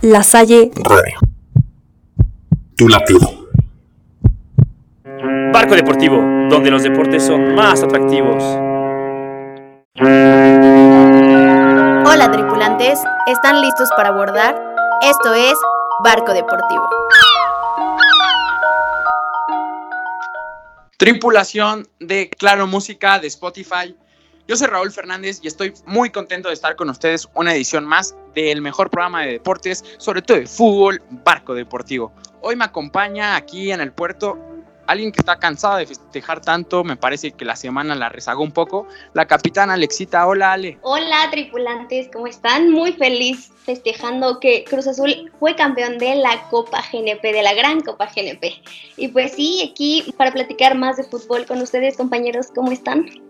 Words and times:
La 0.00 0.22
Salle 0.22 0.70
Radio. 0.76 1.18
Tu 2.76 2.86
latido. 2.88 3.48
Barco 5.52 5.74
Deportivo, 5.74 6.18
donde 6.48 6.70
los 6.70 6.84
deportes 6.84 7.26
son 7.26 7.56
más 7.56 7.82
atractivos. 7.82 8.44
Hola 12.06 12.30
tripulantes, 12.30 13.00
¿están 13.26 13.60
listos 13.60 13.88
para 13.96 14.10
abordar? 14.10 14.54
Esto 15.02 15.34
es 15.34 15.54
Barco 16.04 16.32
Deportivo. 16.32 16.88
Tripulación 20.96 21.88
de 21.98 22.30
Claro 22.30 22.68
Música 22.68 23.18
de 23.18 23.26
Spotify. 23.26 23.96
Yo 24.48 24.56
soy 24.56 24.68
Raúl 24.68 24.90
Fernández 24.90 25.40
y 25.42 25.46
estoy 25.46 25.74
muy 25.84 26.08
contento 26.08 26.48
de 26.48 26.54
estar 26.54 26.74
con 26.74 26.88
ustedes 26.88 27.28
una 27.34 27.54
edición 27.54 27.84
más 27.84 28.16
del 28.34 28.62
mejor 28.62 28.88
programa 28.88 29.20
de 29.20 29.32
deportes, 29.32 29.84
sobre 29.98 30.22
todo 30.22 30.38
de 30.38 30.46
fútbol, 30.46 31.02
Barco 31.22 31.52
Deportivo. 31.52 32.14
Hoy 32.40 32.56
me 32.56 32.64
acompaña 32.64 33.36
aquí 33.36 33.70
en 33.70 33.82
el 33.82 33.92
puerto 33.92 34.38
alguien 34.86 35.12
que 35.12 35.20
está 35.20 35.38
cansado 35.38 35.76
de 35.76 35.86
festejar 35.86 36.40
tanto, 36.40 36.82
me 36.82 36.96
parece 36.96 37.32
que 37.32 37.44
la 37.44 37.56
semana 37.56 37.94
la 37.94 38.08
rezagó 38.08 38.42
un 38.42 38.52
poco, 38.52 38.88
la 39.12 39.26
capitana 39.26 39.74
Alexita. 39.74 40.26
Hola, 40.26 40.54
Ale. 40.54 40.78
Hola, 40.80 41.28
tripulantes, 41.30 42.08
¿cómo 42.10 42.26
están? 42.26 42.70
Muy 42.70 42.94
feliz 42.94 43.52
festejando 43.66 44.40
que 44.40 44.64
Cruz 44.64 44.86
Azul 44.86 45.30
fue 45.38 45.56
campeón 45.56 45.98
de 45.98 46.14
la 46.14 46.48
Copa 46.48 46.82
GNP, 46.90 47.22
de 47.34 47.42
la 47.42 47.52
gran 47.52 47.82
Copa 47.82 48.06
GNP. 48.06 48.62
Y 48.96 49.08
pues 49.08 49.32
sí, 49.32 49.70
aquí 49.70 50.10
para 50.16 50.32
platicar 50.32 50.74
más 50.74 50.96
de 50.96 51.04
fútbol 51.04 51.44
con 51.44 51.60
ustedes, 51.60 51.98
compañeros, 51.98 52.46
¿cómo 52.54 52.72
están? 52.72 53.27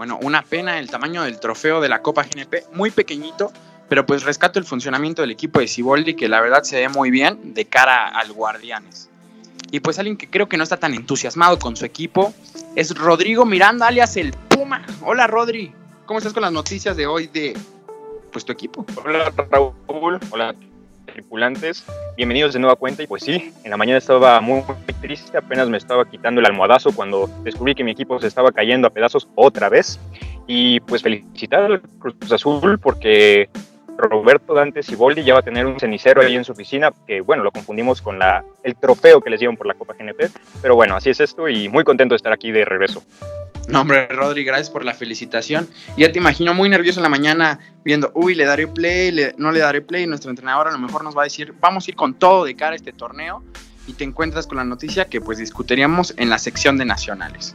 Bueno, 0.00 0.18
una 0.22 0.40
pena 0.40 0.78
el 0.78 0.88
tamaño 0.88 1.24
del 1.24 1.38
trofeo 1.38 1.82
de 1.82 1.90
la 1.90 2.00
Copa 2.00 2.22
GNP, 2.22 2.72
muy 2.72 2.90
pequeñito, 2.90 3.52
pero 3.86 4.06
pues 4.06 4.22
rescato 4.22 4.58
el 4.58 4.64
funcionamiento 4.64 5.20
del 5.20 5.30
equipo 5.30 5.60
de 5.60 5.68
Ciboldi, 5.68 6.14
que 6.14 6.26
la 6.26 6.40
verdad 6.40 6.62
se 6.62 6.80
ve 6.80 6.88
muy 6.88 7.10
bien 7.10 7.52
de 7.52 7.66
cara 7.66 8.08
al 8.08 8.32
Guardianes. 8.32 9.10
Y 9.70 9.80
pues 9.80 9.98
alguien 9.98 10.16
que 10.16 10.30
creo 10.30 10.48
que 10.48 10.56
no 10.56 10.62
está 10.62 10.78
tan 10.78 10.94
entusiasmado 10.94 11.58
con 11.58 11.76
su 11.76 11.84
equipo 11.84 12.32
es 12.76 12.96
Rodrigo 12.96 13.44
Miranda, 13.44 13.88
alias 13.88 14.16
el 14.16 14.32
Puma. 14.32 14.86
Hola 15.02 15.26
Rodri, 15.26 15.70
¿cómo 16.06 16.16
estás 16.16 16.32
con 16.32 16.44
las 16.44 16.52
noticias 16.52 16.96
de 16.96 17.06
hoy 17.06 17.26
de 17.26 17.54
pues 18.32 18.46
tu 18.46 18.52
equipo? 18.52 18.86
Hola 19.04 19.30
Raúl, 19.50 20.18
hola 20.30 20.54
tripulantes, 21.12 21.84
bienvenidos 22.16 22.52
de 22.52 22.58
nueva 22.58 22.76
cuenta. 22.76 23.02
Y 23.02 23.06
pues 23.06 23.22
sí, 23.22 23.52
en 23.64 23.70
la 23.70 23.76
mañana 23.76 23.98
estaba 23.98 24.40
muy, 24.40 24.62
triste, 25.00 25.36
apenas 25.38 25.68
me 25.68 25.76
estaba 25.76 26.08
quitando 26.08 26.40
el 26.40 26.46
almohadazo 26.46 26.92
cuando 26.92 27.28
descubrí 27.42 27.74
que 27.74 27.84
mi 27.84 27.92
equipo 27.92 28.20
se 28.20 28.26
estaba 28.26 28.52
cayendo 28.52 28.88
a 28.88 28.90
pedazos 28.90 29.28
otra 29.34 29.68
vez. 29.68 29.98
Y 30.46 30.80
pues 30.80 31.02
felicitar 31.02 31.62
al 31.62 31.80
Cruz 31.80 32.32
Azul 32.32 32.78
porque 32.78 33.48
Roberto 34.00 34.54
Dante 34.54 34.82
Siboldi 34.82 35.22
ya 35.22 35.34
va 35.34 35.40
a 35.40 35.42
tener 35.42 35.66
un 35.66 35.78
cenicero 35.78 36.22
ahí 36.22 36.36
en 36.36 36.44
su 36.44 36.52
oficina, 36.52 36.92
que 37.06 37.20
bueno, 37.20 37.42
lo 37.42 37.52
confundimos 37.52 38.02
con 38.02 38.18
la, 38.18 38.44
el 38.62 38.76
trofeo 38.76 39.20
que 39.20 39.30
les 39.30 39.40
dieron 39.40 39.56
por 39.56 39.66
la 39.66 39.74
Copa 39.74 39.94
GNP, 39.98 40.30
pero 40.62 40.74
bueno, 40.74 40.96
así 40.96 41.10
es 41.10 41.20
esto 41.20 41.48
y 41.48 41.68
muy 41.68 41.84
contento 41.84 42.14
de 42.14 42.16
estar 42.16 42.32
aquí 42.32 42.50
de 42.50 42.64
regreso. 42.64 43.02
No, 43.70 43.82
hombre, 43.82 44.08
Rodri, 44.08 44.42
gracias 44.42 44.68
por 44.68 44.84
la 44.84 44.94
felicitación. 44.94 45.68
Ya 45.96 46.10
te 46.10 46.18
imagino 46.18 46.54
muy 46.54 46.68
nervioso 46.68 46.98
en 46.98 47.04
la 47.04 47.08
mañana 47.08 47.60
viendo, 47.84 48.10
uy, 48.14 48.34
le 48.34 48.44
daré 48.44 48.66
play, 48.66 49.32
no 49.36 49.52
le 49.52 49.60
daré 49.60 49.80
play. 49.80 50.06
Nuestro 50.08 50.30
entrenador 50.30 50.66
a 50.66 50.72
lo 50.72 50.78
mejor 50.78 51.04
nos 51.04 51.16
va 51.16 51.22
a 51.22 51.24
decir, 51.24 51.54
vamos 51.60 51.86
a 51.86 51.90
ir 51.90 51.96
con 51.96 52.14
todo 52.14 52.44
de 52.44 52.56
cara 52.56 52.72
a 52.72 52.76
este 52.76 52.92
torneo. 52.92 53.44
Y 53.86 53.92
te 53.92 54.04
encuentras 54.04 54.46
con 54.46 54.56
la 54.56 54.64
noticia 54.64 55.04
que 55.04 55.20
pues 55.20 55.38
discutiríamos 55.38 56.14
en 56.16 56.30
la 56.30 56.38
sección 56.38 56.78
de 56.78 56.84
nacionales. 56.84 57.52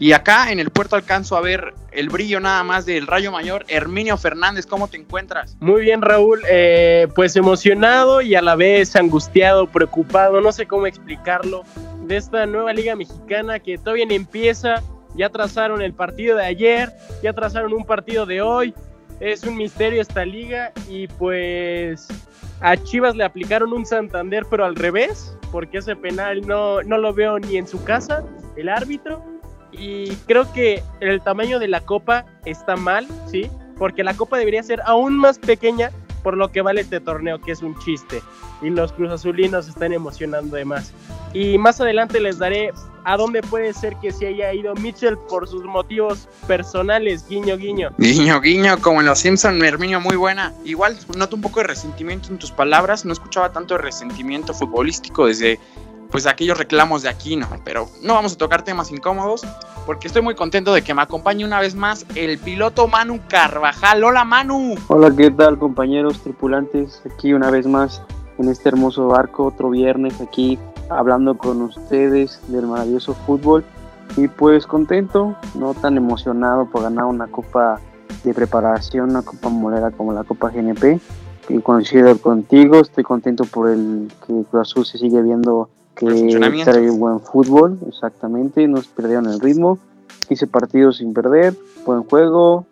Y 0.00 0.12
acá 0.12 0.52
en 0.52 0.60
el 0.60 0.70
puerto 0.70 0.94
alcanzo 0.94 1.36
a 1.36 1.40
ver 1.40 1.74
el 1.90 2.08
brillo 2.08 2.38
nada 2.38 2.62
más 2.62 2.86
del 2.86 3.08
Rayo 3.08 3.32
Mayor. 3.32 3.64
Herminio 3.66 4.16
Fernández, 4.16 4.64
¿cómo 4.64 4.86
te 4.86 4.96
encuentras? 4.96 5.56
Muy 5.58 5.82
bien, 5.82 6.02
Raúl. 6.02 6.42
Eh, 6.48 7.08
pues 7.16 7.34
emocionado 7.34 8.22
y 8.22 8.36
a 8.36 8.42
la 8.42 8.54
vez 8.54 8.94
angustiado, 8.94 9.66
preocupado, 9.66 10.40
no 10.40 10.52
sé 10.52 10.66
cómo 10.66 10.86
explicarlo, 10.86 11.64
de 12.06 12.16
esta 12.16 12.46
nueva 12.46 12.72
Liga 12.72 12.94
Mexicana 12.94 13.58
que 13.58 13.76
todavía 13.76 14.06
empieza. 14.08 14.82
Ya 15.16 15.30
trazaron 15.30 15.82
el 15.82 15.94
partido 15.94 16.36
de 16.36 16.44
ayer, 16.44 16.92
ya 17.22 17.32
trazaron 17.32 17.72
un 17.72 17.84
partido 17.84 18.24
de 18.24 18.40
hoy. 18.40 18.74
Es 19.18 19.42
un 19.42 19.56
misterio 19.56 20.00
esta 20.00 20.24
liga 20.24 20.72
y 20.88 21.08
pues 21.08 22.06
a 22.60 22.76
Chivas 22.76 23.16
le 23.16 23.24
aplicaron 23.24 23.72
un 23.72 23.84
Santander 23.84 24.44
pero 24.48 24.64
al 24.64 24.76
revés, 24.76 25.36
porque 25.50 25.78
ese 25.78 25.96
penal 25.96 26.46
no, 26.46 26.82
no 26.82 26.98
lo 26.98 27.12
veo 27.12 27.40
ni 27.40 27.56
en 27.56 27.66
su 27.66 27.82
casa, 27.82 28.22
el 28.56 28.68
árbitro 28.68 29.24
y 29.72 30.10
creo 30.26 30.50
que 30.52 30.82
el 31.00 31.20
tamaño 31.20 31.58
de 31.58 31.68
la 31.68 31.80
copa 31.80 32.26
está 32.44 32.76
mal, 32.76 33.06
¿sí? 33.30 33.50
Porque 33.76 34.02
la 34.02 34.14
copa 34.14 34.38
debería 34.38 34.62
ser 34.62 34.80
aún 34.84 35.16
más 35.16 35.38
pequeña 35.38 35.90
por 36.22 36.36
lo 36.36 36.50
que 36.50 36.62
vale 36.62 36.80
este 36.80 37.00
torneo, 37.00 37.40
que 37.40 37.52
es 37.52 37.62
un 37.62 37.78
chiste. 37.78 38.22
Y 38.60 38.70
los 38.70 38.92
Cruz 38.92 39.12
Azulinos 39.12 39.68
están 39.68 39.92
emocionando 39.92 40.56
de 40.56 40.64
más. 40.64 40.92
Y 41.32 41.58
más 41.58 41.80
adelante 41.80 42.20
les 42.20 42.38
daré 42.38 42.72
a 43.04 43.16
dónde 43.16 43.40
puede 43.40 43.72
ser 43.72 43.96
que 43.96 44.10
se 44.10 44.26
haya 44.26 44.52
ido 44.52 44.74
Mitchell 44.74 45.16
por 45.28 45.48
sus 45.48 45.64
motivos 45.64 46.28
personales, 46.46 47.26
guiño, 47.28 47.56
guiño. 47.56 47.90
Guiño, 47.98 48.40
guiño, 48.40 48.78
como 48.80 49.00
en 49.00 49.06
Los 49.06 49.20
Simpson, 49.20 49.64
Herminio, 49.64 50.00
muy 50.00 50.16
buena. 50.16 50.52
Igual 50.64 50.98
noto 51.16 51.36
un 51.36 51.42
poco 51.42 51.60
de 51.60 51.68
resentimiento 51.68 52.28
en 52.30 52.38
tus 52.38 52.50
palabras, 52.50 53.04
no 53.04 53.12
escuchaba 53.12 53.52
tanto 53.52 53.74
de 53.74 53.82
resentimiento 53.82 54.52
futbolístico 54.52 55.26
desde 55.26 55.58
pues 56.10 56.26
aquellos 56.26 56.58
reclamos 56.58 57.02
de 57.02 57.08
aquí, 57.08 57.36
¿no? 57.36 57.46
Pero 57.64 57.88
no 58.02 58.14
vamos 58.14 58.34
a 58.34 58.38
tocar 58.38 58.62
temas 58.62 58.90
incómodos 58.90 59.46
porque 59.86 60.06
estoy 60.06 60.22
muy 60.22 60.34
contento 60.34 60.72
de 60.74 60.82
que 60.82 60.94
me 60.94 61.02
acompañe 61.02 61.44
una 61.44 61.60
vez 61.60 61.74
más 61.74 62.04
el 62.14 62.38
piloto 62.38 62.88
Manu 62.88 63.20
Carvajal. 63.28 64.04
Hola 64.04 64.24
Manu. 64.24 64.74
Hola, 64.88 65.14
¿qué 65.16 65.30
tal 65.30 65.58
compañeros 65.58 66.20
tripulantes? 66.20 67.02
Aquí 67.12 67.32
una 67.32 67.50
vez 67.50 67.66
más 67.66 68.02
en 68.38 68.48
este 68.48 68.68
hermoso 68.68 69.08
barco, 69.08 69.46
otro 69.46 69.70
viernes 69.70 70.20
aquí 70.20 70.58
hablando 70.90 71.36
con 71.36 71.62
ustedes 71.62 72.40
del 72.48 72.66
maravilloso 72.66 73.14
fútbol 73.14 73.64
y 74.16 74.28
pues 74.28 74.66
contento, 74.66 75.36
no 75.54 75.74
tan 75.74 75.96
emocionado 75.96 76.66
por 76.66 76.82
ganar 76.82 77.04
una 77.04 77.26
copa 77.26 77.80
de 78.24 78.34
preparación, 78.34 79.10
una 79.10 79.22
copa 79.22 79.48
molera 79.48 79.90
como 79.90 80.12
la 80.12 80.24
Copa 80.24 80.50
GNP. 80.50 81.00
Y 81.50 81.60
coincido 81.60 82.18
contigo, 82.18 82.80
estoy 82.80 83.04
contento 83.04 83.44
por 83.44 83.70
el 83.70 84.12
que 84.26 84.44
Cruz 84.50 84.60
Azul 84.60 84.84
se 84.84 84.98
sigue 84.98 85.22
viendo 85.22 85.70
que 85.98 86.62
trae 86.64 86.90
buen 86.90 87.20
fútbol, 87.20 87.78
exactamente, 87.88 88.66
no 88.68 88.80
perdieron 88.94 89.26
el 89.26 89.40
ritmo, 89.40 89.78
15 90.28 90.46
partidos 90.46 90.98
sin 90.98 91.12
perder, 91.12 91.54
buen 91.84 92.04
juego, 92.04 92.66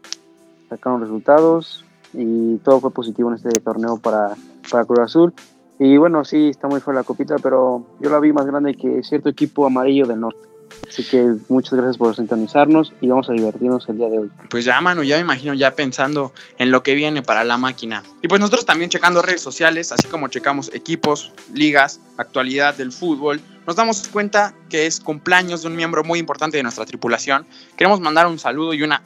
sacaron 0.68 1.00
resultados 1.00 1.84
y 2.12 2.56
todo 2.58 2.80
fue 2.80 2.92
positivo 2.92 3.28
en 3.28 3.36
este 3.36 3.60
torneo 3.60 3.96
para, 3.96 4.36
para 4.70 4.84
Cruz 4.84 5.00
Azul. 5.00 5.34
Y 5.78 5.96
bueno, 5.96 6.24
sí, 6.24 6.48
está 6.50 6.68
muy 6.68 6.80
fuera 6.80 7.00
la 7.00 7.04
copita, 7.04 7.36
pero 7.42 7.84
yo 8.00 8.10
la 8.10 8.20
vi 8.20 8.32
más 8.32 8.46
grande 8.46 8.74
que 8.74 9.02
cierto 9.02 9.28
equipo 9.28 9.66
amarillo 9.66 10.06
del 10.06 10.20
norte. 10.20 10.55
Así 10.88 11.04
que 11.04 11.34
muchas 11.48 11.74
gracias 11.74 11.98
por 11.98 12.14
sintonizarnos 12.14 12.92
y 13.00 13.08
vamos 13.08 13.28
a 13.28 13.32
divertirnos 13.32 13.88
el 13.88 13.98
día 13.98 14.08
de 14.08 14.18
hoy. 14.18 14.30
Pues 14.48 14.64
ya, 14.64 14.80
mano, 14.80 15.02
ya 15.02 15.16
me 15.16 15.22
imagino 15.22 15.52
ya 15.54 15.74
pensando 15.74 16.32
en 16.58 16.70
lo 16.70 16.82
que 16.82 16.94
viene 16.94 17.22
para 17.22 17.44
la 17.44 17.58
máquina. 17.58 18.02
Y 18.22 18.28
pues 18.28 18.40
nosotros 18.40 18.64
también 18.64 18.90
checando 18.90 19.20
redes 19.22 19.40
sociales, 19.40 19.92
así 19.92 20.08
como 20.08 20.28
checamos 20.28 20.70
equipos, 20.72 21.32
ligas, 21.52 22.00
actualidad 22.16 22.74
del 22.74 22.92
fútbol, 22.92 23.40
nos 23.66 23.76
damos 23.76 24.08
cuenta 24.08 24.54
que 24.70 24.86
es 24.86 25.00
cumpleaños 25.00 25.62
de 25.62 25.68
un 25.68 25.76
miembro 25.76 26.04
muy 26.04 26.18
importante 26.18 26.56
de 26.56 26.62
nuestra 26.62 26.86
tripulación. 26.86 27.46
Queremos 27.76 28.00
mandar 28.00 28.26
un 28.26 28.38
saludo 28.38 28.72
y 28.74 28.82
una 28.82 29.02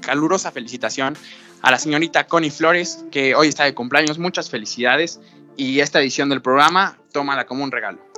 calurosa 0.00 0.50
felicitación 0.50 1.16
a 1.62 1.70
la 1.70 1.78
señorita 1.78 2.26
Connie 2.26 2.50
Flores, 2.50 3.04
que 3.12 3.34
hoy 3.34 3.48
está 3.48 3.64
de 3.64 3.74
cumpleaños. 3.74 4.18
Muchas 4.18 4.50
felicidades 4.50 5.20
y 5.56 5.80
esta 5.80 6.00
edición 6.00 6.28
del 6.28 6.42
programa, 6.42 6.98
tómala 7.12 7.46
como 7.46 7.62
un 7.62 7.70
regalo. 7.70 8.09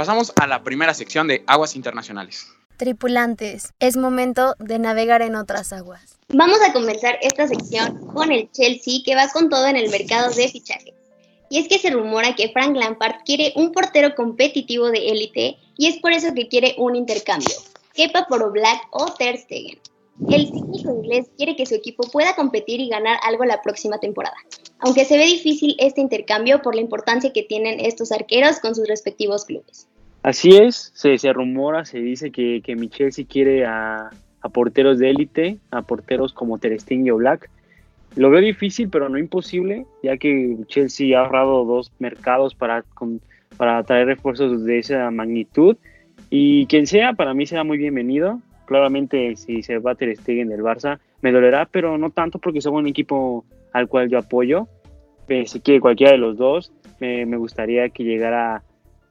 Pasamos 0.00 0.32
a 0.40 0.46
la 0.46 0.62
primera 0.62 0.94
sección 0.94 1.28
de 1.28 1.44
aguas 1.46 1.76
internacionales. 1.76 2.46
Tripulantes, 2.78 3.74
es 3.80 3.98
momento 3.98 4.54
de 4.58 4.78
navegar 4.78 5.20
en 5.20 5.36
otras 5.36 5.74
aguas. 5.74 6.18
Vamos 6.28 6.58
a 6.66 6.72
comenzar 6.72 7.18
esta 7.20 7.46
sección 7.46 8.06
con 8.06 8.32
el 8.32 8.50
Chelsea 8.50 9.00
que 9.04 9.14
va 9.14 9.28
con 9.28 9.50
todo 9.50 9.66
en 9.66 9.76
el 9.76 9.90
mercado 9.90 10.32
de 10.32 10.48
fichajes. 10.48 10.94
Y 11.50 11.58
es 11.58 11.68
que 11.68 11.78
se 11.78 11.90
rumora 11.90 12.34
que 12.34 12.48
Frank 12.48 12.74
Lampard 12.74 13.16
quiere 13.26 13.52
un 13.56 13.72
portero 13.72 14.14
competitivo 14.14 14.90
de 14.90 15.10
élite 15.10 15.58
y 15.76 15.88
es 15.88 15.98
por 15.98 16.12
eso 16.12 16.32
que 16.32 16.48
quiere 16.48 16.76
un 16.78 16.96
intercambio. 16.96 17.56
Kepa 17.92 18.26
por 18.26 18.50
Black 18.52 18.80
o 18.92 19.12
Ter 19.12 19.36
Stegen. 19.36 19.78
El 20.28 20.50
técnico 20.50 20.90
inglés 20.90 21.26
quiere 21.36 21.56
que 21.56 21.64
su 21.64 21.74
equipo 21.74 22.04
pueda 22.10 22.34
competir 22.34 22.78
y 22.80 22.88
ganar 22.88 23.18
algo 23.22 23.44
la 23.44 23.62
próxima 23.62 23.98
temporada, 23.98 24.36
aunque 24.78 25.06
se 25.06 25.16
ve 25.16 25.24
difícil 25.24 25.76
este 25.78 26.02
intercambio 26.02 26.60
por 26.60 26.74
la 26.74 26.82
importancia 26.82 27.32
que 27.32 27.42
tienen 27.42 27.80
estos 27.80 28.12
arqueros 28.12 28.60
con 28.60 28.74
sus 28.74 28.86
respectivos 28.86 29.46
clubes. 29.46 29.88
Así 30.22 30.50
es, 30.50 30.92
se, 30.94 31.16
se 31.16 31.32
rumora, 31.32 31.84
se 31.84 31.98
dice 31.98 32.30
que, 32.30 32.60
que 32.62 32.76
Michel 32.76 33.12
sí 33.12 33.24
quiere 33.24 33.64
a, 33.64 34.10
porteros 34.52 34.98
de 34.98 35.10
élite, 35.10 35.58
a 35.70 35.82
porteros 35.82 36.34
como 36.34 36.58
Ter 36.58 36.78
Stegen 36.78 37.10
o 37.10 37.16
Black. 37.16 37.48
Lo 38.16 38.28
veo 38.28 38.40
difícil, 38.40 38.90
pero 38.90 39.08
no 39.08 39.16
imposible, 39.16 39.86
ya 40.02 40.18
que 40.18 40.58
Chelsea 40.66 41.16
ha 41.16 41.22
ahorrado 41.22 41.64
dos 41.64 41.92
mercados 41.98 42.54
para, 42.54 42.84
para 43.56 43.82
traer 43.84 44.08
refuerzos 44.08 44.64
de 44.64 44.78
esa 44.78 45.10
magnitud. 45.10 45.76
Y 46.28 46.66
quien 46.66 46.86
sea, 46.86 47.14
para 47.14 47.32
mí 47.32 47.46
será 47.46 47.64
muy 47.64 47.78
bienvenido. 47.78 48.40
Claramente, 48.66 49.36
si 49.36 49.62
se 49.62 49.78
va 49.78 49.92
a 49.92 49.94
Ter 49.94 50.14
Stegen 50.16 50.48
del 50.48 50.62
Barça, 50.62 50.98
me 51.22 51.32
dolerá, 51.32 51.66
pero 51.70 51.96
no 51.96 52.10
tanto 52.10 52.38
porque 52.38 52.60
somos 52.60 52.80
un 52.80 52.88
equipo 52.88 53.44
al 53.72 53.88
cual 53.88 54.10
yo 54.10 54.18
apoyo. 54.18 54.68
si 55.46 55.60
quiere 55.60 55.80
cualquiera 55.80 56.12
de 56.12 56.18
los 56.18 56.36
dos, 56.36 56.72
me 57.00 57.36
gustaría 57.36 57.88
que 57.88 58.04
llegara 58.04 58.62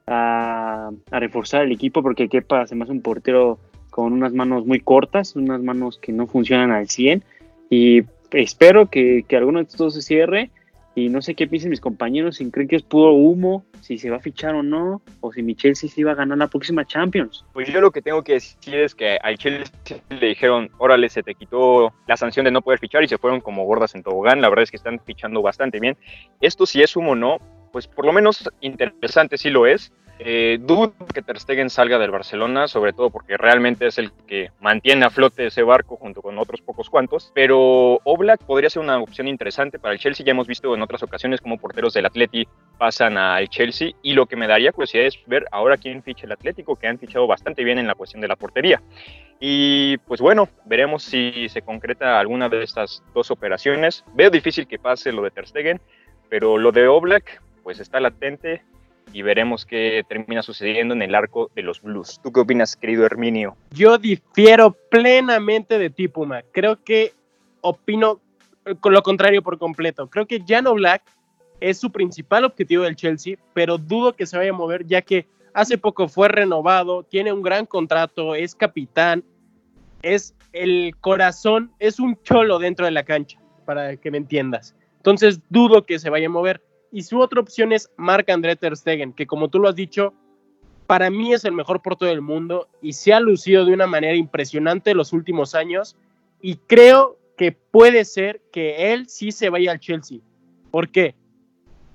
a, 0.10 0.90
a, 1.12 1.20
reforzar 1.20 1.64
el 1.64 1.72
equipo 1.72 2.02
porque 2.02 2.28
Kepa 2.28 2.68
se 2.68 2.76
me 2.76 2.84
hace 2.84 2.92
un 2.92 3.02
portero 3.02 3.60
con 3.90 4.14
unas 4.14 4.34
manos 4.34 4.66
muy 4.66 4.80
cortas, 4.80 5.36
unas 5.36 5.62
manos 5.62 5.98
que 5.98 6.12
no 6.12 6.28
funcionan 6.28 6.72
al 6.72 6.90
100 6.90 7.24
y 7.70 8.04
espero 8.32 8.90
que, 8.90 9.24
que 9.28 9.38
alguno 9.38 9.60
de 9.60 9.66
estos 9.66 9.94
se 9.94 10.02
cierre 10.02 10.52
y 10.96 11.10
no 11.10 11.22
sé 11.22 11.36
qué 11.36 11.48
piensan 11.48 11.70
mis 11.70 11.80
compañeros, 11.80 12.38
si 12.38 12.50
creen 12.52 12.68
que 12.68 12.76
es 12.76 12.84
puro 12.84 13.14
humo, 13.14 13.64
si 13.82 13.98
se 13.98 14.10
va 14.10 14.18
a 14.18 14.22
fichar 14.22 14.56
o 14.56 14.64
no, 14.64 15.02
o 15.22 15.32
si 15.32 15.42
mi 15.44 15.56
Chelsea 15.56 15.90
se 15.90 16.02
iba 16.02 16.12
a 16.12 16.16
ganar 16.16 16.38
la 16.38 16.48
próxima 16.48 16.86
Champions. 16.86 17.46
Pues 17.54 17.72
yo 17.72 17.80
lo 17.80 17.92
que 17.92 18.02
tengo 18.02 18.24
que 18.24 18.34
decir 18.34 18.76
es 18.76 18.96
que 18.96 19.18
al 19.22 19.38
Chelsea 19.38 19.72
le 20.10 20.28
dijeron, 20.28 20.70
órale, 20.78 21.08
se 21.10 21.24
te 21.24 21.36
quitó 21.36 21.94
la 22.08 22.18
sanción 22.18 22.44
de 22.44 22.52
no 22.52 22.62
poder 22.62 22.80
fichar 22.80 23.04
y 23.04 23.08
se 23.08 23.18
fueron 23.18 23.40
como 23.40 23.66
gordas 23.66 23.96
en 23.96 24.04
tobogán, 24.04 24.42
la 24.42 24.50
verdad 24.50 24.64
es 24.64 24.72
que 24.72 24.78
están 24.78 25.00
fichando 25.00 25.42
bastante 25.42 25.80
bien. 25.80 25.96
Esto 26.42 26.66
si 26.66 26.82
es 26.82 26.96
humo 26.96 27.12
o 27.12 27.16
no, 27.16 27.38
pues 27.71 27.88
por 27.88 28.06
lo 28.06 28.13
menos 28.13 28.50
interesante 28.62 29.38
sí 29.38 29.50
lo 29.50 29.66
es. 29.66 29.92
Eh, 30.21 30.57
dudo 30.60 30.94
que 31.13 31.21
Ter 31.21 31.39
Stegen 31.39 31.69
salga 31.69 31.98
del 31.98 32.12
Barcelona, 32.12 32.68
sobre 32.68 32.92
todo 32.92 33.10
porque 33.10 33.38
realmente 33.38 33.88
es 33.88 33.98
el 33.98 34.12
que 34.27 34.51
mantiene 34.60 35.06
a 35.06 35.10
flote 35.10 35.48
ese 35.48 35.63
barco 35.63 35.95
junto 35.95 36.21
con 36.21 36.38
otros 36.38 36.62
pocos 36.62 36.89
cuantos. 36.89 37.31
Pero 37.33 38.01
Oblak 38.04 38.44
podría 38.44 38.69
ser 38.69 38.83
una 38.83 38.98
opción 39.00 39.30
interesante 39.30 39.80
para 39.80 39.94
el 39.94 40.00
Chelsea. 40.00 40.25
Ya 40.25 40.31
hemos 40.31 40.48
visto 40.48 40.75
en 40.75 40.81
otras 40.81 41.04
ocasiones 41.04 41.39
como 41.39 41.57
porteros 41.57 41.94
del 41.94 42.06
Atleti 42.06 42.45
pasan 42.77 43.18
al 43.18 43.48
Chelsea. 43.48 43.92
Y 44.01 44.13
lo 44.13 44.25
que 44.25 44.36
me 44.36 44.48
daría 44.48 44.74
curiosidad 44.74 45.06
es 45.06 45.18
ver 45.25 45.45
ahora 45.51 45.77
quién 45.77 46.04
ficha 46.04 46.25
el 46.25 46.33
Atlético, 46.33 46.75
que 46.75 46.88
han 46.88 47.00
fichado 47.00 47.25
bastante 47.25 47.63
bien 47.63 47.80
en 47.80 47.88
la 47.88 47.95
cuestión 47.95 48.22
de 48.22 48.27
la 48.27 48.36
portería. 48.36 48.81
Y 49.39 49.98
pues 50.00 50.19
bueno, 50.19 50.50
veremos 50.65 51.04
si 51.04 51.48
se 51.48 51.62
concreta 51.62 52.19
alguna 52.19 52.50
de 52.50 52.62
estas 52.62 53.01
dos 53.13 53.31
operaciones. 53.31 54.04
Veo 54.15 54.30
difícil 54.30 54.68
que 54.68 54.80
pase 54.80 55.13
lo 55.13 55.22
de 55.22 55.31
Ter 55.31 55.48
Stegen, 55.48 55.80
pero 56.27 56.57
lo 56.57 56.74
de 56.74 56.89
Oblak 56.89 57.42
pues 57.69 57.80
está 57.80 58.00
latente 58.00 58.63
y 59.13 59.21
veremos 59.21 59.63
qué 59.63 60.04
termina 60.10 60.42
sucediendo 60.42 60.95
en 60.95 61.04
el 61.04 61.13
arco 61.13 61.51
de 61.54 61.62
los 61.62 61.83
Blues. 61.83 62.19
¿Tú 62.24 62.31
qué 62.31 62.39
opinas, 62.39 62.75
querido 62.75 63.06
Herminio? 63.06 63.56
Yo 63.69 64.00
difiero 64.00 64.75
plenamente 64.89 65.77
de 65.77 65.92
ti, 65.92 66.07
Puma. 66.07 66.42
Creo 66.51 66.83
que 66.83 67.13
opino 67.62 68.21
con 68.80 68.92
lo 68.92 69.04
contrario 69.04 69.44
por 69.44 69.60
completo. 69.60 70.10
Creo 70.10 70.25
que 70.25 70.44
Jan 70.48 70.63
Black 70.63 71.04
es 71.60 71.77
su 71.77 71.92
principal 71.92 72.44
objetivo 72.44 72.86
del 72.86 72.95
Chelsea, 72.95 73.38
pero 73.54 73.77
dudo 73.77 74.15
que 74.15 74.25
se 74.25 74.36
vaya 74.36 74.50
a 74.50 74.54
mover 74.54 74.88
ya 74.88 75.04
que 75.04 75.27
hace 75.54 75.77
poco 75.77 76.07
fue 76.07 76.27
renovado, 76.27 77.04
tiene 77.04 77.31
un 77.31 77.44
gran 77.44 77.68
contrato, 77.68 78.33
es 78.33 78.56
capitán, 78.56 79.24
es 80.01 80.33
el 80.54 80.95
corazón, 81.00 81.72
es 81.77 82.00
un 82.00 82.19
cholo 82.24 82.57
dentro 82.57 82.88
de 82.88 82.92
la 82.94 83.04
cancha, 83.04 83.39
para 83.65 83.95
que 83.95 84.10
me 84.10 84.18
entiendas. 84.18 84.74
Entonces 84.98 85.39
dudo 85.50 85.86
que 85.86 86.00
se 86.00 86.10
vaya 86.10 86.25
a 86.25 86.31
mover. 86.31 86.63
Y 86.91 87.03
su 87.03 87.19
otra 87.19 87.39
opción 87.39 87.71
es 87.71 87.89
Marc 87.97 88.30
André 88.30 88.56
Ter 88.56 88.75
Stegen, 88.75 89.13
que 89.13 89.27
como 89.27 89.50
tú 89.50 89.59
lo 89.59 89.69
has 89.69 89.75
dicho, 89.75 90.13
para 90.88 91.09
mí 91.12 91.33
es 91.33 91.45
el 91.45 91.53
mejor 91.53 91.81
portero 91.81 92.09
del 92.09 92.21
mundo 92.21 92.68
y 92.81 92.94
se 92.94 93.13
ha 93.13 93.19
lucido 93.19 93.63
de 93.63 93.74
una 93.74 93.86
manera 93.86 94.15
impresionante 94.15 94.95
los 94.95 95.13
últimos 95.13 95.53
años. 95.53 95.95
Y 96.41 96.56
creo 96.56 97.19
que 97.38 97.51
puede 97.51 98.06
ser 98.06 98.41
que 98.51 98.91
él 98.91 99.07
sí 99.07 99.31
se 99.31 99.50
vaya 99.50 99.71
al 99.71 99.80
Chelsea. 99.80 100.19
¿Por 100.71 100.89
qué? 100.89 101.15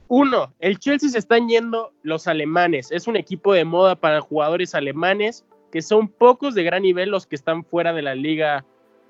Uno, 0.07 0.55
el 0.61 0.79
Chelsea 0.79 1.09
se 1.09 1.19
están 1.19 1.49
yendo 1.49 1.93
los 2.03 2.29
alemanes. 2.29 2.93
Es 2.93 3.09
un 3.09 3.17
equipo 3.17 3.53
de 3.53 3.65
moda 3.65 3.97
para 3.97 4.21
jugadores 4.21 4.77
alemanes, 4.77 5.45
que 5.73 5.83
son 5.83 6.07
pocos 6.07 6.55
de 6.55 6.63
gran 6.63 6.83
nivel 6.83 7.11
los 7.11 7.27
que 7.27 7.35
están 7.35 7.65
fuera 7.65 7.93
de 7.93 8.03
la 8.03 8.15
liga 8.15 8.65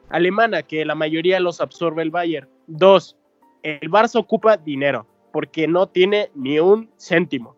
alemana, 0.09 0.63
que 0.63 0.85
la 0.87 0.95
mayoría 0.95 1.41
los 1.41 1.61
absorbe 1.61 2.03
el 2.03 2.11
Bayern. 2.11 2.49
Dos, 2.67 3.19
el 3.63 3.91
Barça 3.91 4.19
ocupa 4.19 4.57
dinero 4.57 5.07
porque 5.35 5.67
no 5.67 5.89
tiene 5.89 6.31
ni 6.37 6.61
un 6.61 6.89
céntimo. 6.97 7.57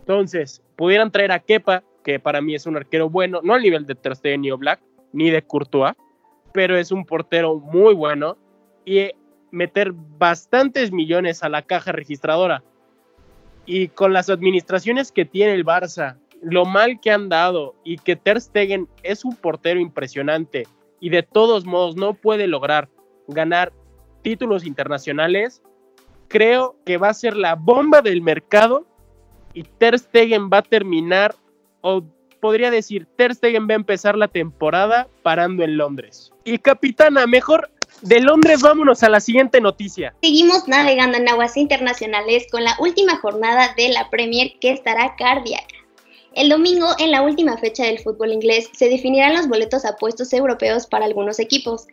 Entonces, 0.00 0.62
pudieran 0.76 1.10
traer 1.10 1.32
a 1.32 1.38
Kepa, 1.38 1.82
que 2.04 2.20
para 2.20 2.42
mí 2.42 2.54
es 2.54 2.66
un 2.66 2.76
arquero 2.76 3.08
bueno, 3.08 3.40
no 3.42 3.54
al 3.54 3.62
nivel 3.62 3.86
de 3.86 3.94
Ter 3.94 4.14
Stegen 4.14 4.42
ni 4.42 4.50
ni 5.14 5.30
de 5.30 5.40
Courtois, 5.40 5.94
pero 6.52 6.76
es 6.76 6.92
un 6.92 7.06
portero 7.06 7.58
muy 7.58 7.94
bueno 7.94 8.36
y 8.84 9.08
meter 9.50 9.94
bastantes 9.94 10.92
millones 10.92 11.42
a 11.42 11.48
la 11.48 11.62
caja 11.62 11.92
registradora. 11.92 12.62
Y 13.64 13.88
con 13.88 14.12
las 14.12 14.28
administraciones 14.28 15.10
que 15.10 15.24
tiene 15.24 15.54
el 15.54 15.64
Barça, 15.64 16.18
lo 16.42 16.66
mal 16.66 17.00
que 17.00 17.10
han 17.10 17.30
dado 17.30 17.74
y 17.84 17.96
que 17.96 18.16
Ter 18.16 18.38
Stegen 18.38 18.86
es 19.02 19.24
un 19.24 19.34
portero 19.34 19.80
impresionante 19.80 20.64
y 21.00 21.08
de 21.08 21.22
todos 21.22 21.64
modos 21.64 21.96
no 21.96 22.12
puede 22.12 22.48
lograr 22.48 22.90
ganar 23.28 23.72
títulos 24.20 24.66
internacionales, 24.66 25.62
creo 26.28 26.76
que 26.84 26.96
va 26.96 27.08
a 27.08 27.14
ser 27.14 27.36
la 27.36 27.54
bomba 27.54 28.02
del 28.02 28.22
mercado 28.22 28.86
y 29.52 29.62
Ter 29.62 29.98
Stegen 29.98 30.50
va 30.52 30.58
a 30.58 30.62
terminar, 30.62 31.34
o 31.80 32.02
podría 32.40 32.70
decir, 32.70 33.06
Ter 33.16 33.34
Stegen 33.34 33.68
va 33.68 33.72
a 33.72 33.76
empezar 33.76 34.16
la 34.16 34.28
temporada 34.28 35.08
parando 35.22 35.62
en 35.64 35.76
Londres. 35.76 36.32
Y 36.44 36.58
capitana, 36.58 37.26
mejor 37.26 37.70
de 38.02 38.20
Londres 38.20 38.60
vámonos 38.60 39.02
a 39.02 39.08
la 39.08 39.20
siguiente 39.20 39.60
noticia. 39.60 40.14
Seguimos 40.22 40.68
navegando 40.68 41.16
en 41.16 41.28
aguas 41.28 41.56
internacionales 41.56 42.46
con 42.50 42.64
la 42.64 42.76
última 42.78 43.16
jornada 43.18 43.74
de 43.76 43.88
la 43.88 44.10
Premier 44.10 44.52
que 44.60 44.72
estará 44.72 45.14
cardíaca. 45.16 45.74
El 46.34 46.48
domingo, 46.48 46.88
en 46.98 47.12
la 47.12 47.22
última 47.22 47.56
fecha 47.58 47.84
del 47.84 48.00
fútbol 48.00 48.32
inglés, 48.32 48.68
se 48.72 48.88
definirán 48.88 49.34
los 49.34 49.48
boletos 49.48 49.84
a 49.84 49.96
puestos 49.96 50.32
europeos 50.32 50.86
para 50.86 51.04
algunos 51.04 51.38
equipos. 51.38 51.86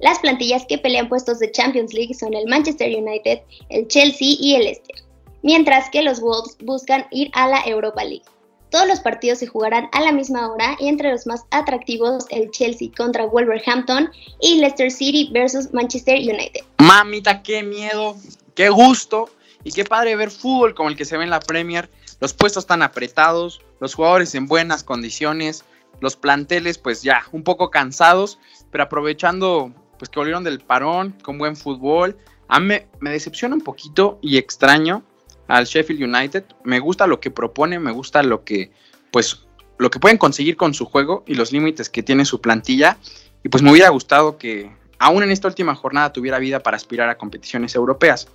Las 0.00 0.18
plantillas 0.18 0.64
que 0.66 0.78
pelean 0.78 1.08
puestos 1.08 1.38
de 1.38 1.50
Champions 1.50 1.94
League 1.94 2.14
son 2.14 2.34
el 2.34 2.46
Manchester 2.46 2.94
United, 2.94 3.40
el 3.70 3.88
Chelsea 3.88 4.36
y 4.38 4.54
el 4.54 4.64
Leicester, 4.64 4.96
mientras 5.42 5.88
que 5.90 6.02
los 6.02 6.20
Wolves 6.20 6.56
buscan 6.62 7.06
ir 7.10 7.30
a 7.34 7.48
la 7.48 7.62
Europa 7.64 8.04
League. 8.04 8.24
Todos 8.70 8.88
los 8.88 9.00
partidos 9.00 9.38
se 9.38 9.46
jugarán 9.46 9.88
a 9.92 10.00
la 10.00 10.12
misma 10.12 10.50
hora 10.50 10.76
y 10.80 10.88
entre 10.88 11.10
los 11.10 11.26
más 11.26 11.44
atractivos 11.50 12.26
el 12.30 12.50
Chelsea 12.50 12.88
contra 12.96 13.24
Wolverhampton 13.24 14.10
y 14.40 14.56
Leicester 14.56 14.90
City 14.90 15.30
versus 15.32 15.72
Manchester 15.72 16.16
United. 16.16 16.62
Mamita, 16.78 17.42
qué 17.42 17.62
miedo, 17.62 18.16
qué 18.54 18.68
gusto 18.68 19.30
y 19.62 19.72
qué 19.72 19.84
padre 19.84 20.16
ver 20.16 20.30
fútbol 20.30 20.74
como 20.74 20.88
el 20.88 20.96
que 20.96 21.04
se 21.04 21.16
ve 21.16 21.24
en 21.24 21.30
la 21.30 21.40
Premier. 21.40 21.88
Los 22.20 22.34
puestos 22.34 22.64
están 22.64 22.82
apretados, 22.82 23.62
los 23.80 23.94
jugadores 23.94 24.34
en 24.34 24.46
buenas 24.46 24.82
condiciones, 24.82 25.64
los 26.00 26.16
planteles 26.16 26.76
pues 26.76 27.02
ya 27.02 27.24
un 27.32 27.44
poco 27.44 27.70
cansados, 27.70 28.38
pero 28.70 28.84
aprovechando 28.84 29.72
pues 29.98 30.08
que 30.08 30.18
volvieron 30.18 30.44
del 30.44 30.60
parón 30.60 31.14
con 31.22 31.38
buen 31.38 31.56
fútbol. 31.56 32.16
A 32.48 32.60
mí 32.60 32.74
me, 33.00 33.10
decepciona 33.10 33.54
un 33.54 33.60
poquito 33.60 34.18
y 34.22 34.36
extraño 34.36 35.02
al 35.48 35.64
Sheffield 35.64 36.02
United. 36.02 36.44
Me 36.64 36.78
gusta 36.78 37.06
lo 37.06 37.20
que 37.20 37.30
propone, 37.30 37.78
me 37.78 37.92
gusta 37.92 38.22
lo 38.22 38.44
que 38.44 38.70
pues 39.10 39.46
lo 39.78 39.90
que 39.90 40.00
pueden 40.00 40.18
conseguir 40.18 40.56
con 40.56 40.74
su 40.74 40.86
juego 40.86 41.22
y 41.26 41.34
los 41.34 41.52
límites 41.52 41.90
que 41.90 42.02
tiene 42.02 42.24
su 42.24 42.40
plantilla. 42.40 42.98
Y 43.42 43.48
pues 43.48 43.62
me 43.62 43.70
hubiera 43.70 43.88
gustado 43.90 44.38
que 44.38 44.70
aún 44.98 45.22
en 45.22 45.30
esta 45.30 45.48
última 45.48 45.74
jornada 45.74 46.12
tuviera 46.12 46.38
vida 46.38 46.60
para 46.60 46.76
aspirar 46.76 47.08
a 47.08 47.18
competiciones 47.18 47.74
europeas. 47.74 48.28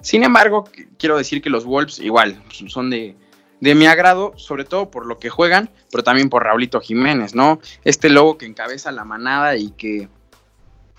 Sin 0.00 0.24
embargo, 0.24 0.68
quiero 0.98 1.16
decir 1.16 1.40
que 1.40 1.50
los 1.50 1.64
Wolves 1.64 2.00
igual 2.00 2.42
son 2.66 2.90
de, 2.90 3.16
de 3.62 3.76
mi 3.76 3.86
agrado, 3.86 4.32
sobre 4.36 4.64
todo 4.64 4.90
por 4.90 5.06
lo 5.06 5.20
que 5.20 5.30
juegan, 5.30 5.70
pero 5.92 6.02
también 6.02 6.28
por 6.28 6.42
Raulito 6.42 6.80
Jiménez, 6.80 7.36
¿no? 7.36 7.60
Este 7.84 8.10
logo 8.10 8.36
que 8.36 8.44
encabeza 8.44 8.90
la 8.90 9.04
manada 9.04 9.56
y 9.56 9.70
que 9.70 10.08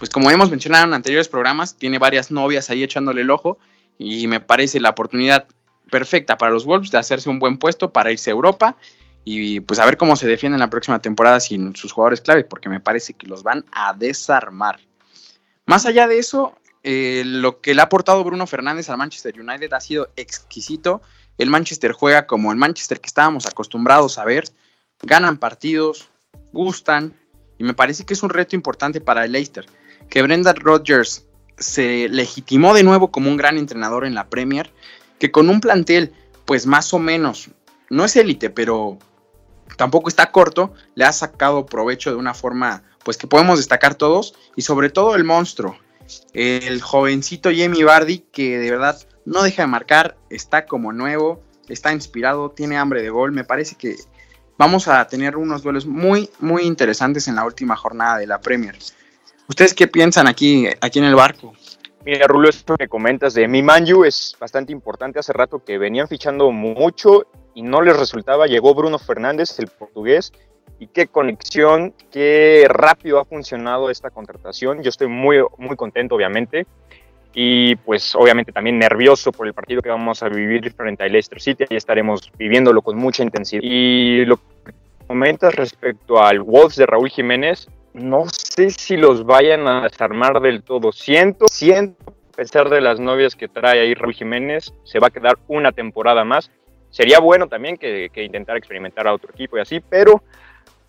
pues 0.04 0.10
como 0.10 0.30
hemos 0.30 0.52
mencionado 0.52 0.84
en 0.84 0.94
anteriores 0.94 1.30
programas, 1.30 1.78
tiene 1.78 1.98
varias 1.98 2.30
novias 2.30 2.70
ahí 2.70 2.84
echándole 2.84 3.22
el 3.22 3.30
ojo 3.30 3.58
y 3.98 4.28
me 4.28 4.42
parece 4.42 4.82
la 4.82 4.90
oportunidad 4.90 5.48
perfecta 5.90 6.38
para 6.38 6.52
los 6.52 6.66
Wolves 6.66 6.92
de 6.92 6.98
hacerse 6.98 7.30
un 7.30 7.40
buen 7.40 7.58
puesto 7.58 7.94
para 7.94 8.12
irse 8.12 8.30
a 8.30 8.34
Europa 8.34 8.76
y 9.24 9.62
pues 9.62 9.80
a 9.80 9.86
ver 9.86 9.96
cómo 9.96 10.18
se 10.18 10.28
defienden 10.28 10.60
la 10.60 10.70
próxima 10.70 11.00
temporada 11.00 11.40
sin 11.40 11.74
sus 11.78 11.94
jugadores 11.94 12.20
clave, 12.20 12.44
porque 12.44 12.68
me 12.68 12.82
parece 12.82 13.14
que 13.14 13.28
los 13.28 13.44
van 13.44 13.64
a 13.72 13.94
desarmar. 13.94 14.82
Más 15.68 15.86
allá 15.86 16.06
de 16.06 16.20
eso, 16.20 16.58
eh, 16.84 17.24
lo 17.26 17.62
que 17.62 17.74
le 17.74 17.80
ha 17.80 17.86
aportado 17.86 18.26
Bruno 18.26 18.46
Fernández 18.46 18.90
al 18.90 18.98
Manchester 18.98 19.40
United 19.40 19.72
ha 19.72 19.80
sido 19.80 20.10
exquisito. 20.18 21.02
El 21.38 21.50
Manchester 21.50 21.94
juega 21.94 22.28
como 22.28 22.52
el 22.52 22.58
Manchester 22.58 23.00
que 23.00 23.08
estábamos 23.08 23.46
acostumbrados 23.46 24.18
a 24.18 24.26
ver. 24.26 24.50
Ganan 25.02 25.38
partidos, 25.38 26.10
gustan, 26.52 27.14
y 27.58 27.64
me 27.64 27.74
parece 27.74 28.06
que 28.06 28.16
es 28.16 28.22
un 28.22 28.32
reto 28.32 28.58
importante 28.58 29.00
para 29.00 29.24
el 29.24 29.32
Leicester 29.32 29.66
que 30.14 30.22
Brendan 30.22 30.56
Rodgers 30.58 31.26
se 31.58 32.08
legitimó 32.08 32.76
de 32.76 32.84
nuevo 32.84 33.10
como 33.10 33.32
un 33.32 33.36
gran 33.36 33.58
entrenador 33.58 34.06
en 34.06 34.14
la 34.14 34.30
Premier, 34.30 34.72
que 35.18 35.32
con 35.32 35.50
un 35.50 35.60
plantel, 35.60 36.14
pues 36.46 36.68
más 36.68 36.94
o 36.94 37.00
menos, 37.00 37.50
no 37.90 38.06
es 38.06 38.16
élite, 38.16 38.52
pero 38.52 39.00
tampoco 39.76 40.10
está 40.10 40.32
corto, 40.32 40.72
le 40.94 41.06
ha 41.06 41.12
sacado 41.12 41.66
provecho 41.66 42.12
de 42.12 42.18
una 42.18 42.36
forma, 42.36 42.84
pues 43.04 43.18
que 43.18 43.26
podemos 43.26 43.58
destacar 43.58 43.96
todos, 43.96 44.36
y 44.56 44.62
sobre 44.62 44.92
todo 44.92 45.16
el 45.16 45.24
monstruo, 45.24 45.80
el 46.36 46.80
jovencito 46.80 47.50
Jamie 47.50 47.84
Bardi, 47.84 48.20
que 48.20 48.60
de 48.60 48.70
verdad 48.70 48.96
no 49.26 49.42
deja 49.42 49.64
de 49.64 49.68
marcar, 49.68 50.16
está 50.30 50.68
como 50.68 50.94
nuevo, 50.94 51.42
está 51.70 51.92
inspirado, 51.92 52.52
tiene 52.52 52.78
hambre 52.78 53.02
de 53.02 53.10
gol, 53.10 53.32
me 53.32 53.46
parece 53.46 53.74
que 53.74 53.96
vamos 54.60 54.88
a 54.88 55.08
tener 55.08 55.38
unos 55.38 55.64
duelos 55.64 55.88
muy, 55.88 56.30
muy 56.40 56.66
interesantes 56.66 57.28
en 57.28 57.36
la 57.36 57.46
última 57.46 57.76
jornada 57.76 58.20
de 58.20 58.28
la 58.28 58.42
Premier. 58.42 58.78
¿Ustedes 59.48 59.74
qué 59.74 59.88
piensan 59.88 60.28
aquí, 60.28 60.68
aquí 60.80 61.00
en 61.00 61.06
el 61.06 61.16
barco? 61.16 61.54
Mira, 62.06 62.28
Rulo, 62.28 62.50
esto 62.50 62.76
que 62.76 62.88
comentas 62.88 63.34
de 63.34 63.48
mi 63.48 63.62
Manju 63.62 64.04
es 64.04 64.36
bastante 64.40 64.72
importante. 64.74 65.20
Hace 65.20 65.32
rato 65.32 65.64
que 65.64 65.78
venían 65.78 66.08
fichando 66.08 66.52
mucho 66.52 67.28
y 67.54 67.62
no 67.62 67.82
les 67.82 67.98
resultaba. 67.98 68.48
Llegó 68.48 68.74
Bruno 68.74 69.00
Fernández, 69.00 69.58
el 69.60 69.68
portugués, 69.68 70.34
y 70.80 70.88
qué 70.88 71.08
conexión, 71.08 71.94
qué 72.12 72.66
rápido 72.68 73.20
ha 73.20 73.26
funcionado 73.26 73.90
esta 73.90 74.10
contratación. 74.10 74.84
Yo 74.84 74.90
estoy 74.90 75.08
muy, 75.08 75.38
muy 75.58 75.76
contento, 75.76 76.16
obviamente. 76.16 76.66
Y 77.34 77.78
pues 77.78 78.14
obviamente 78.16 78.52
también 78.52 78.78
nervioso 78.78 79.32
por 79.32 79.48
el 79.48 79.54
partido 79.54 79.82
que 79.82 79.90
vamos 79.90 80.22
a 80.24 80.30
vivir 80.30 80.72
frente 80.74 81.04
a 81.04 81.08
Leicester 81.08 81.42
City. 81.42 81.66
Y 81.70 81.76
estaremos 81.76 82.32
viviéndolo 82.38 82.82
con 82.82 82.98
mucha 82.98 83.24
intensidad. 83.24 83.62
Y 83.64 84.26
lo 84.26 84.38
que 84.38 84.74
comentas 85.08 85.56
respecto 85.56 86.22
al 86.22 86.42
Wolves 86.42 86.76
de 86.76 86.86
Raúl 86.86 87.10
Jiménez, 87.10 87.68
no 87.94 88.26
sé 88.28 88.72
si 88.72 88.98
los 88.98 89.26
vayan 89.26 89.68
a 89.68 89.84
desarmar 89.84 90.42
del 90.42 90.64
todo. 90.64 90.92
Siento, 90.92 91.48
siento, 91.48 92.14
a 92.34 92.36
pesar 92.36 92.70
de 92.70 92.82
las 92.82 93.00
novias 93.00 93.36
que 93.36 93.48
trae 93.48 93.82
ahí 93.82 93.94
Raúl 93.94 94.14
Jiménez, 94.14 94.74
se 94.84 95.00
va 95.00 95.08
a 95.08 95.12
quedar 95.12 95.38
una 95.48 95.72
temporada 95.72 96.24
más. 96.24 96.52
Sería 96.90 97.20
bueno 97.20 97.48
también 97.48 97.78
que, 97.78 98.10
que 98.12 98.24
intentar 98.24 98.58
experimentar 98.58 99.08
a 99.08 99.14
otro 99.14 99.32
equipo 99.32 99.58
y 99.58 99.62
así, 99.62 99.80
pero 99.80 100.24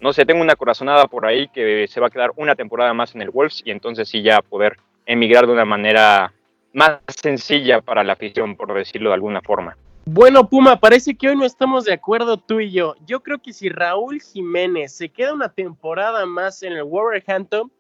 no 0.00 0.12
sé, 0.12 0.26
tengo 0.26 0.42
una 0.42 0.56
corazonada 0.56 1.06
por 1.06 1.26
ahí 1.26 1.49
que 1.49 1.87
se 1.88 2.00
va 2.00 2.08
a 2.08 2.11
quedar 2.11 2.32
una 2.37 2.54
temporada 2.54 2.92
más 2.92 3.14
en 3.14 3.23
el 3.23 3.30
Wolves 3.30 3.62
y 3.64 3.70
entonces 3.70 4.08
sí 4.08 4.23
ya 4.23 4.42
poder 4.42 4.76
emigrar 5.06 5.46
de 5.46 5.52
una 5.52 5.64
manera 5.64 6.32
más 6.73 6.99
sencilla 7.06 7.80
para 7.80 8.04
la 8.04 8.14
afición, 8.14 8.56
por 8.56 8.75
decirlo 8.75 9.11
de 9.11 9.14
alguna 9.14 9.40
forma. 9.40 9.76
Bueno, 10.06 10.50
Puma, 10.50 10.78
parece 10.80 11.14
que 11.14 11.30
hoy 11.30 11.37
no 11.37 11.46
estamos 11.46 11.87
de 11.87 11.94
acuerdo 11.94 12.37
tú 12.37 12.61
y 12.61 12.70
yo. 12.70 12.94
Yo 13.06 13.23
creo 13.23 13.40
que 13.40 13.54
si 13.54 13.70
Raúl 13.70 14.20
Jiménez 14.20 14.92
se 14.92 15.08
queda 15.08 15.32
una 15.32 15.49
temporada 15.49 16.26
más 16.26 16.62
en 16.62 16.75
el 16.75 16.84
Wolverhampton, 16.84 17.73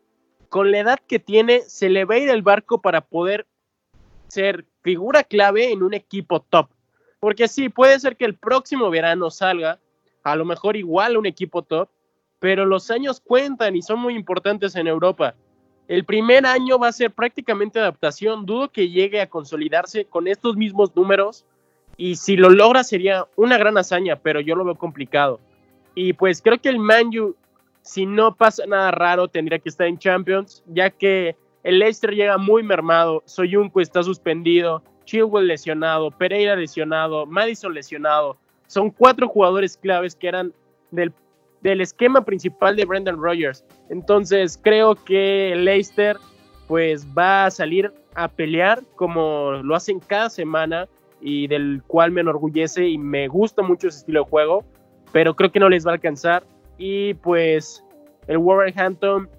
con 0.48 0.70
la 0.70 0.78
edad 0.78 0.98
que 1.06 1.18
tiene, 1.18 1.60
se 1.60 1.90
le 1.90 2.06
va 2.06 2.14
a 2.14 2.18
ir 2.18 2.30
el 2.30 2.40
barco 2.40 2.80
para 2.80 3.02
poder 3.02 3.46
ser 4.28 4.64
figura 4.80 5.22
clave 5.22 5.70
en 5.70 5.82
un 5.82 5.92
equipo 5.92 6.40
top. 6.40 6.70
Porque 7.20 7.46
sí, 7.46 7.68
puede 7.68 8.00
ser 8.00 8.16
que 8.16 8.24
el 8.24 8.36
próximo 8.36 8.88
verano 8.88 9.30
salga, 9.30 9.78
a 10.22 10.34
lo 10.34 10.46
mejor 10.46 10.78
igual 10.78 11.18
un 11.18 11.26
equipo 11.26 11.60
top, 11.60 11.90
pero 12.38 12.64
los 12.64 12.90
años 12.90 13.20
cuentan 13.20 13.76
y 13.76 13.82
son 13.82 14.00
muy 14.00 14.14
importantes 14.14 14.76
en 14.76 14.86
Europa. 14.86 15.34
El 15.88 16.06
primer 16.06 16.46
año 16.46 16.78
va 16.78 16.88
a 16.88 16.92
ser 16.92 17.10
prácticamente 17.10 17.78
adaptación, 17.78 18.46
dudo 18.46 18.72
que 18.72 18.88
llegue 18.88 19.20
a 19.20 19.28
consolidarse 19.28 20.06
con 20.06 20.26
estos 20.26 20.56
mismos 20.56 20.96
números 20.96 21.44
y 21.96 22.16
si 22.16 22.36
lo 22.36 22.50
logra 22.50 22.84
sería 22.84 23.26
una 23.36 23.58
gran 23.58 23.78
hazaña, 23.78 24.16
pero 24.16 24.40
yo 24.40 24.54
lo 24.56 24.64
veo 24.64 24.74
complicado. 24.74 25.40
Y 25.94 26.12
pues 26.12 26.42
creo 26.42 26.60
que 26.60 26.68
el 26.68 26.78
Manju, 26.78 27.36
si 27.82 28.06
no 28.06 28.34
pasa 28.34 28.66
nada 28.66 28.90
raro, 28.90 29.28
tendría 29.28 29.58
que 29.58 29.68
estar 29.68 29.86
en 29.86 29.98
Champions, 29.98 30.62
ya 30.66 30.90
que 30.90 31.36
el 31.62 31.78
Leicester 31.78 32.14
llega 32.14 32.36
muy 32.36 32.62
mermado, 32.62 33.22
Soyuncu 33.26 33.80
está 33.80 34.02
suspendido, 34.02 34.82
Chilwell 35.04 35.46
lesionado, 35.46 36.10
Pereira 36.10 36.56
lesionado, 36.56 37.26
Madison 37.26 37.72
lesionado. 37.72 38.36
Son 38.66 38.90
cuatro 38.90 39.28
jugadores 39.28 39.76
claves 39.76 40.16
que 40.16 40.28
eran 40.28 40.52
del, 40.90 41.12
del 41.60 41.80
esquema 41.80 42.24
principal 42.24 42.76
de 42.76 42.84
Brendan 42.84 43.20
Rodgers. 43.20 43.64
Entonces 43.88 44.58
creo 44.60 44.94
que 44.94 45.52
el 45.52 45.64
Leicester 45.64 46.16
pues 46.66 47.06
va 47.06 47.46
a 47.46 47.50
salir 47.50 47.92
a 48.14 48.28
pelear 48.28 48.82
como 48.96 49.52
lo 49.62 49.74
hacen 49.74 50.00
cada 50.00 50.30
semana 50.30 50.88
y 51.26 51.46
del 51.46 51.82
cual 51.86 52.12
me 52.12 52.20
enorgullece 52.20 52.86
y 52.86 52.98
me 52.98 53.28
gusta 53.28 53.62
mucho 53.62 53.88
ese 53.88 54.00
estilo 54.00 54.24
de 54.24 54.28
juego, 54.28 54.64
pero 55.10 55.34
creo 55.34 55.50
que 55.50 55.58
no 55.58 55.70
les 55.70 55.86
va 55.86 55.92
a 55.92 55.94
alcanzar. 55.94 56.44
Y 56.76 57.14
pues 57.14 57.82
el 58.26 58.36
Wolverhampton 58.36 59.30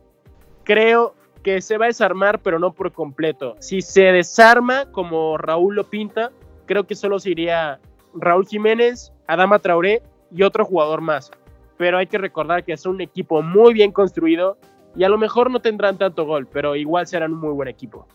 creo 0.63 1.13
que 1.43 1.61
se 1.61 1.77
va 1.77 1.85
a 1.85 1.89
desarmar, 1.89 2.39
pero 2.39 2.57
no 2.57 2.73
por 2.73 2.91
completo. 2.91 3.55
Si 3.59 3.81
se 3.81 4.01
desarma 4.05 4.91
como 4.91 5.37
Raúl 5.37 5.75
lo 5.75 5.83
pinta, 5.83 6.31
creo 6.65 6.87
que 6.87 6.95
solo 6.95 7.19
se 7.19 7.29
iría 7.29 7.79
Raúl 8.15 8.47
Jiménez, 8.47 9.13
Adama 9.27 9.59
Traoré 9.59 10.01
y 10.31 10.41
otro 10.41 10.65
jugador 10.65 11.01
más. 11.01 11.29
Pero 11.77 11.99
hay 11.99 12.07
que 12.07 12.17
recordar 12.17 12.63
que 12.63 12.73
es 12.73 12.87
un 12.87 12.99
equipo 12.99 13.43
muy 13.43 13.75
bien 13.75 13.91
construido 13.91 14.57
y 14.95 15.03
a 15.03 15.09
lo 15.09 15.19
mejor 15.19 15.51
no 15.51 15.59
tendrán 15.59 15.99
tanto 15.99 16.25
gol, 16.25 16.47
pero 16.51 16.75
igual 16.75 17.05
serán 17.05 17.33
un 17.33 17.41
muy 17.41 17.53
buen 17.53 17.67
equipo. 17.67 18.07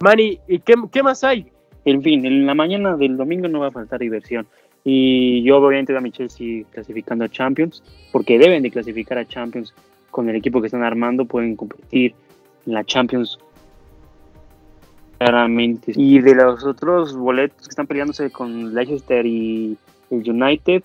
Manny, 0.00 0.38
¿y 0.46 0.60
qué, 0.60 0.74
qué 0.92 1.02
más 1.02 1.24
hay? 1.24 1.50
En 1.84 2.02
fin, 2.02 2.24
en 2.26 2.46
la 2.46 2.54
mañana 2.54 2.96
del 2.96 3.16
domingo 3.16 3.48
no 3.48 3.60
va 3.60 3.68
a 3.68 3.72
faltar 3.72 4.00
diversión. 4.00 4.46
Y 4.84 5.42
yo 5.42 5.58
obviamente 5.58 5.96
a 5.96 6.00
mi 6.00 6.10
Chelsea 6.10 6.64
clasificando 6.70 7.24
a 7.24 7.28
Champions, 7.28 7.82
porque 8.12 8.38
deben 8.38 8.62
de 8.62 8.70
clasificar 8.70 9.18
a 9.18 9.26
Champions 9.26 9.74
con 10.10 10.28
el 10.28 10.36
equipo 10.36 10.60
que 10.60 10.66
están 10.66 10.82
armando, 10.82 11.24
pueden 11.24 11.56
competir 11.56 12.14
en 12.66 12.74
la 12.74 12.84
Champions 12.84 13.38
claramente. 15.18 15.92
Y 15.94 16.20
de 16.20 16.34
los 16.34 16.64
otros 16.64 17.16
boletos 17.16 17.66
que 17.66 17.70
están 17.70 17.86
peleándose 17.86 18.30
con 18.30 18.74
Leicester 18.74 19.26
y 19.26 19.76
el 20.10 20.30
United, 20.30 20.82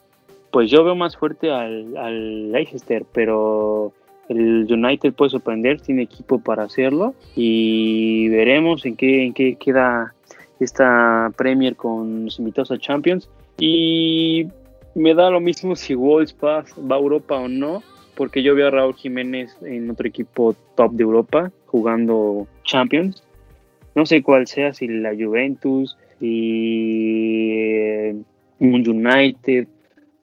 pues 0.52 0.70
yo 0.70 0.84
veo 0.84 0.96
más 0.96 1.18
fuerte 1.18 1.52
al, 1.52 1.96
al 1.98 2.52
Leicester, 2.52 3.06
pero 3.14 3.94
el 4.30 4.68
United 4.70 5.14
puede 5.14 5.32
sorprender, 5.32 5.82
tiene 5.82 6.04
equipo 6.04 6.40
para 6.40 6.64
hacerlo 6.64 7.14
y 7.36 8.28
veremos 8.30 8.86
en 8.86 8.96
qué, 8.96 9.24
en 9.26 9.34
qué 9.34 9.56
queda 9.56 10.16
esta 10.60 11.32
Premier 11.38 11.76
con 11.76 12.26
los 12.26 12.40
invitados 12.40 12.72
a 12.72 12.78
Champions. 12.78 13.30
Y 13.58 14.48
me 14.96 15.14
da 15.14 15.30
lo 15.30 15.40
mismo 15.40 15.76
si 15.76 15.94
Wolves 15.94 16.36
va, 16.44 16.64
va 16.90 16.96
a 16.96 17.00
Europa 17.00 17.36
o 17.38 17.48
no, 17.48 17.84
porque 18.16 18.44
yo 18.44 18.56
veo 18.56 18.68
a 18.68 18.72
Raúl 18.72 18.96
Jiménez 18.96 19.58
en 19.62 19.90
otro 19.90 20.08
equipo 20.08 20.56
top 20.76 20.94
de 20.94 21.04
Europa 21.04 21.52
jugando 21.66 22.48
Champions. 22.64 23.24
No 23.94 24.06
sé 24.06 24.24
cuál 24.24 24.48
sea, 24.48 24.74
si 24.74 24.88
la 24.88 25.14
Juventus, 25.14 25.98
si 26.20 27.52
eh, 27.54 28.16
un 28.60 28.88
United, 28.88 29.68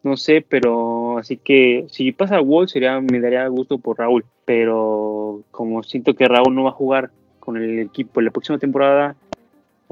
no 0.02 0.16
sé, 0.16 0.44
pero 0.46 1.18
así 1.18 1.36
que 1.36 1.86
si 1.88 2.12
pasa 2.12 2.36
a 2.36 2.40
Wolves 2.40 2.72
sería, 2.72 3.00
me 3.00 3.20
daría 3.20 3.46
gusto 3.48 3.78
por 3.78 3.98
Raúl, 3.98 4.24
pero 4.44 5.42
como 5.50 5.82
siento 5.82 6.14
que 6.14 6.28
Raúl 6.28 6.54
no 6.54 6.64
va 6.64 6.70
a 6.70 6.74
jugar 6.74 7.10
con 7.38 7.56
el 7.56 7.78
equipo 7.78 8.20
en 8.20 8.26
la 8.26 8.30
próxima 8.30 8.58
temporada, 8.58 9.16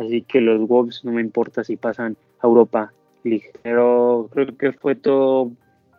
Así 0.00 0.22
que 0.22 0.40
los 0.40 0.66
Wolves 0.66 1.04
no 1.04 1.12
me 1.12 1.20
importa 1.20 1.62
si 1.62 1.76
pasan 1.76 2.16
a 2.40 2.46
Europa 2.46 2.90
League. 3.22 3.52
Pero 3.62 4.30
creo 4.32 4.56
que 4.56 4.72
fue 4.72 4.94
todo 4.94 5.50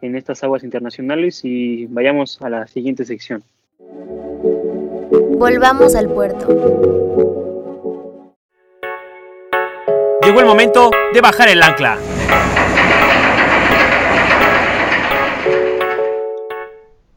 en 0.02 0.16
estas 0.16 0.44
aguas 0.44 0.64
internacionales 0.64 1.42
y 1.44 1.86
vayamos 1.86 2.42
a 2.42 2.50
la 2.50 2.66
siguiente 2.66 3.06
sección. 3.06 3.44
Volvamos 5.38 5.96
al 5.96 6.10
puerto. 6.10 6.48
Llegó 10.24 10.40
el 10.40 10.46
momento 10.48 10.90
de 11.14 11.22
bajar 11.22 11.50
el 11.50 11.62
ancla. 11.62 12.00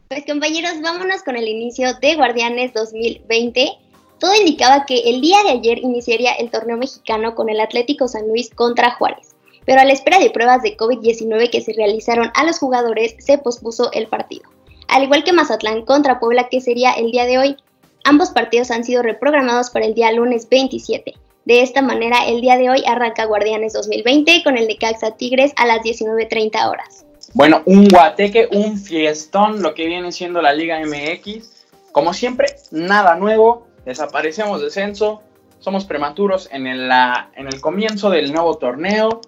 Pues 0.07 0.23
compañeros, 0.27 0.81
vámonos 0.83 1.23
con 1.23 1.35
el 1.35 1.47
inicio 1.47 1.95
de 1.99 2.15
Guardianes 2.15 2.73
2020 2.73 3.84
todo 4.19 4.33
indicaba 4.35 4.85
que 4.85 5.09
el 5.09 5.21
día 5.21 5.37
de 5.43 5.51
ayer 5.51 5.79
iniciaría 5.79 6.33
el 6.33 6.49
torneo 6.49 6.77
mexicano 6.77 7.35
con 7.35 7.49
el 7.49 7.59
Atlético 7.59 8.07
San 8.07 8.27
Luis 8.27 8.49
contra 8.49 8.91
Juárez, 8.91 9.35
pero 9.65 9.81
a 9.81 9.85
la 9.85 9.93
espera 9.93 10.19
de 10.19 10.29
pruebas 10.29 10.61
de 10.61 10.77
COVID-19 10.77 11.49
que 11.49 11.61
se 11.61 11.73
realizaron 11.73 12.31
a 12.33 12.43
los 12.45 12.59
jugadores 12.59 13.15
se 13.19 13.37
pospuso 13.37 13.91
el 13.91 14.07
partido. 14.07 14.49
Al 14.87 15.03
igual 15.03 15.23
que 15.23 15.33
Mazatlán 15.33 15.83
contra 15.83 16.19
Puebla 16.19 16.47
que 16.49 16.61
sería 16.61 16.93
el 16.93 17.11
día 17.11 17.25
de 17.25 17.39
hoy, 17.39 17.57
ambos 18.03 18.29
partidos 18.29 18.71
han 18.71 18.83
sido 18.83 19.01
reprogramados 19.01 19.69
para 19.69 19.85
el 19.85 19.95
día 19.95 20.11
lunes 20.11 20.47
27. 20.49 21.13
De 21.45 21.61
esta 21.61 21.81
manera, 21.81 22.25
el 22.27 22.41
día 22.41 22.57
de 22.57 22.69
hoy 22.69 22.83
arranca 22.87 23.25
Guardianes 23.25 23.73
2020 23.73 24.43
con 24.43 24.57
el 24.57 24.67
de 24.67 24.77
Caxa 24.77 25.11
Tigres 25.11 25.53
a 25.57 25.67
las 25.67 25.81
19.30 25.81 26.69
horas. 26.69 27.05
Bueno, 27.33 27.61
un 27.65 27.87
guateque, 27.87 28.47
un 28.51 28.79
fiestón, 28.79 29.61
lo 29.61 29.73
que 29.73 29.85
viene 29.85 30.11
siendo 30.11 30.41
la 30.41 30.53
Liga 30.53 30.79
MX. 30.79 31.65
Como 31.91 32.13
siempre, 32.13 32.47
nada 32.71 33.15
nuevo, 33.15 33.67
desaparecemos 33.85 34.61
de 34.61 34.69
censo, 34.69 35.21
somos 35.59 35.85
prematuros 35.85 36.49
en 36.51 36.67
el, 36.67 36.89
en 37.35 37.47
el 37.47 37.61
comienzo 37.61 38.09
del 38.09 38.33
nuevo 38.33 38.57
torneo, 38.57 39.21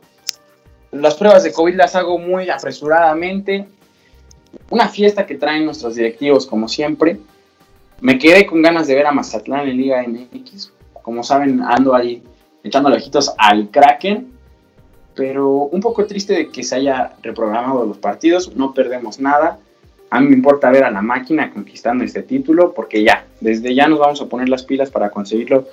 las 0.91 1.15
pruebas 1.15 1.43
de 1.43 1.51
COVID 1.51 1.75
las 1.75 1.95
hago 1.95 2.17
muy 2.17 2.49
apresuradamente, 2.49 3.67
una 4.69 4.87
fiesta 4.87 5.25
que 5.25 5.35
traen 5.35 5.65
nuestros 5.65 5.95
directivos 5.95 6.45
como 6.45 6.67
siempre, 6.67 7.19
me 7.99 8.17
quedé 8.19 8.45
con 8.45 8.61
ganas 8.61 8.87
de 8.87 8.95
ver 8.95 9.07
a 9.07 9.11
Mazatlán 9.11 9.67
en 9.67 9.77
Liga 9.77 10.03
MX, 10.05 10.71
como 11.01 11.23
saben 11.23 11.61
ando 11.61 11.95
ahí 11.95 12.21
echando 12.63 12.89
ojitos 12.89 13.33
al 13.37 13.69
Kraken, 13.69 14.31
pero 15.15 15.49
un 15.49 15.81
poco 15.81 16.05
triste 16.05 16.33
de 16.33 16.49
que 16.49 16.63
se 16.63 16.75
haya 16.75 17.13
reprogramado 17.23 17.85
los 17.85 17.97
partidos, 17.97 18.55
no 18.55 18.73
perdemos 18.73 19.19
nada, 19.19 19.59
a 20.09 20.19
mí 20.19 20.27
me 20.27 20.35
importa 20.35 20.71
ver 20.71 20.83
a 20.83 20.91
la 20.91 21.01
máquina 21.01 21.51
conquistando 21.51 22.03
este 22.03 22.23
título 22.23 22.73
porque 22.73 23.03
ya, 23.03 23.25
desde 23.41 23.73
ya 23.75 23.87
nos 23.87 23.99
vamos 23.99 24.21
a 24.21 24.27
poner 24.27 24.49
las 24.49 24.63
pilas 24.63 24.89
para 24.89 25.09
conseguirlo, 25.09 25.67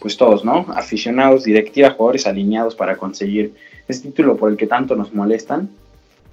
pues 0.00 0.16
todos, 0.16 0.44
¿no? 0.44 0.66
Aficionados, 0.74 1.44
directiva, 1.44 1.90
jugadores 1.90 2.26
alineados 2.26 2.74
para 2.74 2.96
conseguir 2.96 3.54
este 3.88 4.08
título 4.08 4.36
por 4.36 4.50
el 4.50 4.56
que 4.56 4.66
tanto 4.66 4.96
nos 4.96 5.14
molestan. 5.14 5.70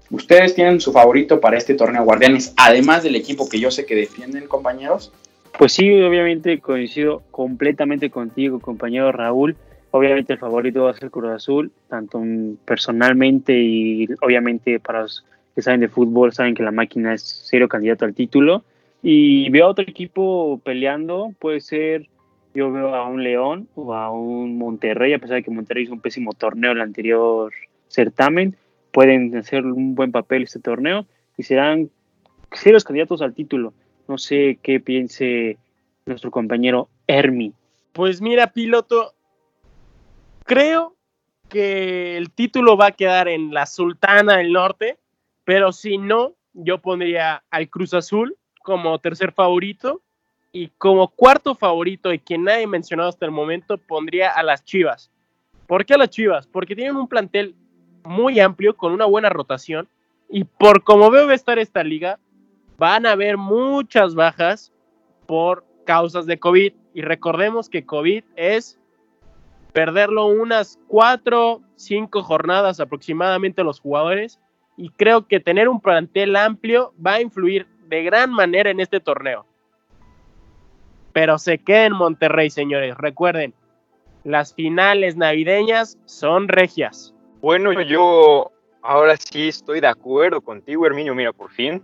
Ustedes 0.10 0.54
tienen 0.54 0.80
su 0.82 0.92
favorito 0.92 1.40
para 1.40 1.58
este 1.58 1.74
torneo 1.76 2.04
Guardianes, 2.04 2.54
además 2.58 3.04
del 3.04 3.16
equipo 3.16 3.48
que 3.50 3.60
yo 3.60 3.72
sé 3.72 3.86
que 3.86 3.96
defienden, 3.96 4.48
compañeros. 4.48 5.12
Pues 5.58 5.74
sí, 5.74 5.90
obviamente 6.02 6.60
coincido 6.60 7.22
completamente 7.32 8.10
contigo, 8.10 8.60
compañero 8.60 9.12
Raúl. 9.12 9.56
Obviamente 9.92 10.34
el 10.34 10.40
favorito 10.40 10.84
va 10.84 10.92
a 10.92 10.96
ser 10.96 11.12
Cruz 11.12 11.30
Azul, 11.32 11.72
tanto 11.88 12.22
personalmente 12.66 13.54
y 13.54 14.08
obviamente 14.22 14.80
para 14.80 15.04
los 15.04 15.24
que 15.56 15.62
saben 15.62 15.82
de 15.82 15.88
fútbol 15.88 16.34
saben 16.34 16.56
que 16.56 16.64
la 16.64 16.72
máquina 16.72 17.14
es 17.14 17.22
serio 17.22 17.68
candidato 17.68 18.06
al 18.06 18.14
título. 18.14 18.64
Y 19.02 19.50
veo 19.50 19.66
a 19.66 19.70
otro 19.70 19.84
equipo 19.84 20.62
peleando, 20.64 21.34
puede 21.40 21.60
ser, 21.60 22.08
yo 22.56 22.72
veo 22.72 22.96
a 22.96 23.08
un 23.08 23.24
León 23.24 23.68
o 23.76 23.94
a 23.94 24.12
un 24.12 24.58
Monterrey, 24.58 25.14
a 25.14 25.20
pesar 25.20 25.36
de 25.36 25.44
que 25.44 25.52
Monterrey 25.52 25.84
hizo 25.84 25.94
un 25.94 26.00
pésimo 26.00 26.34
torneo 26.34 26.72
en 26.72 26.78
el 26.78 26.84
anterior 26.84 27.52
certamen, 27.90 28.56
pueden 28.92 29.36
hacer 29.36 29.66
un 29.66 29.96
buen 29.96 30.12
papel 30.12 30.44
este 30.44 30.60
torneo 30.60 31.06
y 31.38 31.44
serán 31.44 31.90
serios 32.52 32.84
candidatos 32.84 33.22
al 33.22 33.34
título. 33.34 33.74
No 34.08 34.18
sé 34.18 34.60
qué 34.62 34.80
piense 34.80 35.58
nuestro 36.06 36.32
compañero 36.32 36.90
Hermi. 37.08 37.54
Pues 37.92 38.22
mira, 38.22 38.54
piloto, 38.54 39.14
creo 40.46 40.96
que 41.50 42.18
el 42.18 42.32
título 42.32 42.78
va 42.78 42.88
a 42.88 42.92
quedar 42.92 43.28
en 43.28 43.54
la 43.54 43.66
Sultana 43.66 44.38
del 44.38 44.52
Norte, 44.52 44.98
pero 45.46 45.72
si 45.72 45.98
no, 45.98 46.36
yo 46.54 46.80
pondría 46.80 47.44
al 47.50 47.70
Cruz 47.70 47.94
Azul 47.94 48.38
como 48.64 48.98
tercer 49.00 49.32
favorito 49.32 50.02
y 50.52 50.70
como 50.78 51.10
cuarto 51.10 51.56
favorito 51.56 52.14
y 52.14 52.20
quien 52.20 52.44
nadie 52.44 52.64
ha 52.64 52.68
mencionado 52.68 53.10
hasta 53.10 53.26
el 53.26 53.32
momento 53.32 53.78
pondría 53.78 54.30
a 54.30 54.44
las 54.44 54.64
Chivas. 54.64 55.12
¿Por 55.68 55.86
qué 55.86 55.96
a 55.96 55.98
las 55.98 56.10
Chivas? 56.10 56.48
Porque 56.48 56.76
tienen 56.76 56.96
un 56.96 57.08
plantel 57.08 57.56
muy 58.04 58.40
amplio 58.40 58.78
con 58.78 58.94
una 58.94 59.06
buena 59.06 59.30
rotación 59.30 59.88
y 60.30 60.44
por 60.44 60.84
como 60.84 61.10
veo 61.10 61.32
estar 61.32 61.60
esta 61.60 61.84
liga, 61.84 62.20
van 62.78 63.06
a 63.06 63.12
haber 63.12 63.38
muchas 63.38 64.16
bajas 64.16 64.72
por 65.26 65.66
causas 65.86 66.26
de 66.26 66.40
COVID 66.40 66.74
y 66.94 67.02
recordemos 67.02 67.70
que 67.70 67.86
COVID 67.86 68.24
es 68.36 68.80
perderlo 69.74 70.28
unas 70.28 70.80
cuatro, 70.88 71.62
cinco 71.76 72.22
jornadas 72.22 72.80
aproximadamente 72.80 73.64
los 73.64 73.80
jugadores 73.80 74.40
y 74.78 74.90
creo 74.90 75.28
que 75.28 75.40
tener 75.40 75.70
un 75.70 75.80
plantel 75.80 76.36
amplio 76.36 76.94
va 77.06 77.16
a 77.16 77.22
influir 77.22 77.68
de 77.88 78.04
gran 78.04 78.32
manera 78.32 78.70
en 78.70 78.80
este 78.80 79.00
torneo. 79.00 79.46
Pero 81.12 81.38
se 81.38 81.60
queda 81.60 81.86
en 81.86 81.94
Monterrey, 81.94 82.50
señores. 82.50 82.98
Recuerden, 82.98 83.54
las 84.24 84.56
finales 84.56 85.16
navideñas 85.16 86.00
son 86.06 86.48
regias. 86.48 87.14
Bueno, 87.42 87.80
yo 87.82 88.52
ahora 88.82 89.16
sí 89.18 89.50
estoy 89.50 89.80
de 89.80 89.88
acuerdo 89.88 90.42
contigo, 90.42 90.86
Herminio. 90.86 91.14
Mira, 91.14 91.34
por 91.34 91.52
fin. 91.52 91.84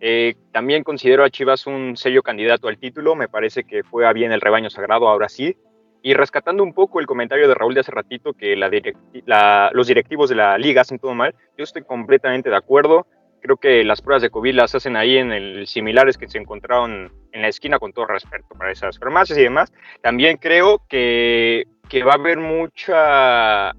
Eh, 0.00 0.34
también 0.52 0.84
considero 0.84 1.24
a 1.24 1.30
Chivas 1.30 1.66
un 1.66 1.96
sello 1.96 2.22
candidato 2.22 2.68
al 2.68 2.76
título. 2.76 3.14
Me 3.14 3.28
parece 3.28 3.64
que 3.64 3.82
fue 3.82 4.06
a 4.06 4.12
bien 4.12 4.32
el 4.32 4.42
rebaño 4.42 4.68
sagrado, 4.68 5.08
ahora 5.08 5.28
sí. 5.28 5.56
Y 6.02 6.14
rescatando 6.14 6.62
un 6.62 6.72
poco 6.72 7.00
el 7.00 7.06
comentario 7.06 7.48
de 7.48 7.54
Raúl 7.54 7.74
de 7.74 7.80
hace 7.80 7.90
ratito, 7.90 8.32
que 8.32 8.56
los 8.56 9.86
directivos 9.86 10.28
de 10.28 10.36
la 10.36 10.56
liga 10.58 10.82
hacen 10.82 10.98
todo 10.98 11.14
mal, 11.14 11.34
yo 11.56 11.64
estoy 11.64 11.82
completamente 11.82 12.50
de 12.50 12.56
acuerdo. 12.56 13.06
Creo 13.40 13.56
que 13.56 13.84
las 13.84 14.02
pruebas 14.02 14.22
de 14.22 14.30
COVID 14.30 14.54
las 14.54 14.74
hacen 14.74 14.96
ahí 14.96 15.18
en 15.18 15.32
el 15.32 15.66
similares 15.66 16.16
que 16.16 16.28
se 16.28 16.38
encontraron 16.38 17.12
en 17.32 17.42
la 17.42 17.48
esquina, 17.48 17.78
con 17.78 17.92
todo 17.92 18.06
respeto 18.06 18.46
para 18.56 18.72
esas 18.72 18.98
farmacias 18.98 19.38
y 19.38 19.42
demás. 19.42 19.72
También 20.00 20.36
creo 20.36 20.82
que, 20.88 21.66
que 21.88 22.02
va 22.02 22.12
a 22.12 22.16
haber 22.16 22.38
mucha, 22.38 23.72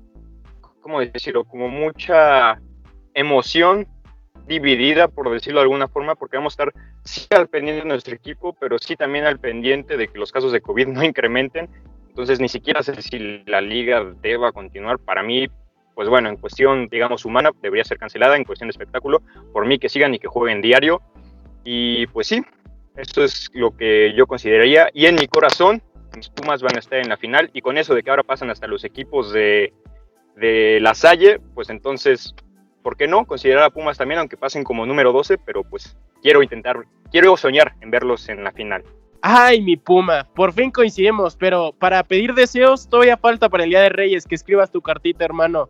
¿cómo 0.82 1.00
decirlo? 1.00 1.46
Como 1.46 1.70
mucha 1.70 2.60
emoción 3.14 3.88
dividida, 4.48 5.08
por 5.08 5.30
decirlo 5.30 5.60
de 5.60 5.64
alguna 5.64 5.88
forma, 5.88 6.16
porque 6.16 6.38
vamos 6.38 6.54
a 6.54 6.64
estar 6.64 6.74
sí 7.04 7.28
al 7.32 7.48
pendiente 7.48 7.82
de 7.84 7.88
nuestro 7.88 8.16
equipo, 8.16 8.54
pero 8.60 8.78
sí 8.80 8.96
también 8.96 9.26
al 9.26 9.40
pendiente 9.40 9.98
de 9.98 10.08
que 10.08 10.18
los 10.18 10.32
casos 10.32 10.52
de 10.52 10.62
COVID 10.62 10.88
no 10.88 11.04
incrementen 11.04 11.70
entonces, 12.18 12.40
ni 12.40 12.50
siquiera 12.50 12.82
sé 12.82 13.00
si 13.00 13.44
la 13.46 13.62
liga 13.62 14.04
deba 14.24 14.52
continuar. 14.52 14.98
Para 14.98 15.22
mí, 15.22 15.46
pues 15.94 16.10
bueno, 16.10 16.30
en 16.30 16.38
cuestión, 16.38 16.88
digamos, 16.88 17.26
humana, 17.26 17.52
debería 17.62 17.84
ser 17.84 18.00
cancelada. 18.00 18.36
En 18.36 18.44
cuestión 18.44 18.70
de 18.70 18.72
espectáculo, 18.72 19.22
por 19.54 19.68
mí 19.68 19.78
que 19.78 19.88
sigan 19.88 20.15
y 20.15 20.18
que 20.18 20.28
jueguen 20.28 20.60
diario. 20.60 21.00
Y 21.63 22.08
pues 22.08 22.26
sí, 22.26 22.44
eso 22.96 23.24
es 23.24 23.52
lo 23.54 23.78
que 23.78 24.15
yo 24.15 24.26
consideraría. 24.26 24.89
Y 24.96 25.06
en 25.06 25.13
mi 25.13 25.28
corazón, 25.28 25.84
mis 26.15 26.28
Pumas 26.30 26.63
van 26.63 26.76
a 26.78 26.80
estar 26.80 26.98
en 26.98 27.08
la 27.08 27.18
final. 27.18 27.52
Y 27.54 27.62
con 27.62 27.78
eso 27.78 27.94
de 27.94 28.02
que 28.02 28.10
ahora 28.10 28.24
pasan 28.24 28.50
hasta 28.50 28.65
los 28.65 28.84
equipos 28.84 29.32
de, 29.32 29.72
de 30.36 30.80
la 30.82 30.96
Salle, 30.96 31.39
pues 31.54 31.70
entonces, 31.70 32.34
¿por 32.82 32.98
qué 32.98 33.08
no? 33.08 33.28
Considerar 33.28 33.62
a 33.65 33.70
Pumas 33.70 34.00
también, 34.00 34.22
aunque 34.22 34.38
pasen 34.38 34.63
como 34.63 34.88
número 34.88 35.13
12, 35.13 35.38
pero 35.38 35.63
pues 35.63 35.96
quiero 36.24 36.41
intentar, 36.41 36.84
quiero 37.12 37.38
soñar 37.38 37.76
en 37.82 37.91
verlos 37.91 38.28
en 38.28 38.44
la 38.44 38.54
final. 38.54 38.84
Ay, 39.21 39.62
mi 39.62 39.77
Puma, 39.77 40.27
por 40.36 40.53
fin 40.53 40.71
coincidimos, 40.71 41.36
pero 41.36 41.73
para 41.77 42.03
pedir 42.03 42.34
deseos 42.34 42.88
todavía 42.88 43.17
falta 43.17 43.49
para 43.49 43.63
el 43.63 43.71
Día 43.71 43.82
de 43.82 43.89
Reyes 43.89 44.25
que 44.25 44.36
escribas 44.36 44.71
tu 44.71 44.82
cartita, 44.82 45.25
hermano. 45.25 45.69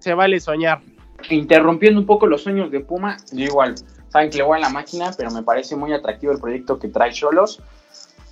Se 0.00 0.14
vale 0.14 0.40
soñar. 0.40 0.80
Interrumpiendo 1.28 2.00
un 2.00 2.06
poco 2.06 2.26
los 2.26 2.42
sueños 2.42 2.70
de 2.70 2.80
Puma, 2.80 3.18
yo 3.32 3.44
igual, 3.44 3.74
saben 4.08 4.30
que 4.30 4.38
le 4.38 4.42
voy 4.42 4.58
a 4.58 4.60
la 4.60 4.70
máquina, 4.70 5.12
pero 5.16 5.30
me 5.30 5.42
parece 5.42 5.76
muy 5.76 5.92
atractivo 5.92 6.32
el 6.32 6.40
proyecto 6.40 6.78
que 6.78 6.88
trae 6.88 7.12
Cholos. 7.12 7.62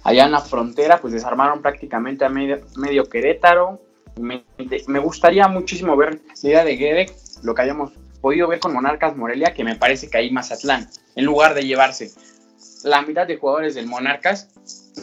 Allá 0.04 0.24
en 0.24 0.32
la 0.32 0.40
frontera, 0.40 0.98
pues 0.98 1.12
desarmaron 1.12 1.60
prácticamente 1.60 2.24
a 2.24 2.28
medio, 2.28 3.08
Querétaro. 3.10 3.80
Me, 4.18 4.44
me, 4.86 4.98
gustaría 4.98 5.46
muchísimo 5.48 5.96
ver 5.96 6.20
la 6.42 6.48
idea 6.48 6.64
de 6.64 6.76
Guedek, 6.76 7.14
lo 7.42 7.54
que 7.54 7.62
hayamos 7.62 7.92
podido 8.20 8.48
ver 8.48 8.58
con 8.58 8.72
Monarcas 8.72 9.16
Morelia, 9.16 9.54
que 9.54 9.64
me 9.64 9.76
parece 9.76 10.10
que 10.10 10.18
ahí 10.18 10.30
Mazatlán, 10.30 10.88
en 11.14 11.24
lugar 11.24 11.54
de 11.54 11.62
llevarse 11.62 12.10
la 12.84 13.02
mitad 13.02 13.26
de 13.26 13.36
jugadores 13.36 13.74
del 13.74 13.86
Monarcas. 13.86 14.48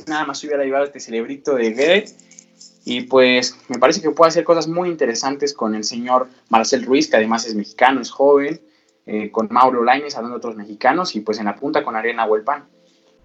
Nada 0.08 0.26
más 0.26 0.44
hubiera 0.44 0.64
llevado 0.64 0.86
este 0.86 1.00
celebrito 1.00 1.56
de 1.56 1.72
Guedet. 1.72 2.10
Y 2.86 3.02
pues 3.02 3.58
me 3.68 3.80
parece 3.80 4.02
que 4.02 4.12
puede 4.12 4.30
hacer 4.30 4.44
cosas 4.44 4.68
muy 4.68 4.90
interesantes 4.90 5.54
con 5.54 5.74
el 5.74 5.84
señor 5.84 6.30
Marcel 6.50 6.86
Ruiz, 6.86 7.10
que 7.10 7.16
además 7.16 7.48
es 7.48 7.56
mexicano, 7.56 8.00
es 8.00 8.12
joven, 8.12 8.62
eh, 9.08 9.32
con 9.32 9.48
Mauro 9.50 9.84
Laines, 9.84 10.16
hablando 10.16 10.36
de 10.36 10.38
otros 10.38 10.56
mexicanos, 10.56 11.16
y 11.16 11.22
pues 11.22 11.40
en 11.40 11.46
la 11.46 11.56
punta 11.56 11.84
con 11.84 11.96
Arena 11.96 12.26
Huelpan. 12.26 12.66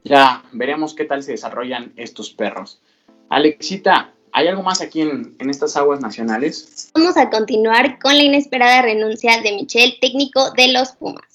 Ya 0.03 0.43
veremos 0.53 0.95
qué 0.95 1.05
tal 1.05 1.23
se 1.23 1.33
desarrollan 1.33 1.93
estos 1.97 2.31
perros. 2.31 2.81
Alexita, 3.29 4.15
¿hay 4.33 4.49
algo 4.49 4.63
más 4.63 4.81
aquí 4.81 5.03
en, 5.03 5.37
en 5.39 5.51
estas 5.51 5.77
aguas 5.77 6.01
nacionales? 6.01 6.91
Vamos 6.95 7.19
a 7.19 7.29
continuar 7.29 7.99
con 7.99 8.17
la 8.17 8.25
inesperada 8.25 8.81
renuncia 8.81 9.43
de 9.43 9.53
Michel, 9.53 9.99
técnico 10.01 10.53
de 10.53 10.73
los 10.73 10.93
Pumas. 10.93 11.30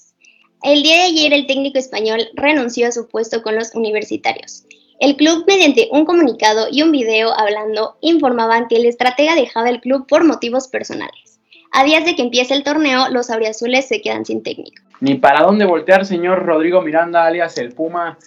El 0.66 0.82
día 0.82 0.96
de 0.96 1.02
ayer 1.02 1.32
el 1.32 1.46
técnico 1.46 1.78
español 1.78 2.22
renunció 2.34 2.88
a 2.88 2.90
su 2.90 3.06
puesto 3.06 3.40
con 3.40 3.54
los 3.54 3.72
universitarios. 3.76 4.64
El 4.98 5.14
club, 5.14 5.44
mediante 5.46 5.86
un 5.92 6.04
comunicado 6.04 6.66
y 6.68 6.82
un 6.82 6.90
video 6.90 7.32
hablando, 7.38 7.96
informaban 8.00 8.66
que 8.66 8.74
el 8.74 8.86
estratega 8.86 9.36
dejaba 9.36 9.70
el 9.70 9.80
club 9.80 10.08
por 10.08 10.24
motivos 10.24 10.66
personales. 10.66 11.38
A 11.70 11.84
días 11.84 12.04
de 12.04 12.16
que 12.16 12.22
empiece 12.22 12.52
el 12.52 12.64
torneo, 12.64 13.08
los 13.10 13.30
auriazules 13.30 13.86
se 13.86 14.02
quedan 14.02 14.24
sin 14.24 14.42
técnico. 14.42 14.82
Ni 14.98 15.14
para 15.14 15.44
dónde 15.44 15.66
voltear, 15.66 16.04
señor 16.04 16.44
Rodrigo 16.44 16.82
Miranda, 16.82 17.24
alias 17.24 17.56
el 17.58 17.72
Puma, 17.72 18.18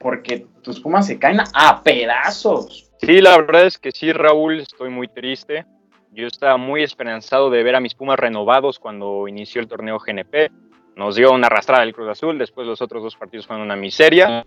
porque 0.00 0.48
tus 0.60 0.80
Pumas 0.80 1.06
se 1.06 1.20
caen 1.20 1.38
a 1.38 1.82
pedazos. 1.84 2.90
Sí, 3.00 3.20
la 3.20 3.38
verdad 3.38 3.64
es 3.64 3.78
que 3.78 3.92
sí, 3.92 4.10
Raúl, 4.10 4.58
estoy 4.58 4.90
muy 4.90 5.06
triste. 5.06 5.66
Yo 6.10 6.26
estaba 6.26 6.56
muy 6.56 6.82
esperanzado 6.82 7.48
de 7.48 7.62
ver 7.62 7.76
a 7.76 7.80
mis 7.80 7.94
Pumas 7.94 8.18
renovados 8.18 8.80
cuando 8.80 9.28
inició 9.28 9.60
el 9.60 9.68
torneo 9.68 10.00
GNP 10.00 10.50
nos 10.96 11.16
dio 11.16 11.32
una 11.32 11.46
arrastrada 11.46 11.82
el 11.82 11.94
Cruz 11.94 12.08
Azul, 12.08 12.38
después 12.38 12.66
los 12.66 12.80
otros 12.80 13.02
dos 13.02 13.16
partidos 13.16 13.46
fueron 13.46 13.64
una 13.64 13.76
miseria. 13.76 14.44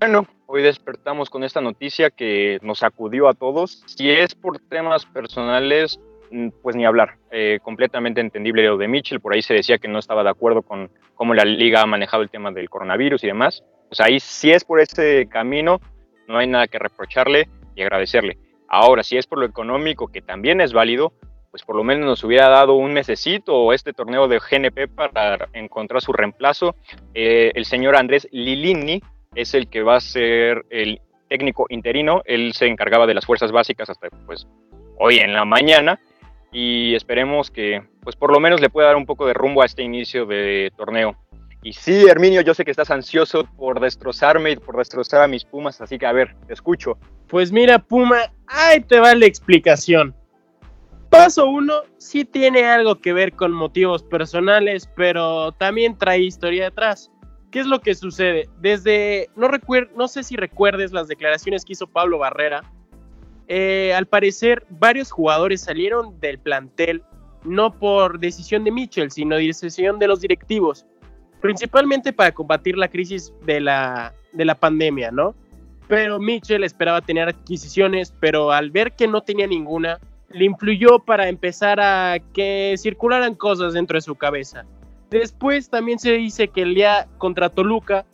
Bueno, 0.00 0.26
hoy 0.46 0.62
despertamos 0.62 1.30
con 1.30 1.44
esta 1.44 1.60
noticia 1.60 2.10
que 2.10 2.58
nos 2.62 2.80
sacudió 2.80 3.28
a 3.28 3.34
todos. 3.34 3.82
Si 3.86 4.10
es 4.10 4.34
por 4.34 4.58
temas 4.58 5.06
personales, 5.06 5.98
mm, 6.30 6.48
pues 6.62 6.76
ni 6.76 6.84
hablar. 6.84 7.16
Eh, 7.30 7.58
completamente 7.62 8.20
entendible 8.20 8.66
lo 8.66 8.76
de 8.76 8.88
Mitchell. 8.88 9.20
Por 9.20 9.32
ahí 9.32 9.40
se 9.40 9.54
decía 9.54 9.78
que 9.78 9.88
no 9.88 9.98
estaba 9.98 10.22
de 10.22 10.30
acuerdo 10.30 10.62
con 10.62 10.90
cómo 11.14 11.32
la 11.32 11.44
liga 11.44 11.80
ha 11.80 11.86
manejado 11.86 12.22
el 12.22 12.30
tema 12.30 12.50
del 12.50 12.68
coronavirus 12.68 13.24
y 13.24 13.28
demás. 13.28 13.64
Pues 13.88 14.00
ahí, 14.00 14.20
si 14.20 14.50
es 14.50 14.64
por 14.64 14.80
ese 14.80 15.26
camino, 15.30 15.80
no 16.28 16.38
hay 16.38 16.48
nada 16.48 16.66
que 16.66 16.78
reprocharle 16.78 17.48
y 17.74 17.82
agradecerle. 17.82 18.38
Ahora, 18.68 19.02
si 19.02 19.16
es 19.16 19.26
por 19.26 19.38
lo 19.38 19.46
económico, 19.46 20.08
que 20.08 20.20
también 20.20 20.60
es 20.60 20.72
válido, 20.72 21.12
pues 21.54 21.62
por 21.62 21.76
lo 21.76 21.84
menos 21.84 22.04
nos 22.04 22.24
hubiera 22.24 22.48
dado 22.48 22.74
un 22.74 22.92
mesecito 22.92 23.54
o 23.54 23.72
este 23.72 23.92
torneo 23.92 24.26
de 24.26 24.40
GNP 24.40 24.88
para 24.88 25.48
encontrar 25.52 26.02
su 26.02 26.12
reemplazo. 26.12 26.74
Eh, 27.14 27.52
el 27.54 27.64
señor 27.64 27.94
Andrés 27.94 28.26
Lilini 28.32 29.00
es 29.36 29.54
el 29.54 29.68
que 29.68 29.84
va 29.84 29.94
a 29.94 30.00
ser 30.00 30.66
el 30.68 31.00
técnico 31.28 31.66
interino. 31.68 32.22
Él 32.24 32.54
se 32.54 32.66
encargaba 32.66 33.06
de 33.06 33.14
las 33.14 33.24
fuerzas 33.24 33.52
básicas 33.52 33.88
hasta 33.88 34.08
pues 34.26 34.48
hoy 34.98 35.18
en 35.18 35.32
la 35.32 35.44
mañana 35.44 36.00
y 36.50 36.96
esperemos 36.96 37.52
que 37.52 37.84
pues 38.02 38.16
por 38.16 38.32
lo 38.32 38.40
menos 38.40 38.60
le 38.60 38.68
pueda 38.68 38.88
dar 38.88 38.96
un 38.96 39.06
poco 39.06 39.24
de 39.24 39.34
rumbo 39.34 39.62
a 39.62 39.66
este 39.66 39.84
inicio 39.84 40.26
de 40.26 40.72
torneo. 40.76 41.16
Y 41.62 41.72
sí, 41.74 42.04
Herminio, 42.08 42.40
yo 42.40 42.54
sé 42.54 42.64
que 42.64 42.72
estás 42.72 42.90
ansioso 42.90 43.44
por 43.56 43.78
destrozarme 43.78 44.50
y 44.50 44.56
por 44.56 44.76
destrozar 44.76 45.22
a 45.22 45.28
mis 45.28 45.44
Pumas, 45.44 45.80
así 45.80 46.00
que 46.00 46.06
a 46.06 46.12
ver, 46.12 46.34
te 46.48 46.52
escucho. 46.52 46.98
Pues 47.28 47.52
mira, 47.52 47.78
Puma, 47.78 48.32
ahí 48.48 48.80
te 48.80 48.98
va 48.98 49.14
la 49.14 49.26
explicación. 49.26 50.16
Paso 51.16 51.46
uno 51.46 51.82
sí 51.98 52.24
tiene 52.24 52.64
algo 52.64 53.00
que 53.00 53.12
ver 53.12 53.32
con 53.32 53.52
motivos 53.52 54.02
personales, 54.02 54.88
pero 54.96 55.52
también 55.52 55.96
trae 55.96 56.20
historia 56.20 56.64
detrás. 56.64 57.10
¿qué 57.54 57.60
es 57.60 57.68
lo 57.68 57.80
que 57.80 57.94
sucede? 57.94 58.48
Desde, 58.60 59.30
no, 59.36 59.46
recuer, 59.46 59.88
no 59.96 60.08
sé 60.08 60.24
si 60.24 60.34
recuerdes 60.34 60.90
las 60.90 61.06
declaraciones 61.06 61.64
que 61.64 61.74
hizo 61.74 61.86
Pablo 61.86 62.18
Barrera. 62.18 62.64
Eh, 63.46 63.94
al 63.94 64.06
parecer, 64.06 64.66
varios 64.70 65.12
jugadores 65.12 65.60
salieron 65.60 66.18
del 66.18 66.40
plantel, 66.40 67.04
no 67.44 67.78
por 67.78 68.18
decisión 68.18 68.64
de 68.64 68.72
Mitchell, 68.72 69.12
sino 69.12 69.36
decisión 69.36 70.00
de 70.00 70.08
los 70.08 70.20
directivos, 70.20 70.84
principalmente 71.40 72.12
para 72.12 72.32
combatir 72.32 72.76
la 72.76 72.88
crisis 72.88 73.32
de 73.46 73.60
la, 73.60 74.12
de 74.32 74.44
la 74.44 74.56
pandemia, 74.56 75.12
¿no? 75.12 75.36
Pero 75.86 76.18
Mitchell 76.18 76.64
esperaba 76.64 77.02
tener 77.02 77.28
adquisiciones, 77.28 78.12
pero 78.18 78.50
al 78.50 78.72
ver 78.72 78.96
que 78.96 79.06
no 79.06 79.20
tenía 79.20 79.46
ninguna, 79.46 80.00
le 80.34 80.46
influyó 80.46 80.98
para 80.98 81.28
empezar 81.28 81.80
a 81.80 82.18
que 82.34 82.74
circularan 82.76 83.36
cosas 83.36 83.72
dentro 83.72 83.96
de 83.96 84.02
su 84.02 84.16
cabeza. 84.16 84.66
Después 85.08 85.70
también 85.70 86.00
se 86.00 86.12
dice 86.12 86.48
que 86.48 86.62
el 86.62 86.74
día 86.74 87.06
contra 87.18 87.50
Toluca, 87.50 88.04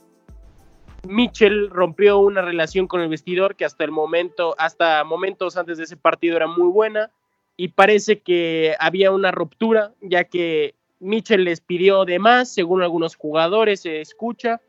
Mitchell 1.08 1.70
rompió 1.70 2.18
una 2.18 2.42
relación 2.42 2.86
con 2.86 3.00
el 3.00 3.08
vestidor 3.08 3.56
que 3.56 3.64
hasta 3.64 3.84
el 3.84 3.90
momento, 3.90 4.54
hasta 4.58 5.02
momentos 5.02 5.56
antes 5.56 5.78
de 5.78 5.84
ese 5.84 5.96
partido 5.96 6.36
era 6.36 6.46
muy 6.46 6.68
buena 6.68 7.10
y 7.56 7.68
parece 7.68 8.20
que 8.20 8.76
había 8.78 9.12
una 9.12 9.30
ruptura 9.30 9.94
ya 10.02 10.24
que 10.24 10.74
Mitchell 10.98 11.44
les 11.44 11.62
pidió 11.62 12.04
de 12.04 12.18
más, 12.18 12.52
según 12.52 12.82
algunos 12.82 13.16
jugadores 13.16 13.80
se 13.80 14.02
escucha, 14.02 14.60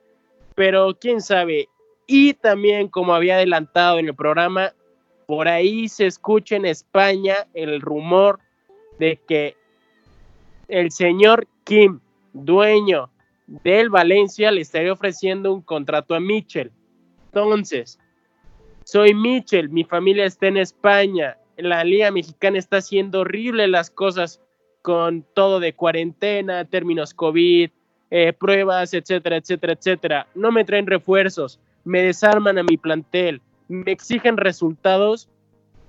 pero 0.55 0.97
quién 0.97 1.19
sabe. 1.19 1.67
Y 2.07 2.33
también 2.33 2.87
como 2.87 3.13
había 3.13 3.35
adelantado 3.35 3.99
en 3.99 4.07
el 4.07 4.15
programa, 4.15 4.71
por 5.31 5.47
ahí 5.47 5.87
se 5.87 6.07
escucha 6.07 6.57
en 6.57 6.65
España 6.65 7.47
el 7.53 7.79
rumor 7.79 8.41
de 8.99 9.17
que 9.25 9.55
el 10.67 10.91
señor 10.91 11.47
Kim 11.63 12.01
dueño 12.33 13.09
del 13.47 13.89
Valencia, 13.89 14.51
le 14.51 14.59
estaría 14.59 14.91
ofreciendo 14.91 15.53
un 15.53 15.61
contrato 15.61 16.15
a 16.15 16.19
Mitchell. 16.19 16.73
Entonces, 17.27 17.97
soy 18.83 19.13
Mitchell, 19.13 19.69
mi 19.69 19.85
familia 19.85 20.25
está 20.25 20.47
en 20.47 20.57
España, 20.57 21.37
la 21.55 21.85
Liga 21.85 22.11
Mexicana 22.11 22.57
está 22.57 22.79
haciendo 22.79 23.21
horrible 23.21 23.69
las 23.69 23.89
cosas 23.89 24.41
con 24.81 25.25
todo 25.33 25.61
de 25.61 25.71
cuarentena, 25.71 26.65
términos 26.65 27.13
COVID, 27.13 27.69
eh, 28.09 28.33
pruebas, 28.33 28.93
etcétera, 28.93 29.37
etcétera, 29.37 29.71
etcétera. 29.79 30.27
No 30.35 30.51
me 30.51 30.65
traen 30.65 30.87
refuerzos, 30.87 31.57
me 31.85 32.01
desarman 32.01 32.57
a 32.57 32.63
mi 32.63 32.75
plantel, 32.75 33.41
me 33.71 33.91
exigen 33.91 34.37
resultados, 34.37 35.29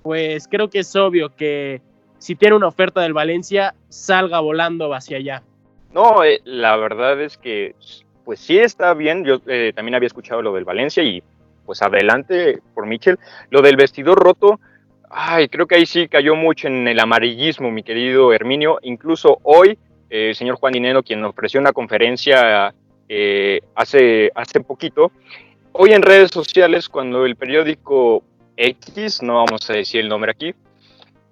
pues 0.01 0.47
creo 0.47 0.69
que 0.69 0.79
es 0.79 0.95
obvio 0.95 1.35
que 1.35 1.81
si 2.17 2.35
tiene 2.35 2.55
una 2.55 2.67
oferta 2.67 3.01
del 3.01 3.13
Valencia, 3.13 3.75
salga 3.89 4.39
volando 4.39 4.93
hacia 4.93 5.17
allá. 5.17 5.43
No, 5.93 6.23
eh, 6.23 6.41
la 6.45 6.77
verdad 6.77 7.21
es 7.21 7.37
que 7.37 7.75
pues 8.23 8.39
sí 8.39 8.57
está 8.57 8.93
bien. 8.93 9.25
Yo 9.25 9.41
eh, 9.45 9.73
también 9.75 9.95
había 9.95 10.07
escuchado 10.07 10.41
lo 10.41 10.53
del 10.53 10.63
Valencia 10.63 11.03
y 11.03 11.21
pues 11.65 11.81
adelante 11.81 12.59
por 12.73 12.85
Michel. 12.87 13.19
Lo 13.49 13.61
del 13.61 13.75
vestidor 13.75 14.17
roto, 14.17 14.59
ay, 15.09 15.49
creo 15.49 15.67
que 15.67 15.75
ahí 15.75 15.85
sí 15.85 16.07
cayó 16.07 16.35
mucho 16.35 16.67
en 16.67 16.87
el 16.87 16.99
amarillismo, 16.99 17.71
mi 17.71 17.83
querido 17.83 18.33
Herminio. 18.33 18.79
Incluso 18.83 19.39
hoy, 19.43 19.77
eh, 20.09 20.29
el 20.29 20.35
señor 20.35 20.55
Juan 20.55 20.73
Dineno, 20.73 21.03
quien 21.03 21.23
ofreció 21.25 21.59
una 21.59 21.73
conferencia 21.73 22.73
hace, 23.75 24.31
hace 24.33 24.59
poquito, 24.61 25.11
hoy 25.73 25.91
en 25.91 26.01
redes 26.01 26.31
sociales, 26.31 26.87
cuando 26.87 27.25
el 27.25 27.35
periódico 27.35 28.23
X, 28.55 29.21
no 29.21 29.35
vamos 29.35 29.69
a 29.69 29.73
decir 29.73 30.01
el 30.01 30.09
nombre 30.09 30.31
aquí, 30.31 30.53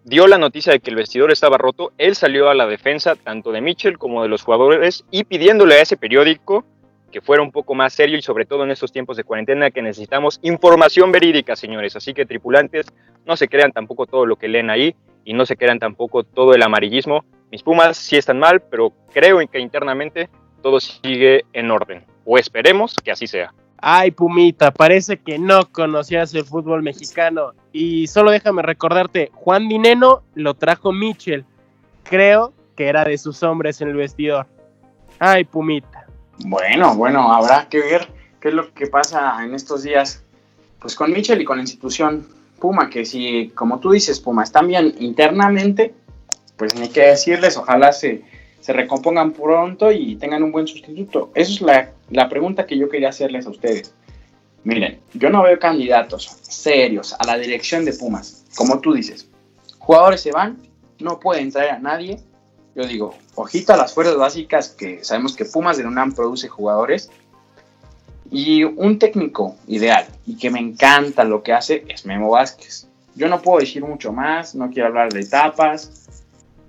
dio 0.03 0.27
la 0.27 0.37
noticia 0.37 0.73
de 0.73 0.79
que 0.79 0.89
el 0.89 0.95
vestidor 0.95 1.31
estaba 1.31 1.57
roto, 1.57 1.93
él 1.97 2.15
salió 2.15 2.49
a 2.49 2.55
la 2.55 2.65
defensa 2.65 3.15
tanto 3.15 3.51
de 3.51 3.61
Mitchell 3.61 3.97
como 3.97 4.23
de 4.23 4.29
los 4.29 4.43
jugadores 4.43 5.05
y 5.11 5.23
pidiéndole 5.23 5.75
a 5.75 5.81
ese 5.81 5.95
periódico 5.95 6.65
que 7.11 7.21
fuera 7.21 7.43
un 7.43 7.51
poco 7.51 7.75
más 7.75 7.93
serio 7.93 8.17
y 8.17 8.21
sobre 8.21 8.45
todo 8.45 8.63
en 8.63 8.71
estos 8.71 8.91
tiempos 8.91 9.17
de 9.17 9.23
cuarentena 9.23 9.69
que 9.69 9.81
necesitamos 9.81 10.39
información 10.43 11.11
verídica, 11.11 11.55
señores. 11.55 11.95
Así 11.95 12.13
que 12.13 12.25
tripulantes, 12.25 12.87
no 13.25 13.35
se 13.35 13.47
crean 13.47 13.73
tampoco 13.73 14.07
todo 14.07 14.25
lo 14.25 14.37
que 14.37 14.47
leen 14.47 14.69
ahí 14.69 14.95
y 15.25 15.33
no 15.33 15.45
se 15.45 15.57
crean 15.57 15.77
tampoco 15.77 16.23
todo 16.23 16.53
el 16.55 16.63
amarillismo. 16.63 17.25
Mis 17.51 17.63
Pumas 17.63 17.97
sí 17.97 18.15
están 18.15 18.39
mal, 18.39 18.61
pero 18.61 18.93
creo 19.13 19.45
que 19.49 19.59
internamente 19.59 20.29
todo 20.63 20.79
sigue 20.79 21.43
en 21.51 21.69
orden. 21.69 22.05
O 22.23 22.37
esperemos 22.37 22.95
que 22.95 23.11
así 23.11 23.27
sea. 23.27 23.53
Ay, 23.81 24.11
Pumita, 24.11 24.71
parece 24.71 25.17
que 25.17 25.39
no 25.39 25.71
conocías 25.71 26.33
el 26.35 26.45
fútbol 26.45 26.83
mexicano. 26.83 27.53
Y 27.73 28.05
solo 28.05 28.29
déjame 28.29 28.61
recordarte, 28.61 29.31
Juan 29.33 29.67
Dineno 29.67 30.21
lo 30.35 30.53
trajo 30.53 30.91
Mitchell. 30.91 31.45
Creo 32.03 32.53
que 32.75 32.87
era 32.87 33.03
de 33.03 33.17
sus 33.17 33.41
hombres 33.41 33.81
en 33.81 33.89
el 33.89 33.95
vestidor. 33.95 34.45
Ay, 35.17 35.45
Pumita. 35.45 36.05
Bueno, 36.45 36.95
bueno, 36.95 37.33
habrá 37.33 37.67
que 37.69 37.79
ver 37.79 38.07
qué 38.39 38.49
es 38.49 38.53
lo 38.53 38.71
que 38.71 38.85
pasa 38.85 39.43
en 39.43 39.55
estos 39.55 39.81
días, 39.81 40.23
pues 40.79 40.95
con 40.95 41.11
Mitchell 41.11 41.41
y 41.41 41.45
con 41.45 41.57
la 41.57 41.63
institución 41.63 42.27
Puma, 42.59 42.89
que 42.89 43.05
si, 43.05 43.49
como 43.55 43.79
tú 43.79 43.91
dices, 43.91 44.19
Puma, 44.19 44.43
están 44.43 44.67
bien 44.67 44.93
internamente, 44.99 45.95
pues 46.55 46.75
ni 46.75 46.89
qué 46.89 47.07
decirles, 47.07 47.57
ojalá 47.57 47.91
se, 47.91 48.23
se 48.61 48.73
recompongan 48.73 49.33
pronto 49.33 49.91
y 49.91 50.15
tengan 50.15 50.43
un 50.43 50.51
buen 50.51 50.67
sustituto. 50.67 51.31
Esa 51.35 51.51
es 51.51 51.61
la, 51.61 51.91
la 52.09 52.29
pregunta 52.29 52.65
que 52.65 52.77
yo 52.77 52.87
quería 52.87 53.09
hacerles 53.09 53.45
a 53.45 53.49
ustedes. 53.49 53.93
Miren, 54.63 55.01
yo 55.13 55.29
no 55.31 55.41
veo 55.41 55.57
candidatos 55.57 56.25
serios 56.43 57.15
a 57.17 57.25
la 57.25 57.37
dirección 57.37 57.83
de 57.83 57.93
Pumas, 57.93 58.45
como 58.55 58.79
tú 58.79 58.93
dices. 58.93 59.27
Jugadores 59.79 60.21
se 60.21 60.31
van, 60.31 60.59
no 60.99 61.19
pueden 61.19 61.51
traer 61.51 61.71
a 61.71 61.79
nadie. 61.79 62.19
Yo 62.75 62.85
digo, 62.85 63.15
ojito 63.35 63.73
a 63.73 63.77
las 63.77 63.93
fuerzas 63.93 64.15
básicas 64.15 64.69
que 64.69 65.03
sabemos 65.03 65.35
que 65.35 65.45
Pumas 65.45 65.77
de 65.77 65.85
UNAM 65.85 66.13
produce 66.13 66.47
jugadores. 66.47 67.09
Y 68.29 68.63
un 68.63 68.97
técnico 68.97 69.57
ideal 69.67 70.05
y 70.25 70.37
que 70.37 70.49
me 70.49 70.59
encanta 70.59 71.23
lo 71.23 71.43
que 71.43 71.51
hace 71.51 71.83
es 71.89 72.05
Memo 72.05 72.29
Vázquez. 72.29 72.87
Yo 73.15 73.27
no 73.27 73.41
puedo 73.41 73.59
decir 73.59 73.83
mucho 73.83 74.13
más, 74.13 74.55
no 74.55 74.69
quiero 74.69 74.87
hablar 74.87 75.11
de 75.11 75.19
etapas, 75.19 76.20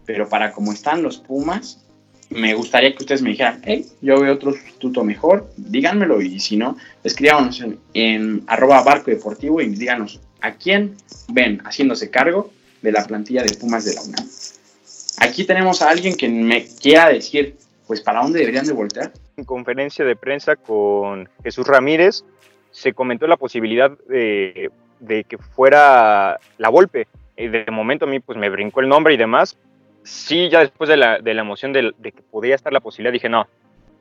pero 0.06 0.28
para 0.28 0.52
cómo 0.52 0.72
están 0.72 1.02
los 1.02 1.18
Pumas, 1.18 1.84
me 2.30 2.54
gustaría 2.54 2.94
que 2.94 3.02
ustedes 3.02 3.22
me 3.22 3.30
dijeran, 3.30 3.60
hey, 3.64 3.86
yo 4.00 4.20
veo 4.20 4.32
otro 4.32 4.52
sustituto 4.52 5.04
mejor, 5.04 5.50
díganmelo 5.56 6.22
y 6.22 6.40
si 6.40 6.56
no, 6.56 6.76
escríbanos 7.04 7.60
en, 7.60 7.78
en 7.94 8.42
arroba 8.46 8.82
barco 8.82 9.10
deportivo 9.10 9.60
y 9.60 9.68
díganos 9.68 10.20
a 10.40 10.52
quién 10.52 10.96
ven 11.28 11.58
haciéndose 11.64 12.10
cargo 12.10 12.50
de 12.80 12.92
la 12.92 13.04
plantilla 13.04 13.42
de 13.42 13.54
Pumas 13.56 13.84
de 13.84 13.94
la 13.94 14.02
UNAM. 14.02 14.26
Aquí 15.18 15.44
tenemos 15.44 15.82
a 15.82 15.90
alguien 15.90 16.16
que 16.16 16.28
me 16.28 16.66
quiera 16.66 17.08
decir, 17.08 17.56
pues, 17.86 18.00
para 18.00 18.22
dónde 18.22 18.40
deberían 18.40 18.66
de 18.66 18.72
voltear. 18.72 19.12
En 19.36 19.44
conferencia 19.44 20.04
de 20.04 20.16
prensa 20.16 20.56
con 20.56 21.28
Jesús 21.44 21.66
Ramírez 21.66 22.24
se 22.70 22.92
comentó 22.92 23.26
la 23.26 23.36
posibilidad 23.36 23.90
de, 24.08 24.70
de 25.00 25.24
que 25.24 25.38
fuera 25.38 26.40
la 26.58 26.68
Volpe. 26.70 27.06
De 27.36 27.66
momento 27.70 28.04
a 28.04 28.08
mí 28.08 28.20
pues 28.20 28.38
me 28.38 28.48
brincó 28.48 28.80
el 28.80 28.88
nombre 28.88 29.14
y 29.14 29.16
demás, 29.16 29.56
sí, 30.02 30.48
ya 30.48 30.60
después 30.60 30.88
de 30.88 30.96
la, 30.96 31.18
de 31.18 31.34
la 31.34 31.42
emoción 31.42 31.72
de, 31.72 31.92
de, 31.98 32.12
que 32.12 32.22
podía 32.22 32.54
estar 32.54 32.72
la 32.72 32.80
posibilidad, 32.80 33.12
dije, 33.12 33.28
no, 33.28 33.46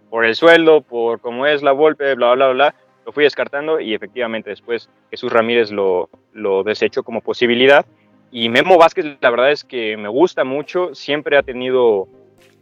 por 0.09 0.25
el 0.25 0.35
sueldo, 0.35 0.81
por 0.81 1.21
cómo 1.21 1.45
es 1.45 1.63
la 1.63 1.71
golpe, 1.71 2.15
bla, 2.15 2.33
bla, 2.33 2.47
bla, 2.47 2.53
bla, 2.53 2.75
lo 3.05 3.11
fui 3.11 3.23
descartando 3.23 3.79
y 3.79 3.93
efectivamente 3.93 4.49
después 4.49 4.89
Jesús 5.09 5.31
Ramírez 5.31 5.71
lo, 5.71 6.09
lo 6.33 6.63
desechó 6.63 7.03
como 7.03 7.21
posibilidad. 7.21 7.85
Y 8.31 8.49
Memo 8.49 8.77
Vázquez, 8.77 9.05
la 9.19 9.29
verdad 9.29 9.51
es 9.51 9.63
que 9.63 9.97
me 9.97 10.07
gusta 10.07 10.43
mucho, 10.43 10.95
siempre 10.95 11.37
ha 11.37 11.43
tenido 11.43 12.07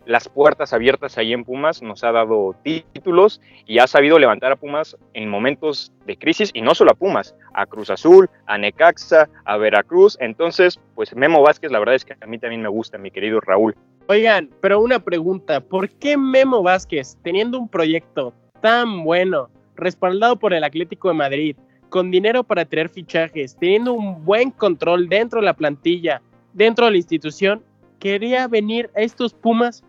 las 0.10 0.28
puertas 0.28 0.74
abiertas 0.74 1.20
ahí 1.20 1.34
en 1.34 1.46
Pumas, 1.46 1.84
nos 1.84 2.04
ha 2.04 2.12
dado 2.12 2.56
títulos 2.64 3.40
y 3.68 3.78
ha 3.78 3.86
sabido 3.86 4.18
levantar 4.18 4.52
a 4.52 4.56
Pumas 4.56 4.98
en 5.14 5.30
momentos 5.30 5.94
de 6.08 6.18
crisis 6.18 6.50
y 6.56 6.62
no 6.62 6.74
solo 6.74 6.90
a 6.92 6.96
Pumas, 6.96 7.36
a 7.54 7.68
Cruz 7.68 7.92
Azul, 7.92 8.28
a 8.48 8.58
Necaxa, 8.58 9.30
a 9.46 9.58
Veracruz. 9.58 10.18
Entonces, 10.20 10.80
pues 10.96 11.16
Memo 11.16 11.44
Vázquez, 11.44 11.72
la 11.72 11.78
verdad 11.78 11.94
es 11.94 12.06
que 12.06 12.16
a 12.20 12.26
mí 12.26 12.40
también 12.40 12.64
me 12.64 12.70
gusta, 12.70 12.98
mi 12.98 13.12
querido 13.12 13.40
Raúl. 13.40 13.76
Oigan, 14.08 14.50
pero 14.62 14.82
una 14.82 14.98
pregunta, 14.98 15.62
¿por 15.62 15.88
qué 15.92 16.18
Memo 16.18 16.64
Vázquez, 16.64 17.16
teniendo 17.22 17.60
un 17.60 17.70
proyecto 17.70 18.34
tan 18.62 19.04
bueno, 19.04 19.52
respaldado 19.76 20.38
por 20.38 20.56
el 20.56 20.64
Atlético 20.64 21.10
de 21.10 21.14
Madrid, 21.14 21.56
con 21.90 22.10
dinero 22.10 22.44
para 22.44 22.66
traer 22.66 22.90
fichajes, 22.90 23.56
teniendo 23.60 23.94
un 23.94 24.26
buen 24.26 24.50
control 24.50 25.08
dentro 25.08 25.40
de 25.40 25.46
la 25.46 25.54
plantilla, 25.54 26.24
dentro 26.54 26.86
de 26.86 26.94
la 26.94 26.98
institución, 26.98 27.64
quería 28.00 28.48
venir 28.48 28.90
a 28.96 29.02
estos 29.02 29.36
Pumas 29.36 29.84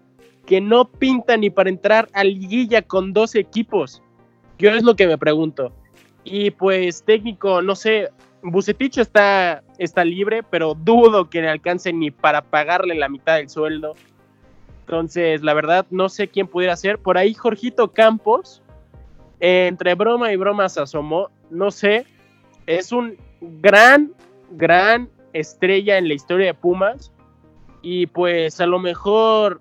que 0.50 0.60
no 0.60 0.84
pinta 0.84 1.36
ni 1.36 1.48
para 1.48 1.70
entrar 1.70 2.08
a 2.12 2.24
liguilla 2.24 2.82
con 2.82 3.12
dos 3.12 3.36
equipos. 3.36 4.02
Yo 4.58 4.70
es 4.70 4.82
lo 4.82 4.96
que 4.96 5.06
me 5.06 5.16
pregunto. 5.16 5.70
Y 6.24 6.50
pues 6.50 7.04
técnico, 7.04 7.62
no 7.62 7.76
sé, 7.76 8.08
Bucetich 8.42 8.98
está, 8.98 9.62
está 9.78 10.04
libre, 10.04 10.42
pero 10.42 10.74
dudo 10.74 11.30
que 11.30 11.40
le 11.40 11.50
alcance 11.50 11.92
ni 11.92 12.10
para 12.10 12.42
pagarle 12.42 12.96
la 12.96 13.08
mitad 13.08 13.36
del 13.36 13.48
sueldo. 13.48 13.94
Entonces, 14.80 15.40
la 15.42 15.54
verdad, 15.54 15.86
no 15.90 16.08
sé 16.08 16.26
quién 16.26 16.48
pudiera 16.48 16.74
ser. 16.74 16.98
Por 16.98 17.16
ahí 17.16 17.32
Jorgito 17.32 17.92
Campos, 17.92 18.60
entre 19.38 19.94
broma 19.94 20.32
y 20.32 20.36
broma 20.36 20.68
se 20.68 20.80
asomó, 20.80 21.28
no 21.48 21.70
sé, 21.70 22.06
es 22.66 22.90
un 22.90 23.16
gran, 23.40 24.12
gran 24.50 25.08
estrella 25.32 25.96
en 25.96 26.08
la 26.08 26.14
historia 26.14 26.46
de 26.46 26.54
Pumas. 26.54 27.12
Y 27.82 28.08
pues 28.08 28.60
a 28.60 28.66
lo 28.66 28.80
mejor 28.80 29.60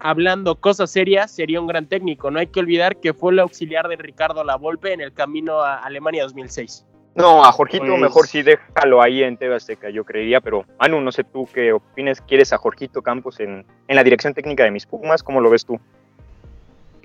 hablando 0.00 0.56
cosas 0.56 0.90
serias, 0.90 1.30
sería 1.30 1.60
un 1.60 1.66
gran 1.66 1.86
técnico. 1.86 2.30
No 2.30 2.38
hay 2.38 2.48
que 2.48 2.60
olvidar 2.60 2.96
que 2.96 3.14
fue 3.14 3.32
el 3.32 3.38
auxiliar 3.38 3.88
de 3.88 3.96
Ricardo 3.96 4.42
Lavolpe 4.42 4.92
en 4.92 5.00
el 5.00 5.12
camino 5.12 5.60
a 5.60 5.76
Alemania 5.78 6.24
2006. 6.24 6.86
No, 7.14 7.44
a 7.44 7.52
Jorgito 7.52 7.84
Pues- 7.86 8.00
mejor 8.00 8.26
sí 8.26 8.42
déjalo 8.42 9.02
ahí 9.02 9.22
en 9.22 9.36
TV 9.36 9.54
Azteca, 9.56 9.90
yo 9.90 10.04
creería, 10.04 10.40
pero 10.40 10.64
Manu, 10.78 11.00
no 11.00 11.10
sé 11.12 11.24
tú 11.24 11.46
qué 11.52 11.72
opinas, 11.72 12.20
¿quieres 12.20 12.52
a 12.52 12.58
Jorgito 12.58 13.02
Campos 13.02 13.40
en, 13.40 13.64
en 13.88 13.96
la 13.96 14.04
dirección 14.04 14.32
técnica 14.32 14.64
de 14.64 14.70
mis 14.70 14.86
Pumas? 14.86 15.22
¿Cómo 15.22 15.40
lo 15.40 15.50
ves 15.50 15.64
tú? 15.66 15.78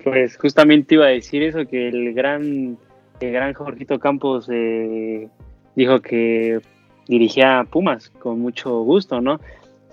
Pues 0.04 0.36
justamente 0.38 0.94
iba 0.94 1.06
a 1.06 1.08
decir 1.08 1.42
eso, 1.42 1.66
que 1.66 1.88
el 1.88 2.14
gran, 2.14 2.78
el 3.20 3.32
gran 3.32 3.52
Jorgito 3.54 3.98
Campos 3.98 4.48
eh, 4.52 5.28
dijo 5.74 6.00
que 6.00 6.60
dirigía 7.08 7.58
a 7.60 7.64
Pumas 7.64 8.10
con 8.10 8.38
mucho 8.40 8.80
gusto, 8.82 9.20
¿no? 9.20 9.40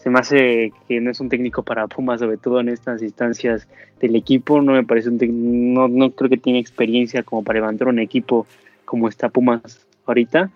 Se 0.04 0.10
me 0.10 0.20
hace 0.20 0.74
que 0.86 1.00
no 1.00 1.12
es 1.12 1.22
un 1.22 1.30
técnico 1.30 1.64
para 1.64 1.88
Pumas, 1.88 2.20
sobre 2.20 2.36
todo 2.36 2.60
en 2.60 2.68
estas 2.68 3.02
instancias 3.02 3.70
del 4.02 4.18
equipo. 4.18 4.62
No 4.62 4.74
me 4.74 4.84
parece 4.84 5.08
un 5.08 5.74
no, 5.74 5.88
no 5.88 6.12
creo 6.12 6.30
que 6.30 6.36
tiene 6.36 6.60
experiencia 6.60 7.24
como 7.24 7.42
para 7.42 7.60
levantar 7.60 7.88
un 7.88 8.00
equipo 8.00 8.46
como 8.84 9.08
está 9.08 9.30
Pumas 9.30 9.88
ahorita. 10.06 10.52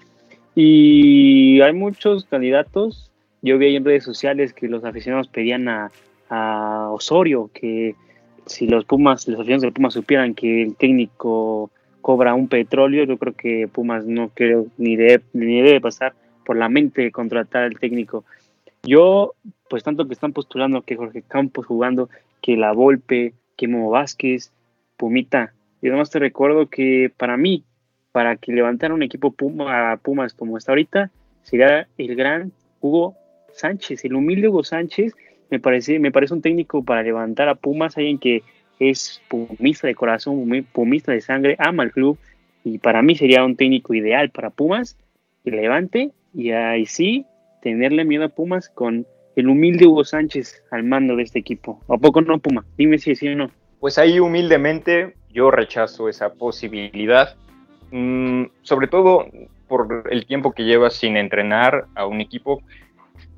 Y 0.54 1.62
hay 1.62 1.72
muchos 1.72 2.26
candidatos. 2.26 3.10
Yo 3.42 3.58
vi 3.58 3.74
en 3.74 3.86
redes 3.86 4.04
sociales 4.04 4.52
que 4.52 4.68
los 4.68 4.84
aficionados 4.84 5.30
pedían 5.30 5.70
a, 5.70 5.92
a 6.30 6.90
Osorio, 6.92 7.50
que 7.54 7.96
si 8.48 8.68
los 8.68 8.84
Pumas, 8.84 9.30
los 9.30 9.40
aficionados 9.40 9.62
de 9.62 9.72
Pumas 9.72 9.94
supieran 9.94 10.36
que 10.36 10.62
el 10.62 10.76
técnico 10.76 11.72
cobra 12.02 12.34
un 12.34 12.50
petróleo, 12.50 13.06
yo 13.06 13.18
creo 13.18 13.34
que 13.34 13.70
Pumas 13.70 14.06
no 14.06 14.28
creo 14.28 14.68
ni 14.78 14.98
debe, 14.98 15.24
ni 15.32 15.62
debe 15.62 15.80
pasar 15.80 16.16
por 16.46 16.58
la 16.58 16.68
mente 16.68 17.12
contratar 17.12 17.64
al 17.64 17.80
técnico. 17.80 18.26
Yo, 18.88 19.34
pues 19.70 19.84
tanto 19.84 20.08
que 20.08 20.14
están 20.14 20.32
postulando 20.32 20.82
que 20.82 20.96
Jorge 20.96 21.22
Campos 21.22 21.66
jugando, 21.66 22.10
que 22.42 22.56
La 22.56 22.72
Volpe, 22.72 23.34
que 23.58 23.68
Momo 23.68 23.90
Vázquez, 23.90 24.54
Pumita. 24.96 25.54
Yo 25.82 25.92
nomás 25.92 26.10
te 26.10 26.20
recuerdo 26.20 26.68
que 26.68 27.12
para 27.18 27.36
mí, 27.36 27.66
para 28.14 28.38
que 28.38 28.54
levantara 28.54 28.94
un 28.94 29.04
equipo 29.04 29.32
Puma, 29.32 29.98
Pumas 29.98 30.34
como 30.34 30.58
está 30.58 30.72
ahorita, 30.72 31.12
sería 31.44 31.90
el 31.98 32.16
gran 32.16 32.54
Hugo 32.80 33.16
Sánchez, 33.52 34.06
el 34.06 34.16
humilde 34.16 34.48
Hugo 34.48 34.64
Sánchez, 34.64 35.14
me 35.50 35.60
parece, 35.60 36.00
me 36.00 36.12
parece 36.14 36.34
un 36.34 36.42
técnico 36.42 36.84
para 36.84 37.04
levantar 37.04 37.50
a 37.50 37.56
Pumas, 37.56 37.98
alguien 37.98 38.20
que 38.20 38.42
es 38.80 39.22
pumista 39.28 39.88
de 39.88 39.96
corazón, 39.96 40.38
pumi- 40.38 40.66
pumista 40.66 41.12
de 41.12 41.20
sangre, 41.20 41.58
ama 41.60 41.84
al 41.84 41.92
club, 41.92 42.18
y 42.64 42.78
para 42.78 43.02
mí 43.02 43.16
sería 43.16 43.44
un 43.44 43.58
técnico 43.58 43.94
ideal 43.94 44.30
para 44.30 44.50
Pumas, 44.50 44.98
que 45.44 45.52
levante, 45.52 46.12
y 46.34 46.52
ahí 46.52 46.86
sí, 46.86 47.26
tenerle 47.70 48.06
miedo 48.06 48.26
a 48.26 48.30
Pumas 48.30 48.70
con 48.70 49.06
el 49.36 49.50
humilde 49.50 49.86
Hugo 49.86 50.04
Sánchez 50.04 50.64
al 50.72 50.84
mando 50.84 51.16
de 51.16 51.24
este 51.24 51.40
equipo. 51.40 51.82
¿A 51.90 51.98
poco 51.98 52.22
no, 52.22 52.40
Puma? 52.40 52.66
Dime 52.78 52.98
si 52.98 53.16
sí 53.16 53.28
o 53.28 53.36
no. 53.36 53.52
Pues 53.80 53.98
ahí 53.98 54.20
humildemente 54.20 55.16
yo 55.30 55.52
rechazo 55.52 56.10
esa 56.10 56.34
posibilidad, 56.34 57.36
Mm, 57.92 58.48
sobre 58.64 58.88
todo 58.88 59.28
por 59.68 60.04
el 60.10 60.26
tiempo 60.26 60.52
que 60.52 60.64
llevas 60.64 60.96
sin 60.96 61.18
entrenar 61.18 61.86
a 61.96 62.06
un 62.06 62.22
equipo. 62.22 62.62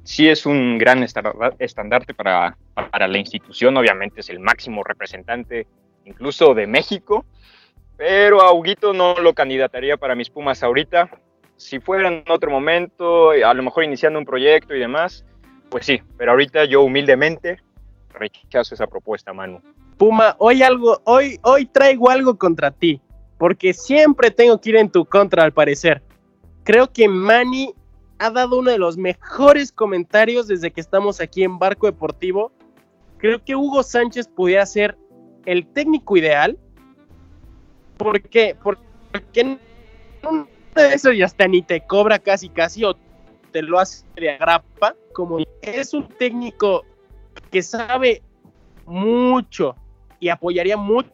Sí 0.04 0.28
es 0.28 0.46
un 0.46 0.78
gran 0.78 1.04
estandarte 1.04 2.14
para, 2.14 2.58
para 2.74 3.08
la 3.08 3.18
institución, 3.18 3.78
obviamente 3.78 4.22
es 4.22 4.30
el 4.30 4.40
máximo 4.40 4.84
representante 4.84 5.68
incluso 6.06 6.56
de 6.56 6.66
México, 6.66 7.26
pero 7.96 8.42
a 8.42 8.52
Huguito 8.54 8.94
no 8.94 9.16
lo 9.20 9.34
candidataría 9.34 9.98
para 9.98 10.16
mis 10.16 10.30
Pumas 10.30 10.64
ahorita. 10.64 11.10
Si 11.60 11.78
fuera 11.82 12.08
en 12.08 12.24
otro 12.30 12.50
momento, 12.50 13.32
a 13.32 13.54
lo 13.54 13.64
mejor 13.64 13.84
iniciando 13.84 14.18
un 14.18 14.24
proyecto 14.24 14.74
y 14.74 14.80
demás, 14.80 15.26
pues 15.68 15.86
sí, 15.86 16.02
pero 16.18 16.32
ahorita 16.32 16.64
yo 16.64 16.82
humildemente 16.84 17.60
rechazo 18.14 18.76
esa 18.76 18.88
propuesta, 18.88 19.34
Manu. 19.34 19.62
Puma, 19.98 20.38
hoy 20.40 20.64
algo, 20.64 21.02
hoy, 21.04 21.38
hoy 21.44 21.66
traigo 21.66 22.10
algo 22.10 22.38
contra 22.38 22.72
ti, 22.72 23.02
porque 23.38 23.74
siempre 23.74 24.32
tengo 24.32 24.62
que 24.62 24.70
ir 24.70 24.78
en 24.78 24.90
tu 24.90 25.04
contra 25.04 25.44
al 25.44 25.52
parecer. 25.52 26.02
Creo 26.64 26.94
que 26.94 27.10
Manny 27.10 27.74
ha 28.20 28.30
dado 28.30 28.60
uno 28.60 28.72
de 28.72 28.78
los 28.78 28.96
mejores 28.96 29.74
comentarios 29.74 30.48
desde 30.48 30.72
que 30.72 30.80
estamos 30.80 31.20
aquí 31.20 31.44
en 31.44 31.60
Barco 31.60 31.88
Deportivo. 31.88 32.54
Creo 33.18 33.44
que 33.44 33.58
Hugo 33.58 33.84
Sánchez 33.84 34.30
pudiera 34.30 34.66
ser 34.66 34.98
el 35.46 35.68
técnico 35.68 36.16
ideal. 36.16 36.58
¿Por 37.98 38.22
qué? 38.22 38.56
Porque 38.64 39.42
en 39.42 39.60
uno 40.24 40.48
de 40.76 40.94
esos 40.94 41.16
ya 41.16 41.26
hasta 41.26 41.48
ni 41.48 41.62
te 41.62 41.82
cobra 41.82 42.20
casi 42.20 42.50
casi 42.50 42.84
o 42.84 42.96
te 43.52 43.62
lo 43.62 43.80
hace 43.80 44.06
de 44.16 44.32
agrapa. 44.32 44.96
Como 45.14 45.40
es 45.62 45.94
un 45.94 46.08
técnico 46.08 46.86
que 47.52 47.62
sabe 47.62 48.22
mucho 48.86 49.76
y 50.20 50.30
apoyaría 50.30 50.78
mucho 50.78 51.10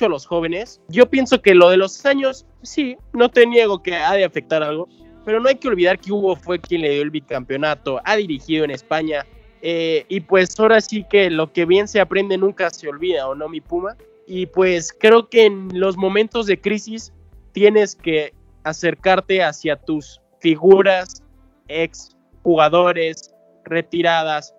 a 0.00 0.08
los 0.08 0.26
jóvenes. 0.26 0.80
Yo 0.88 1.08
pienso 1.08 1.42
que 1.42 1.54
lo 1.54 1.70
de 1.70 1.76
los 1.76 2.04
años, 2.06 2.46
sí, 2.62 2.96
no 3.12 3.30
te 3.30 3.46
niego 3.46 3.82
que 3.82 3.96
ha 3.96 4.14
de 4.14 4.24
afectar 4.24 4.62
algo, 4.62 4.88
pero 5.24 5.40
no 5.40 5.48
hay 5.48 5.56
que 5.56 5.68
olvidar 5.68 5.98
que 5.98 6.12
Hugo 6.12 6.36
fue 6.36 6.60
quien 6.60 6.82
le 6.82 6.90
dio 6.90 7.02
el 7.02 7.10
bicampeonato, 7.10 8.00
ha 8.04 8.16
dirigido 8.16 8.64
en 8.64 8.70
España, 8.70 9.26
eh, 9.60 10.04
y 10.08 10.20
pues 10.20 10.58
ahora 10.58 10.80
sí 10.80 11.04
que 11.10 11.30
lo 11.30 11.52
que 11.52 11.64
bien 11.64 11.88
se 11.88 12.00
aprende 12.00 12.38
nunca 12.38 12.70
se 12.70 12.88
olvida, 12.88 13.26
¿o 13.28 13.34
no, 13.34 13.48
mi 13.48 13.60
Puma? 13.60 13.96
Y 14.26 14.46
pues 14.46 14.92
creo 14.92 15.28
que 15.28 15.46
en 15.46 15.68
los 15.72 15.96
momentos 15.96 16.46
de 16.46 16.60
crisis 16.60 17.12
tienes 17.52 17.96
que 17.96 18.32
acercarte 18.68 19.42
hacia 19.42 19.76
tus 19.76 20.20
figuras, 20.40 21.22
ex 21.68 22.16
jugadores, 22.42 23.34
retiradas, 23.64 24.54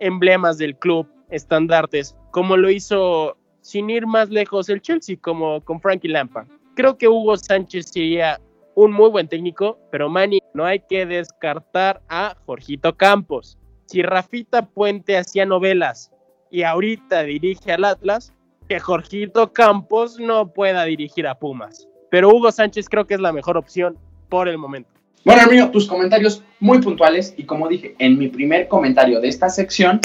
emblemas 0.00 0.58
del 0.58 0.76
club, 0.76 1.06
estandartes, 1.30 2.16
como 2.30 2.56
lo 2.56 2.70
hizo 2.70 3.36
sin 3.60 3.90
ir 3.90 4.06
más 4.06 4.28
lejos 4.30 4.68
el 4.68 4.82
Chelsea, 4.82 5.16
como 5.20 5.60
con 5.62 5.80
Frankie 5.80 6.08
Lampard. 6.08 6.48
Creo 6.74 6.98
que 6.98 7.08
Hugo 7.08 7.36
Sánchez 7.36 7.90
sería 7.90 8.40
un 8.74 8.92
muy 8.92 9.08
buen 9.10 9.28
técnico, 9.28 9.78
pero 9.90 10.08
Manny, 10.08 10.40
no 10.52 10.64
hay 10.64 10.80
que 10.80 11.06
descartar 11.06 12.02
a 12.08 12.36
Jorgito 12.46 12.96
Campos. 12.96 13.58
Si 13.86 14.02
Rafita 14.02 14.66
Puente 14.66 15.16
hacía 15.16 15.46
novelas 15.46 16.10
y 16.50 16.62
ahorita 16.62 17.22
dirige 17.22 17.72
al 17.72 17.84
Atlas, 17.84 18.32
que 18.68 18.80
Jorgito 18.80 19.52
Campos 19.52 20.18
no 20.18 20.52
pueda 20.52 20.84
dirigir 20.84 21.26
a 21.26 21.38
Pumas. 21.38 21.88
Pero 22.14 22.28
Hugo 22.28 22.52
Sánchez 22.52 22.88
creo 22.88 23.08
que 23.08 23.14
es 23.14 23.20
la 23.20 23.32
mejor 23.32 23.56
opción 23.56 23.98
por 24.28 24.46
el 24.46 24.56
momento. 24.56 24.88
Bueno, 25.24 25.42
Herminio, 25.42 25.72
tus 25.72 25.88
comentarios 25.88 26.44
muy 26.60 26.80
puntuales 26.80 27.34
y 27.36 27.42
como 27.42 27.66
dije 27.66 27.96
en 27.98 28.16
mi 28.16 28.28
primer 28.28 28.68
comentario 28.68 29.20
de 29.20 29.26
esta 29.26 29.48
sección, 29.48 30.00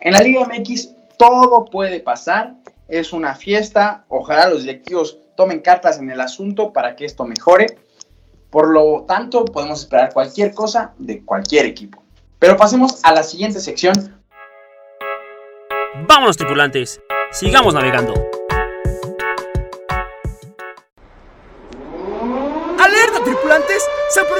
en 0.00 0.12
la 0.12 0.22
Liga 0.22 0.40
MX 0.44 0.92
todo 1.16 1.64
puede 1.66 2.00
pasar, 2.00 2.54
es 2.88 3.12
una 3.12 3.36
fiesta, 3.36 4.04
ojalá 4.08 4.50
los 4.50 4.62
directivos 4.62 5.20
tomen 5.36 5.60
cartas 5.60 6.00
en 6.00 6.10
el 6.10 6.20
asunto 6.20 6.72
para 6.72 6.96
que 6.96 7.04
esto 7.04 7.24
mejore. 7.24 7.66
Por 8.50 8.70
lo 8.70 9.04
tanto, 9.06 9.44
podemos 9.44 9.82
esperar 9.82 10.12
cualquier 10.12 10.52
cosa 10.54 10.94
de 10.98 11.24
cualquier 11.24 11.66
equipo. 11.66 12.02
Pero 12.40 12.56
pasemos 12.56 12.98
a 13.04 13.14
la 13.14 13.22
siguiente 13.22 13.60
sección. 13.60 14.20
Vámonos, 16.08 16.36
tripulantes. 16.36 17.00
Sigamos 17.30 17.72
navegando. 17.72 18.14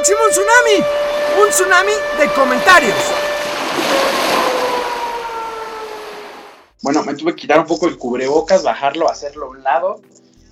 ¡Se 0.03 0.15
aproxima 0.15 0.25
un 0.25 0.31
tsunami! 0.31 1.43
¡Un 1.43 1.49
tsunami 1.51 1.93
de 2.19 2.33
comentarios! 2.35 2.95
Bueno, 6.83 7.05
me 7.05 7.15
tuve 7.15 7.33
que 7.37 7.43
quitar 7.43 7.61
un 7.61 7.67
poco 7.67 7.87
el 7.87 7.97
cubrebocas, 7.97 8.65
bajarlo, 8.65 9.09
hacerlo 9.09 9.47
a 9.47 9.51
un 9.51 9.63
lado 9.63 10.03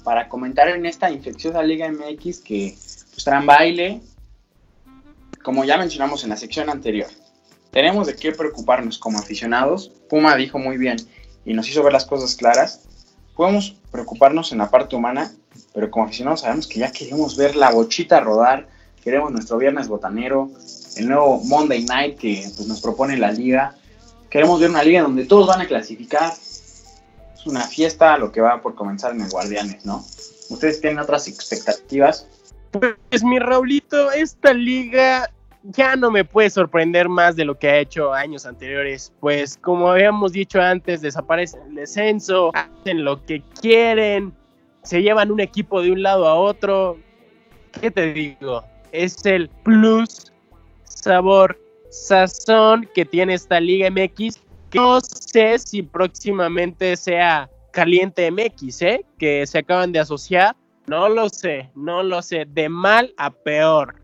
para 0.05 0.29
comentar 0.29 0.69
en 0.69 0.87
esta 0.87 1.11
infecciosa 1.11 1.65
Liga 1.65 1.91
MX 1.91 2.41
que 2.41 2.77
pues 3.11 3.25
traen 3.25 3.45
baile, 3.45 4.01
como 5.43 5.65
ya 5.65 5.79
mencionamos 5.79 6.23
en 6.23 6.31
la 6.31 6.37
sección 6.37 6.71
anterior. 6.71 7.09
Tenemos 7.73 8.07
de 8.07 8.15
qué 8.15 8.31
preocuparnos 8.31 8.99
como 8.99 9.19
aficionados. 9.19 9.91
Puma 10.09 10.37
dijo 10.37 10.59
muy 10.61 10.77
bien 10.77 10.99
y 11.45 11.55
nos 11.55 11.69
hizo 11.69 11.83
ver 11.83 11.93
las 11.93 12.07
cosas 12.07 12.37
claras. 12.37 12.83
Podemos 13.35 13.75
preocuparnos 13.91 14.53
en 14.53 14.59
la 14.59 14.71
parte 14.71 14.95
humana, 14.95 15.33
pero 15.75 15.91
como 15.91 16.05
aficionados 16.05 16.43
sabemos 16.43 16.69
que 16.69 16.79
ya 16.79 16.93
queremos 16.93 17.37
ver 17.37 17.57
la 17.57 17.73
bochita 17.73 18.21
rodar, 18.21 18.69
queremos 19.03 19.33
nuestro 19.33 19.59
viernes 19.59 19.89
botanero, 19.89 20.51
el 20.97 21.09
nuevo 21.09 21.41
Monday 21.45 21.85
Night 21.85 22.19
que 22.19 22.45
pues, 22.57 22.67
nos 22.69 22.81
propone 22.81 23.17
la 23.17 23.33
liga. 23.33 23.75
Queremos 24.29 24.61
ver 24.61 24.71
una 24.71 24.83
liga 24.83 25.03
donde 25.03 25.25
todos 25.25 25.47
van 25.47 25.61
a 25.61 25.67
clasificar. 25.67 26.33
Es 26.33 27.47
una 27.47 27.63
fiesta 27.63 28.17
lo 28.19 28.31
que 28.31 28.41
va 28.41 28.61
por 28.61 28.75
comenzar 28.75 29.13
en 29.13 29.23
el 29.23 29.31
Guardianes, 29.31 29.85
¿no? 29.85 30.05
¿Ustedes 30.51 30.81
tienen 30.81 30.99
otras 30.99 31.29
expectativas? 31.29 32.27
Pues 32.71 33.25
mi 33.25 33.39
Raulito, 33.39 34.13
esta 34.13 34.53
liga 34.53 35.31
ya 35.63 35.97
no 35.97 36.11
me 36.11 36.25
puede 36.25 36.51
sorprender 36.51 37.09
más 37.09 37.37
de 37.37 37.45
lo 37.45 37.59
que 37.59 37.69
ha 37.69 37.79
hecho 37.79 38.13
años 38.13 38.47
anteriores. 38.47 39.13
Pues 39.21 39.57
como 39.57 39.91
habíamos 39.91 40.33
dicho 40.33 40.61
antes, 40.61 41.01
desaparece 41.01 41.59
el 41.67 41.75
descenso, 41.75 42.51
hacen 42.55 43.05
lo 43.05 43.25
que 43.25 43.43
quieren, 43.61 44.33
se 44.83 45.03
llevan 45.03 45.31
un 45.31 45.41
equipo 45.41 45.83
de 45.83 45.93
un 45.93 46.03
lado 46.03 46.27
a 46.27 46.35
otro. 46.35 46.99
¿Qué 47.81 47.91
te 47.91 48.13
digo? 48.13 48.65
Es 48.93 49.25
el 49.27 49.49
plus, 49.65 50.33
sabor, 50.85 51.59
sazón 51.91 52.89
que 52.95 53.05
tiene 53.05 53.35
esta 53.35 53.61
Liga 53.61 53.91
MX 53.91 54.41
no 54.75 55.01
sé 55.01 55.59
si 55.59 55.83
próximamente 55.83 56.97
sea 56.97 57.51
Caliente 57.73 58.31
MX, 58.31 58.83
¿eh? 58.83 59.05
Que 59.19 59.47
se 59.47 59.59
acaban 59.59 59.93
de 59.93 59.99
asociar. 59.99 60.55
No 60.87 61.09
lo 61.09 61.29
sé, 61.29 61.71
no 61.75 62.03
lo 62.03 62.23
sé. 62.23 62.47
De 62.47 62.69
mal 62.69 63.13
a 63.17 63.31
peor. 63.31 63.97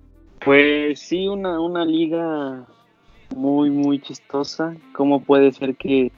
Pues 0.45 1.01
sí, 1.01 1.29
una, 1.29 1.61
una 1.61 1.85
liga 1.85 2.67
muy, 3.35 3.71
muy 3.71 4.01
chistosa. 4.01 4.77
¿Cómo 4.93 5.21
puede 5.23 5.53
ser 5.53 5.77
que 5.77 6.13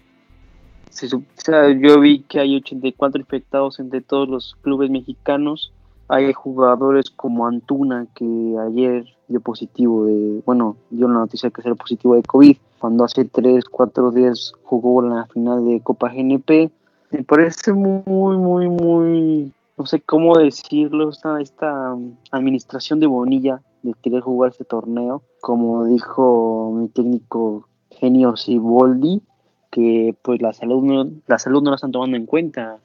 se, 0.90 1.08
yo 1.08 2.00
vi 2.00 2.20
que 2.20 2.40
hay 2.40 2.56
84 2.56 3.20
infectados 3.20 3.78
entre 3.80 4.00
todos 4.00 4.28
los 4.28 4.56
clubes 4.62 4.90
mexicanos? 4.90 5.72
Hay 6.08 6.32
jugadores 6.32 7.10
como 7.10 7.46
Antuna 7.46 8.06
que 8.14 8.56
ayer 8.66 9.04
dio 9.28 9.40
positivo 9.40 10.06
de, 10.06 10.42
bueno, 10.46 10.76
dio 10.90 11.06
la 11.06 11.18
noticia 11.20 11.50
que 11.50 11.60
era 11.62 11.74
positivo 11.74 12.14
de 12.14 12.22
COVID, 12.22 12.56
cuando 12.78 13.04
hace 13.04 13.24
3, 13.24 13.64
4 13.66 14.10
días 14.12 14.52
jugó 14.62 15.02
la 15.02 15.26
final 15.26 15.66
de 15.66 15.80
Copa 15.80 16.10
GNP. 16.10 16.70
Me 17.10 17.24
parece 17.24 17.72
muy, 17.72 18.36
muy, 18.36 18.68
muy, 18.68 19.52
no 19.76 19.86
sé 19.86 20.00
cómo 20.00 20.38
decirlo, 20.38 21.10
esta, 21.10 21.40
esta 21.40 21.96
administración 22.30 23.00
de 23.00 23.06
Bonilla 23.06 23.60
de 23.82 23.94
querer 23.94 24.22
jugar 24.22 24.50
este 24.50 24.64
torneo, 24.64 25.22
como 25.40 25.84
dijo 25.84 26.72
mi 26.74 26.88
técnico 26.88 27.68
genio 27.90 28.36
Siboldi, 28.36 29.22
que 29.70 30.14
pues 30.22 30.40
la 30.40 30.52
salud 30.52 30.82
no, 30.82 31.10
la 31.26 31.38
salud 31.38 31.62
no 31.62 31.70
la 31.70 31.76
están 31.76 31.92
tomando 31.92 32.16
en 32.16 32.26
cuenta 32.26 32.78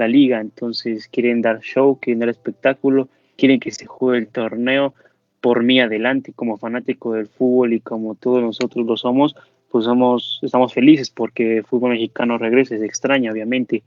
la 0.00 0.08
liga, 0.08 0.40
entonces 0.40 1.08
quieren 1.08 1.42
dar 1.42 1.60
show, 1.60 1.98
quieren 2.00 2.20
dar 2.20 2.28
espectáculo, 2.28 3.08
quieren 3.36 3.60
que 3.60 3.70
se 3.70 3.86
juegue 3.86 4.18
el 4.18 4.28
torneo 4.28 4.94
por 5.40 5.62
mí 5.62 5.80
adelante 5.80 6.32
como 6.34 6.56
fanático 6.56 7.14
del 7.14 7.28
fútbol 7.28 7.72
y 7.72 7.80
como 7.80 8.14
todos 8.14 8.42
nosotros 8.42 8.84
lo 8.86 8.96
somos, 8.96 9.36
pues 9.70 9.84
somos, 9.84 10.40
estamos 10.42 10.74
felices 10.74 11.10
porque 11.10 11.58
el 11.58 11.64
fútbol 11.64 11.92
mexicano 11.92 12.36
regrese, 12.38 12.76
es 12.76 12.82
extraña 12.82 13.32
obviamente, 13.32 13.82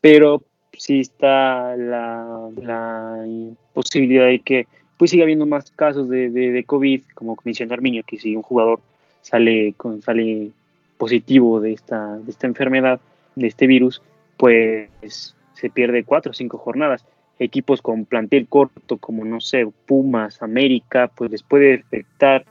pero 0.00 0.42
sí 0.72 1.00
está 1.00 1.76
la, 1.76 2.48
la 2.60 3.24
posibilidad 3.72 4.26
de 4.26 4.40
que 4.40 4.66
pues 4.96 5.10
siga 5.10 5.24
habiendo 5.24 5.46
más 5.46 5.70
casos 5.70 6.08
de, 6.08 6.30
de, 6.30 6.52
de 6.52 6.64
COVID, 6.64 7.02
como 7.14 7.36
mencionó 7.44 7.74
Arminio, 7.74 8.02
que 8.06 8.18
si 8.18 8.36
un 8.36 8.42
jugador 8.42 8.80
sale, 9.20 9.74
con, 9.76 10.02
sale 10.02 10.50
positivo 10.96 11.60
de 11.60 11.72
esta, 11.72 12.18
de 12.18 12.30
esta 12.30 12.46
enfermedad, 12.46 13.00
de 13.34 13.46
este 13.46 13.66
virus, 13.66 14.02
pues 14.36 15.34
se 15.62 15.70
pierde 15.70 16.02
cuatro 16.02 16.32
o 16.32 16.34
cinco 16.34 16.58
jornadas. 16.58 17.06
Equipos 17.38 17.80
con 17.80 18.04
plantel 18.04 18.48
corto, 18.48 18.98
como 18.98 19.24
no 19.24 19.40
sé, 19.40 19.64
Pumas, 19.86 20.42
América, 20.42 21.08
pues 21.14 21.30
les 21.30 21.44
puede 21.44 21.74
afectar 21.74 22.44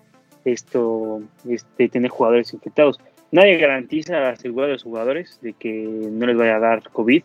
esto, 0.46 1.22
este, 1.48 1.90
tener 1.90 2.10
jugadores 2.10 2.54
infectados. 2.54 3.00
Nadie 3.32 3.58
garantiza 3.58 4.20
la 4.20 4.36
seguridad 4.38 4.68
de 4.68 4.74
los 4.74 4.84
jugadores 4.84 5.40
de 5.42 5.54
que 5.54 5.72
no 6.12 6.26
les 6.26 6.38
vaya 6.38 6.56
a 6.56 6.60
dar 6.60 6.90
COVID. 6.90 7.22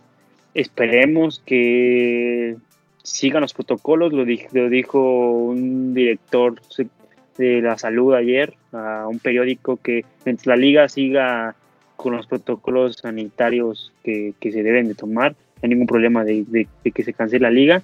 Esperemos 0.55 1.41
que 1.47 2.57
sigan 3.05 3.43
los 3.43 3.55
protocolos, 3.55 4.13
lo 4.13 4.25
lo 4.25 4.69
dijo 4.69 5.31
un 5.31 5.95
director 5.95 6.61
de 7.39 7.63
la 7.63 7.79
salud 7.79 8.15
ayer 8.15 8.55
a 8.73 9.07
un 9.09 9.21
periódico 9.21 9.77
que 9.77 10.05
mientras 10.25 10.47
la 10.47 10.57
liga 10.57 10.89
siga 10.89 11.55
con 11.95 12.17
los 12.17 12.27
protocolos 12.27 12.97
sanitarios 12.97 13.93
que, 14.03 14.35
que 14.41 14.51
se 14.51 14.65
deben 14.65 14.89
de 14.89 14.95
tomar, 14.95 15.37
hay 15.63 15.69
ningún 15.69 15.87
problema 15.87 16.25
de, 16.25 16.67
que 16.83 17.03
se 17.03 17.13
cancele 17.13 17.43
la 17.43 17.51
liga. 17.51 17.83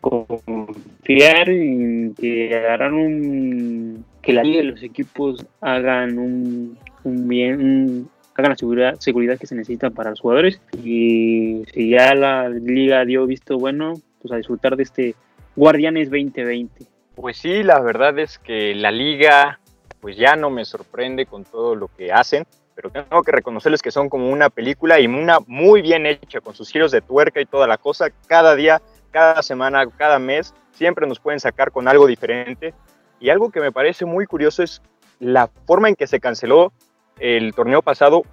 Confiar 0.00 1.50
en 1.50 2.14
que 2.14 2.56
harán 2.56 4.04
que 4.22 4.32
la 4.32 4.42
liga 4.42 4.62
y 4.62 4.66
los 4.66 4.82
equipos 4.82 5.46
hagan 5.60 6.18
un, 6.18 6.78
bien, 7.04 8.08
hagan 8.34 8.50
la 8.50 8.56
seguridad, 8.56 8.96
seguridad 9.00 9.38
que 9.38 9.46
se 9.46 9.54
necesita 9.54 9.90
para 9.90 10.10
los 10.10 10.20
jugadores 10.20 10.60
y 10.84 11.62
si 11.72 11.90
ya 11.90 12.14
la 12.14 12.48
liga 12.48 13.04
dio 13.04 13.26
visto 13.26 13.58
bueno, 13.58 13.94
pues 14.20 14.32
a 14.32 14.36
disfrutar 14.36 14.76
de 14.76 14.82
este 14.84 15.14
Guardianes 15.56 16.10
2020. 16.10 16.84
Pues 17.14 17.38
sí, 17.38 17.62
la 17.62 17.80
verdad 17.80 18.18
es 18.18 18.38
que 18.38 18.74
la 18.74 18.90
liga 18.90 19.58
pues 20.00 20.16
ya 20.16 20.36
no 20.36 20.50
me 20.50 20.64
sorprende 20.64 21.26
con 21.26 21.44
todo 21.44 21.74
lo 21.74 21.88
que 21.88 22.12
hacen, 22.12 22.44
pero 22.76 22.90
tengo 22.90 23.22
que 23.22 23.32
reconocerles 23.32 23.80
que 23.80 23.90
son 23.90 24.10
como 24.10 24.30
una 24.30 24.50
película 24.50 25.00
y 25.00 25.06
una 25.06 25.38
muy 25.46 25.80
bien 25.80 26.04
hecha, 26.04 26.42
con 26.42 26.54
sus 26.54 26.70
giros 26.70 26.92
de 26.92 27.00
tuerca 27.00 27.40
y 27.40 27.46
toda 27.46 27.66
la 27.66 27.78
cosa. 27.78 28.10
Cada 28.28 28.54
día, 28.54 28.82
cada 29.10 29.42
semana, 29.42 29.86
cada 29.96 30.18
mes, 30.18 30.54
siempre 30.72 31.06
nos 31.06 31.18
pueden 31.18 31.40
sacar 31.40 31.72
con 31.72 31.88
algo 31.88 32.06
diferente. 32.06 32.74
Y 33.18 33.30
algo 33.30 33.50
que 33.50 33.60
me 33.60 33.72
parece 33.72 34.04
muy 34.04 34.26
curioso 34.26 34.62
es 34.62 34.82
la 35.18 35.48
forma 35.66 35.88
en 35.88 35.96
que 35.96 36.06
se 36.06 36.20
canceló 36.20 36.70
el 37.18 37.54
torneo 37.54 37.80
pasado, 37.80 38.24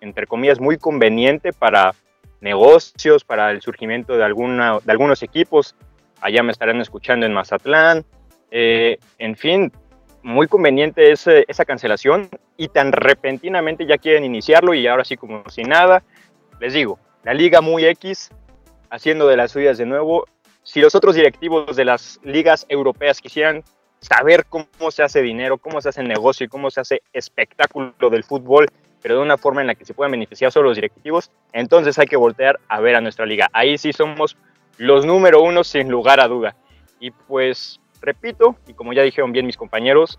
entre 0.00 0.28
comillas, 0.28 0.60
muy 0.60 0.78
conveniente 0.78 1.52
para 1.52 1.92
negocios, 2.40 3.24
para 3.24 3.50
el 3.50 3.60
surgimiento 3.60 4.16
de, 4.16 4.22
alguna, 4.22 4.78
de 4.84 4.92
algunos 4.92 5.24
equipos. 5.24 5.74
Allá 6.20 6.44
me 6.44 6.52
estarán 6.52 6.80
escuchando 6.80 7.26
en 7.26 7.34
Mazatlán. 7.34 8.04
Eh, 8.52 8.98
en 9.18 9.34
fin, 9.34 9.72
muy 10.22 10.48
conveniente 10.48 11.12
ese, 11.12 11.44
esa 11.48 11.64
cancelación 11.64 12.28
y 12.56 12.68
tan 12.68 12.92
repentinamente 12.92 13.86
ya 13.86 13.98
quieren 13.98 14.24
iniciarlo 14.24 14.74
y 14.74 14.86
ahora 14.86 15.04
sí 15.04 15.16
como 15.16 15.48
si 15.48 15.62
nada. 15.62 16.02
Les 16.60 16.74
digo, 16.74 16.98
la 17.24 17.34
liga 17.34 17.60
muy 17.60 17.84
X, 17.86 18.30
haciendo 18.90 19.26
de 19.26 19.36
las 19.36 19.52
suyas 19.52 19.78
de 19.78 19.86
nuevo. 19.86 20.26
Si 20.62 20.80
los 20.80 20.94
otros 20.94 21.14
directivos 21.14 21.74
de 21.76 21.84
las 21.84 22.20
ligas 22.22 22.66
europeas 22.68 23.20
quisieran 23.20 23.64
saber 24.00 24.46
cómo 24.46 24.90
se 24.90 25.02
hace 25.02 25.22
dinero, 25.22 25.58
cómo 25.58 25.80
se 25.80 25.88
hace 25.88 26.02
negocio 26.02 26.44
y 26.44 26.48
cómo 26.48 26.70
se 26.70 26.80
hace 26.80 27.02
espectáculo 27.12 28.10
del 28.10 28.24
fútbol, 28.24 28.68
pero 29.02 29.16
de 29.16 29.22
una 29.22 29.38
forma 29.38 29.60
en 29.60 29.66
la 29.66 29.74
que 29.74 29.84
se 29.84 29.94
puedan 29.94 30.12
beneficiar 30.12 30.52
solo 30.52 30.68
los 30.68 30.76
directivos, 30.76 31.30
entonces 31.52 31.98
hay 31.98 32.06
que 32.06 32.16
voltear 32.16 32.60
a 32.68 32.80
ver 32.80 32.96
a 32.96 33.00
nuestra 33.00 33.26
liga. 33.26 33.48
Ahí 33.52 33.78
sí 33.78 33.92
somos 33.92 34.36
los 34.76 35.04
número 35.04 35.42
uno 35.42 35.64
sin 35.64 35.88
lugar 35.88 36.20
a 36.20 36.28
duda. 36.28 36.56
Y 36.98 37.10
pues 37.10 37.79
repito, 38.00 38.56
y 38.66 38.74
como 38.74 38.92
ya 38.92 39.02
dijeron 39.02 39.32
bien 39.32 39.46
mis 39.46 39.56
compañeros, 39.56 40.18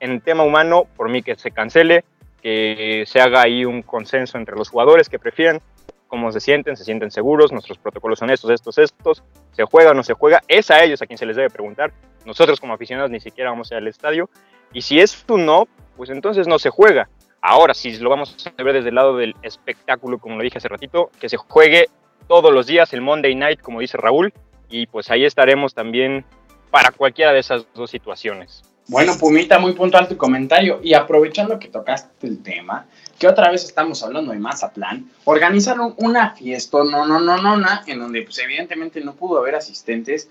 en 0.00 0.20
tema 0.20 0.42
humano, 0.42 0.86
por 0.96 1.08
mí 1.08 1.22
que 1.22 1.36
se 1.36 1.50
cancele, 1.50 2.04
que 2.42 3.04
se 3.06 3.20
haga 3.20 3.42
ahí 3.42 3.64
un 3.64 3.82
consenso 3.82 4.38
entre 4.38 4.56
los 4.56 4.68
jugadores 4.68 5.08
que 5.08 5.18
prefieran, 5.18 5.60
cómo 6.06 6.30
se 6.30 6.40
sienten, 6.40 6.76
se 6.76 6.84
sienten 6.84 7.10
seguros, 7.10 7.52
nuestros 7.52 7.78
protocolos 7.78 8.18
son 8.18 8.30
estos, 8.30 8.50
estos, 8.50 8.78
estos, 8.78 9.22
se 9.52 9.64
juega 9.64 9.90
o 9.90 9.94
no 9.94 10.02
se 10.02 10.14
juega, 10.14 10.42
es 10.46 10.70
a 10.70 10.84
ellos 10.84 11.02
a 11.02 11.06
quien 11.06 11.18
se 11.18 11.26
les 11.26 11.36
debe 11.36 11.50
preguntar, 11.50 11.92
nosotros 12.24 12.60
como 12.60 12.74
aficionados 12.74 13.10
ni 13.10 13.20
siquiera 13.20 13.50
vamos 13.50 13.70
a 13.70 13.74
ir 13.74 13.78
al 13.78 13.88
estadio, 13.88 14.30
y 14.72 14.82
si 14.82 15.00
es 15.00 15.24
un 15.28 15.46
no, 15.46 15.66
pues 15.96 16.10
entonces 16.10 16.46
no 16.46 16.58
se 16.58 16.70
juega. 16.70 17.08
Ahora, 17.40 17.74
si 17.74 17.96
lo 17.98 18.10
vamos 18.10 18.36
a 18.56 18.62
ver 18.62 18.74
desde 18.74 18.88
el 18.88 18.94
lado 18.94 19.16
del 19.16 19.34
espectáculo, 19.42 20.18
como 20.18 20.36
lo 20.36 20.42
dije 20.42 20.58
hace 20.58 20.68
ratito, 20.68 21.10
que 21.20 21.28
se 21.28 21.36
juegue 21.36 21.86
todos 22.28 22.52
los 22.52 22.66
días 22.66 22.92
el 22.92 23.00
Monday 23.00 23.34
Night, 23.34 23.60
como 23.60 23.80
dice 23.80 23.96
Raúl, 23.96 24.32
y 24.68 24.86
pues 24.86 25.10
ahí 25.10 25.24
estaremos 25.24 25.74
también 25.74 26.24
para 26.70 26.90
cualquiera 26.90 27.32
de 27.32 27.40
esas 27.40 27.66
dos 27.74 27.90
situaciones. 27.90 28.62
Bueno, 28.88 29.18
Pumita, 29.18 29.58
muy 29.58 29.72
puntual 29.72 30.06
tu 30.06 30.16
comentario. 30.16 30.80
Y 30.82 30.94
aprovechando 30.94 31.58
que 31.58 31.68
tocaste 31.68 32.26
el 32.26 32.42
tema, 32.42 32.86
que 33.18 33.26
otra 33.26 33.50
vez 33.50 33.64
estamos 33.64 34.02
hablando 34.04 34.32
de 34.32 34.38
Mazatlán, 34.38 35.10
organizaron 35.24 35.94
una 35.98 36.30
fiesta, 36.30 36.78
no, 36.84 37.04
no, 37.04 37.18
no, 37.18 37.36
no, 37.36 37.56
no, 37.56 37.68
en 37.86 37.98
donde 37.98 38.22
pues 38.22 38.38
evidentemente 38.38 39.00
no 39.00 39.14
pudo 39.14 39.38
haber 39.38 39.56
asistentes, 39.56 40.28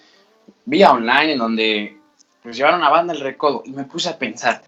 vía 0.63 0.91
online, 0.91 1.33
en 1.33 1.37
donde 1.37 1.97
pues 2.41 2.55
llevaron 2.55 2.83
a 2.83 2.89
banda 2.89 3.13
el 3.13 3.19
recodo. 3.19 3.63
Y 3.65 3.71
me 3.71 3.83
puse 3.83 4.07
a 4.07 4.17
pensar, 4.17 4.61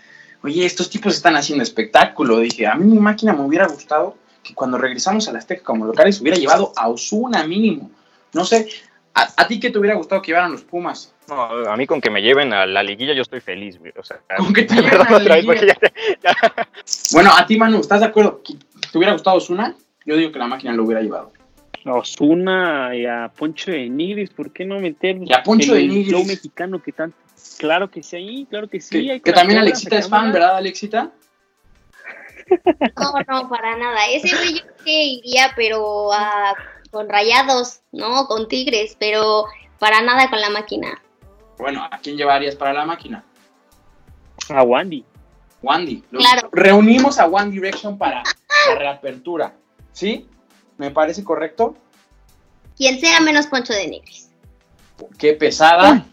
oye, 0.43 0.65
estos 0.65 0.89
tipos 0.89 1.15
están 1.15 1.37
haciendo 1.37 1.63
espectáculo. 1.63 2.39
Dije, 2.39 2.67
a 2.67 2.75
mí 2.75 2.85
mi 2.85 2.99
máquina 2.99 3.31
me 3.31 3.43
hubiera 3.43 3.67
gustado 3.67 4.17
que 4.43 4.53
cuando 4.53 4.77
regresamos 4.77 5.27
a 5.29 5.31
la 5.31 5.39
Azteca 5.39 5.63
como 5.63 5.85
locales 5.85 6.19
hubiera 6.19 6.37
llevado 6.37 6.73
a 6.75 6.89
Osuna 6.89 7.45
mínimo. 7.45 7.89
No 8.33 8.43
sé, 8.43 8.67
¿a, 9.17 9.27
¿a 9.35 9.47
ti 9.47 9.59
qué 9.59 9.69
te 9.69 9.79
hubiera 9.79 9.95
gustado 9.95 10.21
que 10.21 10.27
llevaran 10.27 10.51
los 10.51 10.61
Pumas? 10.61 11.13
No, 11.27 11.41
a 11.41 11.75
mí 11.75 11.85
con 11.85 11.99
que 11.99 12.09
me 12.09 12.21
lleven 12.21 12.53
a 12.53 12.65
la 12.65 12.83
liguilla 12.83 13.13
yo 13.13 13.21
estoy 13.21 13.41
feliz, 13.41 13.77
güey. 13.79 13.91
O 13.97 14.03
sea, 14.03 14.19
con 14.37 14.53
que 14.53 14.63
te 14.63 14.75
lleven 14.75 15.01
a 15.01 15.19
la 15.19 15.37
liguilla. 15.37 15.77
Ya, 15.81 15.91
ya. 16.23 16.35
Bueno, 17.11 17.31
a 17.35 17.45
ti, 17.45 17.57
Manu, 17.57 17.79
¿estás 17.79 17.99
de 18.01 18.05
acuerdo? 18.05 18.41
¿Te 18.91 18.97
hubiera 18.97 19.13
gustado 19.13 19.37
Osuna? 19.37 19.75
Yo 20.05 20.15
digo 20.15 20.31
que 20.31 20.39
la 20.39 20.47
máquina 20.47 20.73
lo 20.73 20.83
hubiera 20.83 21.01
llevado. 21.01 21.33
A 21.83 21.95
Osuna 21.95 22.95
y 22.95 23.05
a 23.05 23.31
Poncho 23.35 23.71
de 23.71 23.89
Nigris, 23.89 24.29
¿por 24.29 24.51
qué 24.51 24.65
no 24.65 24.79
meter 24.79 25.17
y 25.21 25.33
a 25.33 25.43
Poncho 25.43 25.73
el 25.75 25.81
de 25.81 25.87
Nigris? 25.87 26.09
flow 26.09 26.25
mexicano 26.25 26.81
que 26.81 26.91
tanto? 26.91 27.17
Claro 27.57 27.89
que 27.89 28.03
sí, 28.03 28.47
claro 28.49 28.67
que 28.67 28.79
sí. 28.79 29.07
Que, 29.07 29.21
que 29.21 29.33
también 29.33 29.59
Alexita 29.59 29.97
es 29.97 30.09
fan, 30.09 30.31
¿verdad, 30.31 30.57
Alexita? 30.57 31.11
No, 32.49 33.13
no, 33.27 33.49
para 33.49 33.77
nada. 33.77 34.07
Ese 34.09 34.35
güey 34.35 34.55
yo 34.55 34.65
que 34.83 35.03
iría, 35.03 35.51
pero 35.55 36.11
a, 36.13 36.55
con 36.91 37.09
rayados, 37.09 37.81
¿no? 37.91 38.27
Con 38.27 38.47
tigres, 38.47 38.95
pero 38.99 39.45
para 39.79 40.01
nada 40.01 40.29
con 40.29 40.39
la 40.41 40.49
máquina. 40.49 41.01
Bueno, 41.57 41.87
¿a 41.89 41.97
quién 41.99 42.17
llevarías 42.17 42.55
para 42.55 42.73
la 42.73 42.85
máquina? 42.85 43.23
A 44.49 44.63
Wandy. 44.63 45.03
Wandy. 45.61 46.01
Claro. 46.11 46.49
Reunimos 46.51 47.19
a 47.19 47.25
One 47.25 47.51
Direction 47.51 47.97
para 47.97 48.23
la 48.69 48.75
reapertura. 48.75 49.53
¿Sí? 49.91 50.27
¿Me 50.77 50.91
parece 50.91 51.23
correcto? 51.23 51.75
Quien 52.77 52.99
sea 52.99 53.19
menos 53.21 53.47
Poncho 53.47 53.73
de 53.73 53.87
Nigris. 53.87 54.29
Qué 55.17 55.33
pesada. 55.33 56.05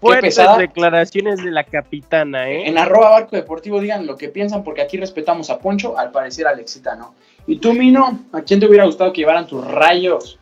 Fuertes 0.00 0.36
pesada. 0.36 0.56
declaraciones 0.56 1.42
de 1.42 1.50
la 1.50 1.64
capitana, 1.64 2.48
¿eh? 2.48 2.68
En 2.68 2.78
arroba 2.78 3.10
barco 3.10 3.36
deportivo 3.36 3.80
digan 3.80 4.06
lo 4.06 4.16
que 4.16 4.28
piensan 4.28 4.62
porque 4.62 4.80
aquí 4.80 4.96
respetamos 4.96 5.50
a 5.50 5.58
Poncho, 5.58 5.98
al 5.98 6.10
parecer 6.12 6.46
a 6.46 6.50
Alexita 6.50 6.94
no. 6.94 7.14
Y 7.48 7.56
tú, 7.56 7.72
Mino, 7.72 8.20
¿a 8.32 8.42
quién 8.42 8.60
te 8.60 8.66
hubiera 8.66 8.84
gustado 8.84 9.10
que 9.10 9.22
llevaran 9.22 9.46
tus 9.46 9.66
rayos? 9.66 10.38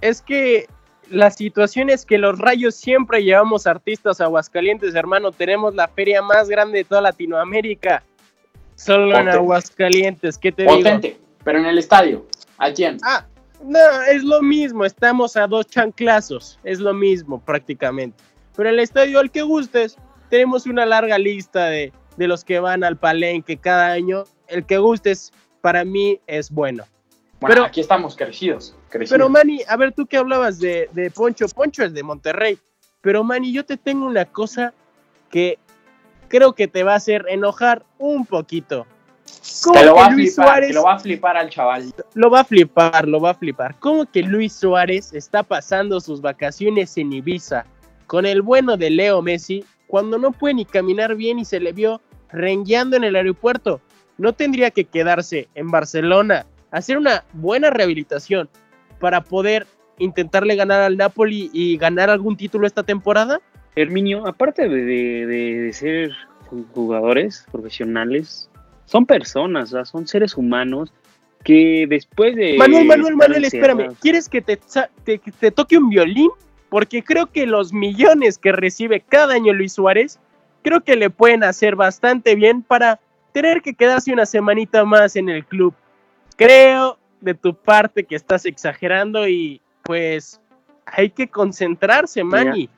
Es 0.00 0.22
que 0.22 0.68
la 1.10 1.32
situación 1.32 1.90
es 1.90 2.06
que 2.06 2.18
los 2.18 2.38
rayos 2.38 2.76
siempre 2.76 3.24
llevamos 3.24 3.66
artistas 3.66 4.20
a 4.20 4.24
Aguascalientes, 4.26 4.94
hermano. 4.94 5.32
Tenemos 5.32 5.74
la 5.74 5.88
feria 5.88 6.22
más 6.22 6.48
grande 6.48 6.78
de 6.78 6.84
toda 6.84 7.00
Latinoamérica. 7.00 8.04
Solo 8.76 9.18
en. 9.18 9.28
Aguascalientes, 9.28 10.38
¿qué 10.38 10.52
te 10.52 10.62
digo? 10.62 10.76
Potente, 10.76 11.18
pero 11.42 11.58
en 11.58 11.66
el 11.66 11.78
estadio. 11.78 12.24
¿A 12.58 12.72
quién? 12.72 12.98
Ah, 13.02 13.26
no, 13.64 13.80
es 14.08 14.22
lo 14.22 14.40
mismo, 14.40 14.84
estamos 14.84 15.36
a 15.36 15.48
dos 15.48 15.66
chanclazos, 15.66 16.60
es 16.62 16.78
lo 16.78 16.94
mismo 16.94 17.40
prácticamente. 17.40 18.22
Pero 18.54 18.68
en 18.68 18.76
el 18.76 18.80
estadio, 18.82 19.18
al 19.18 19.32
que 19.32 19.42
gustes, 19.42 19.96
tenemos 20.30 20.66
una 20.66 20.86
larga 20.86 21.18
lista 21.18 21.66
de, 21.66 21.92
de 22.16 22.28
los 22.28 22.44
que 22.44 22.60
van 22.60 22.84
al 22.84 22.96
palenque 22.96 23.56
cada 23.56 23.90
año. 23.90 24.22
El 24.46 24.64
que 24.64 24.78
gustes, 24.78 25.32
para 25.64 25.82
mí, 25.82 26.20
es 26.26 26.50
bueno. 26.50 26.84
Bueno, 27.40 27.54
pero- 27.54 27.64
aquí 27.64 27.80
estamos 27.80 28.14
crecidos. 28.14 28.76
crecidos. 28.90 29.16
Pero 29.16 29.30
Manny, 29.30 29.62
a 29.66 29.78
ver, 29.78 29.92
tú 29.94 30.04
que 30.04 30.18
hablabas 30.18 30.58
de, 30.58 30.90
de 30.92 31.10
Poncho, 31.10 31.46
Poncho 31.48 31.82
es 31.82 31.94
de 31.94 32.02
Monterrey. 32.02 32.58
Pero 33.00 33.24
Manny, 33.24 33.50
yo 33.50 33.64
te 33.64 33.78
tengo 33.78 34.04
una 34.04 34.26
cosa 34.26 34.74
que 35.30 35.58
creo 36.28 36.52
que 36.52 36.68
te 36.68 36.82
va 36.82 36.92
a 36.92 36.96
hacer 36.96 37.24
enojar 37.30 37.82
un 37.96 38.26
poquito. 38.26 38.86
¿Cómo 39.62 39.80
te 39.80 39.86
lo 39.86 39.94
que 39.94 40.00
va 40.00 40.06
a 40.06 40.10
Luis 40.10 40.34
flipar, 40.34 40.46
Suárez 40.48 40.68
te 40.68 40.74
lo 40.74 40.82
va 40.84 40.92
a 40.92 40.98
flipar 40.98 41.36
al 41.38 41.48
chaval. 41.48 41.94
lo 42.12 42.28
va 42.30 42.40
a 42.40 42.44
flipar, 42.44 43.08
lo 43.08 43.20
va 43.22 43.30
a 43.30 43.34
flipar. 43.34 43.78
¿Cómo 43.80 44.04
que 44.04 44.22
Luis 44.22 44.52
Suárez 44.52 45.14
está 45.14 45.42
pasando 45.42 45.98
sus 45.98 46.20
vacaciones 46.20 46.94
en 46.98 47.10
Ibiza 47.10 47.64
con 48.06 48.26
el 48.26 48.42
bueno 48.42 48.76
de 48.76 48.90
Leo 48.90 49.22
Messi 49.22 49.64
cuando 49.86 50.18
no 50.18 50.30
puede 50.30 50.52
ni 50.56 50.66
caminar 50.66 51.14
bien 51.14 51.38
y 51.38 51.46
se 51.46 51.58
le 51.58 51.72
vio 51.72 52.02
rengueando 52.28 52.98
en 52.98 53.04
el 53.04 53.16
aeropuerto? 53.16 53.80
¿No 54.18 54.32
tendría 54.32 54.70
que 54.70 54.84
quedarse 54.84 55.48
en 55.54 55.70
Barcelona, 55.70 56.46
hacer 56.70 56.98
una 56.98 57.24
buena 57.32 57.70
rehabilitación 57.70 58.48
para 59.00 59.22
poder 59.22 59.66
intentarle 59.98 60.56
ganar 60.56 60.80
al 60.82 60.96
Napoli 60.96 61.50
y 61.52 61.76
ganar 61.76 62.10
algún 62.10 62.36
título 62.36 62.66
esta 62.66 62.82
temporada? 62.82 63.40
Herminio, 63.76 64.26
aparte 64.26 64.68
de, 64.68 64.84
de- 64.84 65.26
de- 65.26 65.72
ser 65.72 66.12
jugadores 66.72 67.46
profesionales, 67.50 68.48
son 68.84 69.06
personas, 69.06 69.74
son 69.84 70.06
seres 70.06 70.36
humanos 70.36 70.92
que 71.42 71.86
después 71.88 72.36
de... 72.36 72.56
Manuel, 72.56 72.86
Manuel, 72.86 73.16
Manuel, 73.16 73.44
espérame. 73.44 73.94
¿Quieres 74.00 74.28
que 74.28 74.40
te, 74.40 74.58
te- 75.04 75.18
que 75.18 75.32
te 75.32 75.50
toque 75.50 75.76
un 75.76 75.88
violín? 75.90 76.30
Porque 76.68 77.02
creo 77.02 77.26
que 77.26 77.46
los 77.46 77.72
millones 77.72 78.38
que 78.38 78.52
recibe 78.52 79.00
cada 79.00 79.34
año 79.34 79.52
Luis 79.52 79.72
Suárez, 79.74 80.18
creo 80.62 80.80
que 80.82 80.96
le 80.96 81.10
pueden 81.10 81.44
hacer 81.44 81.76
bastante 81.76 82.34
bien 82.34 82.62
para 82.62 83.00
tener 83.34 83.60
que 83.62 83.74
quedarse 83.74 84.12
una 84.12 84.24
semanita 84.26 84.84
más 84.84 85.16
en 85.16 85.28
el 85.28 85.44
club. 85.44 85.74
Creo 86.36 86.98
de 87.20 87.34
tu 87.34 87.54
parte 87.54 88.04
que 88.04 88.14
estás 88.14 88.46
exagerando 88.46 89.26
y 89.28 89.60
pues 89.82 90.40
hay 90.86 91.10
que 91.10 91.28
concentrarse, 91.28 92.22
Manny. 92.22 92.68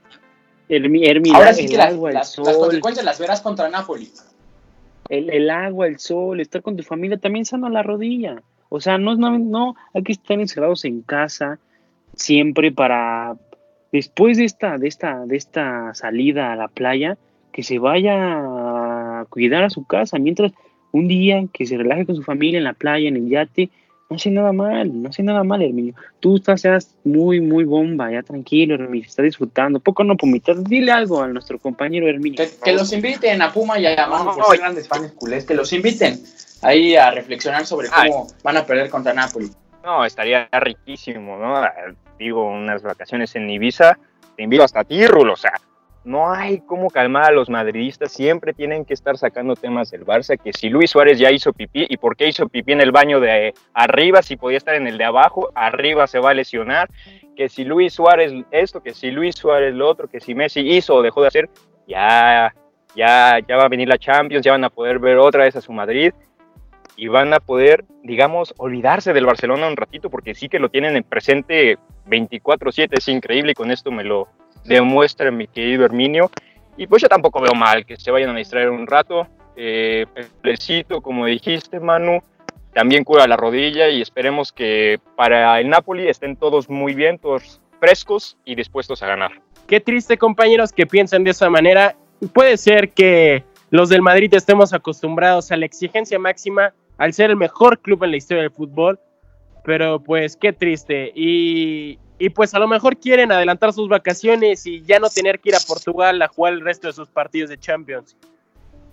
Hermi, 0.69 1.07
Ahora 1.35 1.51
el 1.51 1.55
sí 1.57 1.67
que 1.69 1.77
las, 1.77 1.93
agua, 1.93 2.09
el 2.11 2.15
las- 2.15 2.39
las 2.39 2.57
consecuencias 2.57 3.05
las 3.05 3.21
verás 3.21 3.41
contra 3.43 3.69
Napoli. 3.69 4.11
el, 5.11 5.31
el 5.31 5.51
agua, 5.51 5.87
el 5.87 5.99
sol, 5.99 6.41
estar 6.41 6.63
con 6.63 6.77
tu 6.77 6.83
familia, 6.83 7.19
también 7.19 7.45
sana 7.45 7.69
la 7.69 7.83
rodilla. 7.83 8.43
O 8.71 8.81
sea, 8.81 8.99
no, 8.99 9.15
no, 9.15 9.39
no, 9.39 9.77
hay 9.95 10.03
que 10.03 10.13
estar 10.13 10.41
encerrados 10.41 10.85
en 10.85 11.03
casa 11.03 11.59
siempre 12.15 12.73
para, 12.73 13.37
después 13.93 14.39
de 14.39 14.45
esta, 14.47 14.79
de 14.79 14.89
esta, 14.89 15.25
de 15.27 15.37
esta 15.37 15.95
salida 15.95 16.53
a 16.53 16.57
la 16.57 16.69
playa, 16.69 17.17
que 17.53 17.63
se 17.63 17.79
vaya 17.79 18.15
a 18.39 18.76
cuidar 19.27 19.64
a 19.64 19.70
su 19.70 19.85
casa, 19.85 20.18
mientras 20.18 20.53
un 20.93 21.09
día 21.09 21.45
que 21.53 21.66
se 21.66 21.77
relaje 21.77 22.07
con 22.07 22.16
su 22.16 22.22
familia 22.22 22.59
en 22.59 22.64
la 22.64 22.72
playa, 22.72 23.09
en 23.09 23.16
el 23.16 23.29
yate, 23.29 23.70
no 24.09 24.16
hace 24.16 24.31
nada 24.31 24.53
mal, 24.53 25.03
no 25.03 25.09
hace 25.09 25.22
nada 25.22 25.43
mal, 25.43 25.62
Herminio. 25.62 25.95
Tú 26.20 26.37
estás 26.37 26.62
ya 26.62 26.79
muy, 27.05 27.41
muy 27.41 27.64
bomba, 27.64 28.11
ya 28.11 28.22
tranquilo, 28.22 28.74
Herminio, 28.74 29.07
estás 29.07 29.24
disfrutando. 29.24 29.81
Poco 29.81 30.05
no 30.05 30.16
pumitar, 30.16 30.62
dile 30.62 30.93
algo 30.93 31.22
a 31.22 31.29
nuestro 31.29 31.59
compañero 31.59 32.09
Herminio. 32.09 32.37
Que, 32.37 32.51
que 32.64 32.72
los 32.72 32.93
inviten 32.93 33.43
a 33.43 33.53
Puma 33.53 33.79
y 33.79 33.87
a 33.87 34.07
Manu 34.07 34.27
por 34.27 34.39
No, 34.39 34.45
ser 34.45 34.61
grandes 34.61 34.87
fans 34.87 35.12
culés, 35.12 35.45
que 35.45 35.55
los 35.55 35.72
inviten 35.72 36.20
ahí 36.62 36.95
a 36.95 37.11
reflexionar 37.11 37.66
sobre 37.66 37.89
cómo 37.89 38.29
van 38.45 38.57
a 38.57 38.64
perder 38.64 38.91
contra 38.91 39.12
Napoli. 39.12 39.51
No, 39.85 40.05
estaría 40.05 40.49
riquísimo, 40.53 41.37
¿no? 41.39 41.61
Digo, 42.18 42.45
unas 42.49 42.83
vacaciones 42.83 43.35
en 43.37 43.51
Ibiza, 43.51 43.99
te 44.37 44.43
invito 44.43 44.62
hasta 44.62 44.85
ti, 44.85 45.07
Rulo, 45.07 45.35
o 45.35 45.37
sea, 45.37 45.53
no 46.07 46.33
hay 46.33 46.61
cómo 46.61 46.89
calmar 46.89 47.25
a 47.25 47.33
los 47.33 47.51
madridistas, 47.51 48.13
siempre 48.13 48.55
tienen 48.55 48.85
que 48.85 48.95
estar 48.95 49.19
sacando 49.19 49.57
temas 49.57 49.91
del 49.91 50.07
Barça, 50.07 50.39
que 50.39 50.53
si 50.53 50.69
Luis 50.69 50.91
Suárez 50.91 51.19
ya 51.19 51.33
hizo 51.33 51.53
pipí, 51.53 51.85
¿y 51.89 51.97
por 51.97 52.17
qué 52.17 52.29
hizo 52.29 52.49
pipí 52.49 52.73
en 52.73 52.81
el 52.81 52.93
baño 52.93 53.19
de 53.19 53.53
arriba 53.75 54.23
si 54.23 54.37
podía 54.37 54.57
estar 54.57 54.77
en 54.77 54.87
el 54.87 54.99
de 54.99 55.05
abajo? 55.05 55.51
Arriba 55.57 56.07
se 56.07 56.21
va 56.21 56.31
a 56.31 56.35
lesionar, 56.35 56.89
que 57.35 57.49
si 57.49 57.65
Luis 57.65 57.93
Suárez 57.93 58.33
esto, 58.53 58.83
que 58.85 58.95
si 58.95 59.11
Luis 59.11 59.35
Suárez 59.35 59.75
lo 59.75 59.89
otro, 59.89 60.07
que 60.07 60.21
si 60.21 60.33
Messi 60.35 60.61
hizo 60.61 60.95
o 60.95 61.03
dejó 61.03 61.23
de 61.23 61.29
hacer, 61.29 61.51
ya, 61.89 62.55
ya, 62.95 63.41
ya 63.47 63.57
va 63.57 63.65
a 63.65 63.69
venir 63.69 63.89
la 63.89 63.99
Champions, 63.99 64.45
ya 64.45 64.53
van 64.53 64.65
a 64.65 64.71
poder 64.71 65.01
ver 65.01 65.19
otra 65.19 65.43
vez 65.43 65.57
a 65.57 65.61
su 65.61 65.73
Madrid 65.73 66.13
y 66.97 67.09
van 67.09 67.35
a 67.35 67.41
poder, 67.41 67.85
digamos, 68.05 68.55
olvidarse 68.59 69.13
del 69.13 69.27
Barcelona 69.27 69.67
un 69.67 69.77
ratito, 69.77 70.09
porque 70.09 70.37
sí 70.37 70.49
que 70.49 70.61
lo 70.61 70.69
tienen 70.69 70.97
en 70.97 71.03
presente 71.03 71.79
24/7, 72.07 72.97
es 72.97 73.09
increíble 73.09 73.53
y 73.53 73.55
con 73.55 73.73
esto 73.73 73.91
me 73.91 74.05
lo 74.05 74.29
demuestra 74.67 75.31
mi 75.31 75.47
querido 75.47 75.85
Herminio. 75.85 76.31
Y 76.77 76.87
pues 76.87 77.03
yo 77.03 77.09
tampoco 77.09 77.41
veo 77.41 77.55
mal 77.55 77.87
que 77.87 77.97
se 77.97 78.11
vayan 78.11 78.31
a 78.31 78.39
distraer 78.39 78.71
un 78.71 78.87
rato. 78.87 79.27
Eh, 79.57 80.07
como 81.03 81.27
dijiste, 81.27 81.81
Manu, 81.81 82.21
también 82.75 83.05
cura 83.05 83.27
la 83.27 83.37
rodilla 83.37 83.89
y 83.89 84.03
esperemos 84.03 84.53
que 84.53 85.01
para 85.17 85.59
el 85.61 85.71
Napoli 85.71 86.09
estén 86.09 86.37
todos 86.37 86.69
muy 86.69 86.95
bien, 86.95 87.19
todos 87.19 87.61
frescos 87.81 88.37
y 88.45 88.55
dispuestos 88.55 89.03
a 89.03 89.07
ganar. 89.07 89.33
Qué 89.67 89.81
triste, 89.81 90.19
compañeros, 90.19 90.73
que 90.73 90.87
piensan 90.87 91.25
de 91.25 91.31
esa 91.31 91.49
manera. 91.49 91.97
Puede 92.35 92.57
ser 92.57 92.91
que 92.91 93.45
los 93.71 93.89
del 93.89 94.03
Madrid 94.03 94.33
estemos 94.35 94.73
acostumbrados 94.73 95.51
a 95.51 95.57
la 95.57 95.67
exigencia 95.67 96.19
máxima 96.19 96.73
al 96.99 97.12
ser 97.12 97.31
el 97.31 97.37
mejor 97.37 97.81
club 97.81 98.05
en 98.05 98.12
la 98.12 98.17
historia 98.17 98.43
del 98.43 98.53
fútbol, 98.53 98.99
pero 99.64 100.01
pues 100.01 100.37
qué 100.37 100.53
triste. 100.53 101.12
Y, 101.14 101.99
y 102.19 102.31
pues 102.31 102.55
a 102.55 102.59
lo 102.59 102.67
mejor 102.67 102.97
quieren 102.97 103.31
adelantar 103.31 103.73
sus 103.73 103.89
vacaciones 103.89 104.67
y 104.67 104.83
ya 104.83 104.99
no 104.99 105.09
tener 105.09 105.41
que 105.41 105.51
ir 105.51 105.57
a 105.57 105.61
Portugal 105.61 106.21
a 106.23 106.29
jugar 106.29 106.55
el 106.55 106.61
resto 106.62 106.87
de 106.87 106.93
sus 106.93 107.09
partidos 107.09 107.51
de 107.51 107.59
Champions. 107.59 108.17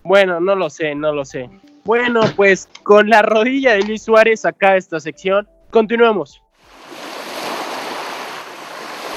Bueno, 0.03 0.39
no 0.39 0.55
lo 0.55 0.69
sé, 0.69 0.93
no 0.95 1.13
lo 1.13 1.23
sé. 1.23 1.49
Bueno, 1.85 2.21
pues 2.35 2.67
con 2.83 3.09
la 3.09 3.21
rodilla 3.21 3.73
de 3.73 3.83
Luis 3.83 4.03
Suárez 4.03 4.45
acá 4.45 4.75
esta 4.75 4.99
sección, 4.99 5.47
continuamos. 5.69 6.41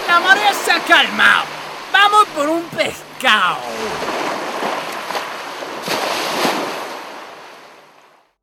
La 0.06 0.20
marea 0.20 0.52
se 0.52 0.70
ha 0.70 0.80
calmado. 0.80 1.44
Vamos 1.92 2.26
por 2.36 2.48
un 2.48 2.62
pescado. 2.64 3.58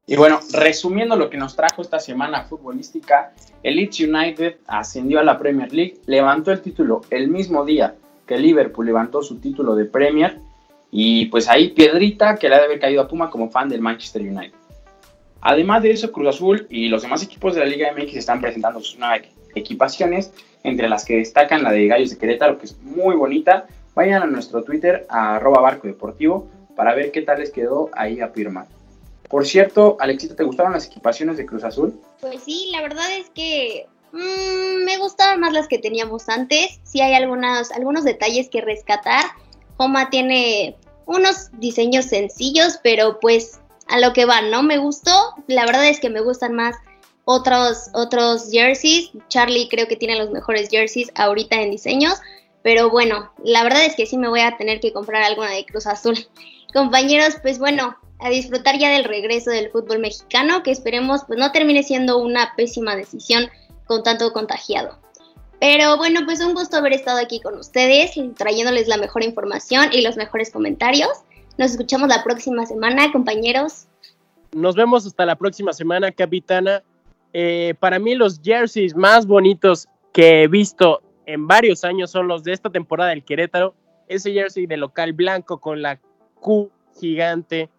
Y 0.06 0.18
bueno, 0.18 0.42
resumiendo 0.52 1.16
lo 1.16 1.30
que 1.30 1.38
nos 1.38 1.56
trajo 1.56 1.82
esta 1.82 1.98
semana 1.98 2.44
futbolística, 2.44 3.32
el 3.64 3.78
Leeds 3.78 4.02
United 4.02 4.58
ascendió 4.68 5.20
a 5.20 5.24
la 5.24 5.40
Premier 5.40 5.74
League, 5.74 5.96
levantó 6.08 6.52
el 6.52 6.62
título 6.62 7.02
el 7.10 7.30
mismo 7.30 7.64
día 7.64 7.96
que 8.28 8.38
Liverpool 8.38 8.86
levantó 8.86 9.22
su 9.22 9.40
título 9.40 9.76
de 9.76 9.86
Premier 9.86 10.40
y 10.92 11.28
pues 11.28 11.48
ahí 11.48 11.70
piedrita 11.70 12.36
que 12.36 12.50
le 12.50 12.56
ha 12.56 12.60
de 12.60 12.66
haber 12.66 12.80
caído 12.80 13.02
a 13.02 13.08
Puma 13.08 13.30
como 13.30 13.50
fan 13.50 13.70
del 13.70 13.80
Manchester 13.80 14.22
United. 14.22 14.58
Además 15.40 15.84
de 15.84 15.92
eso, 15.92 16.12
Cruz 16.12 16.36
Azul 16.36 16.68
y 16.70 16.90
los 16.90 17.02
demás 17.02 17.24
equipos 17.24 17.56
de 17.56 17.62
la 17.62 17.66
Liga 17.66 17.92
MX 17.94 18.16
están 18.16 18.42
presentando 18.42 18.82
sus 18.82 19.00
nuevas 19.00 19.22
equipaciones, 19.56 20.34
entre 20.64 20.88
las 20.90 21.06
que 21.06 21.18
destacan 21.18 21.64
la 21.64 21.72
de 21.72 21.88
Gallos 21.88 22.10
de 22.12 22.18
Querétaro, 22.18 22.58
que 22.58 22.66
es 22.66 22.78
muy 22.82 23.16
bonita. 23.16 23.68
Vayan 23.96 24.24
a 24.24 24.26
nuestro 24.26 24.64
Twitter, 24.64 25.06
a 25.10 25.36
arroba 25.36 25.62
barco 25.62 25.88
deportivo, 25.88 26.48
para 26.76 26.94
ver 26.94 27.12
qué 27.12 27.22
tal 27.22 27.40
les 27.40 27.52
quedó 27.52 27.90
ahí 27.94 28.22
a 28.22 28.30
firmar. 28.30 28.68
Por 29.34 29.48
cierto, 29.48 29.98
Alexita, 30.00 30.36
¿te 30.36 30.44
gustaron 30.44 30.74
las 30.74 30.86
equipaciones 30.86 31.38
de 31.38 31.48
Cruz 31.48 31.64
Azul? 31.64 32.00
Pues 32.22 32.44
sí, 32.44 32.70
la 32.72 32.84
verdad 32.84 33.12
es 33.18 33.32
que 33.32 33.88
mm, 34.12 34.86
me 34.86 35.00
gustaban 35.00 35.40
más 35.40 35.54
las 35.54 35.68
que 35.68 35.80
teníamos 35.80 36.30
antes. 36.30 36.80
Sí 36.84 37.02
hay 37.02 37.16
algunos, 37.16 37.72
algunos 37.72 38.04
detalles 38.04 38.48
que 38.48 38.62
rescatar. 38.62 39.26
Homa 39.78 40.12
tiene 40.12 40.78
unos 41.08 41.50
diseños 41.54 42.06
sencillos, 42.06 42.80
pero 42.84 43.20
pues 43.20 43.60
a 43.88 44.00
lo 44.00 44.14
que 44.14 44.26
va, 44.26 44.44
¿no? 44.44 44.62
Me 44.62 44.78
gustó. 44.78 45.34
La 45.48 45.66
verdad 45.66 45.90
es 45.90 46.00
que 46.00 46.12
me 46.12 46.22
gustan 46.22 46.54
más 46.54 46.76
otros, 47.26 47.90
otros 47.96 48.52
jerseys. 48.52 49.10
Charlie 49.30 49.68
creo 49.68 49.88
que 49.88 49.96
tiene 49.96 50.16
los 50.16 50.30
mejores 50.30 50.70
jerseys 50.70 51.12
ahorita 51.16 51.60
en 51.60 51.72
diseños. 51.72 52.22
Pero 52.62 52.92
bueno, 52.92 53.34
la 53.44 53.64
verdad 53.64 53.84
es 53.84 53.96
que 53.96 54.06
sí 54.06 54.16
me 54.16 54.30
voy 54.30 54.42
a 54.42 54.58
tener 54.58 54.80
que 54.80 54.94
comprar 54.94 55.24
alguna 55.24 55.50
de 55.50 55.66
Cruz 55.66 55.88
Azul. 55.88 56.20
Compañeros, 56.72 57.38
pues 57.42 57.58
bueno, 57.58 57.98
a 58.24 58.30
disfrutar 58.30 58.80
ya 58.80 58.90
del 58.90 59.04
regreso 59.04 59.52
del 59.52 59.70
fútbol 59.70 60.00
mexicano, 60.00 60.64
que 60.64 60.72
esperemos 60.72 61.22
pues 61.28 61.38
no 61.38 61.52
termine 61.52 61.84
siendo 61.84 62.18
una 62.18 62.54
pésima 62.56 62.96
decisión 62.96 63.50
con 63.86 64.02
tanto 64.02 64.32
contagiado. 64.32 64.98
Pero 65.60 65.98
bueno, 65.98 66.22
pues 66.26 66.44
un 66.44 66.54
gusto 66.54 66.78
haber 66.78 66.94
estado 66.94 67.20
aquí 67.20 67.40
con 67.42 67.58
ustedes, 67.58 68.12
trayéndoles 68.36 68.88
la 68.88 68.98
mejor 68.98 69.24
información 69.24 69.90
y 69.92 70.02
los 70.02 70.18
mejores 70.18 70.52
comentarios. 70.52 71.10
Nos 71.58 71.72
escuchamos 71.72 72.10
la 72.10 72.24
próxima 72.24 72.66
semana, 72.66 73.12
compañeros. 73.12 73.88
Nos 74.54 74.76
vemos 74.76 75.06
hasta 75.06 75.26
la 75.26 75.36
próxima 75.36 75.74
semana, 75.74 76.12
capitana. 76.12 76.84
Eh, 77.34 77.76
para 77.80 78.00
mí 78.00 78.16
los 78.16 78.42
jerseys 78.42 78.96
más 78.96 79.26
bonitos 79.26 79.88
que 80.12 80.44
he 80.44 80.48
visto 80.48 81.02
en 81.26 81.48
varios 81.48 81.84
años 81.84 82.12
son 82.12 82.28
los 82.28 82.44
de 82.44 82.54
esta 82.54 82.70
temporada 82.70 83.10
del 83.10 83.24
Querétaro. 83.24 83.74
Ese 84.08 84.32
jersey 84.32 84.66
de 84.66 84.78
local 84.78 85.14
blanco 85.14 85.60
con 85.60 85.82
la 85.82 86.00
Q 86.40 86.70
gigante, 87.00 87.70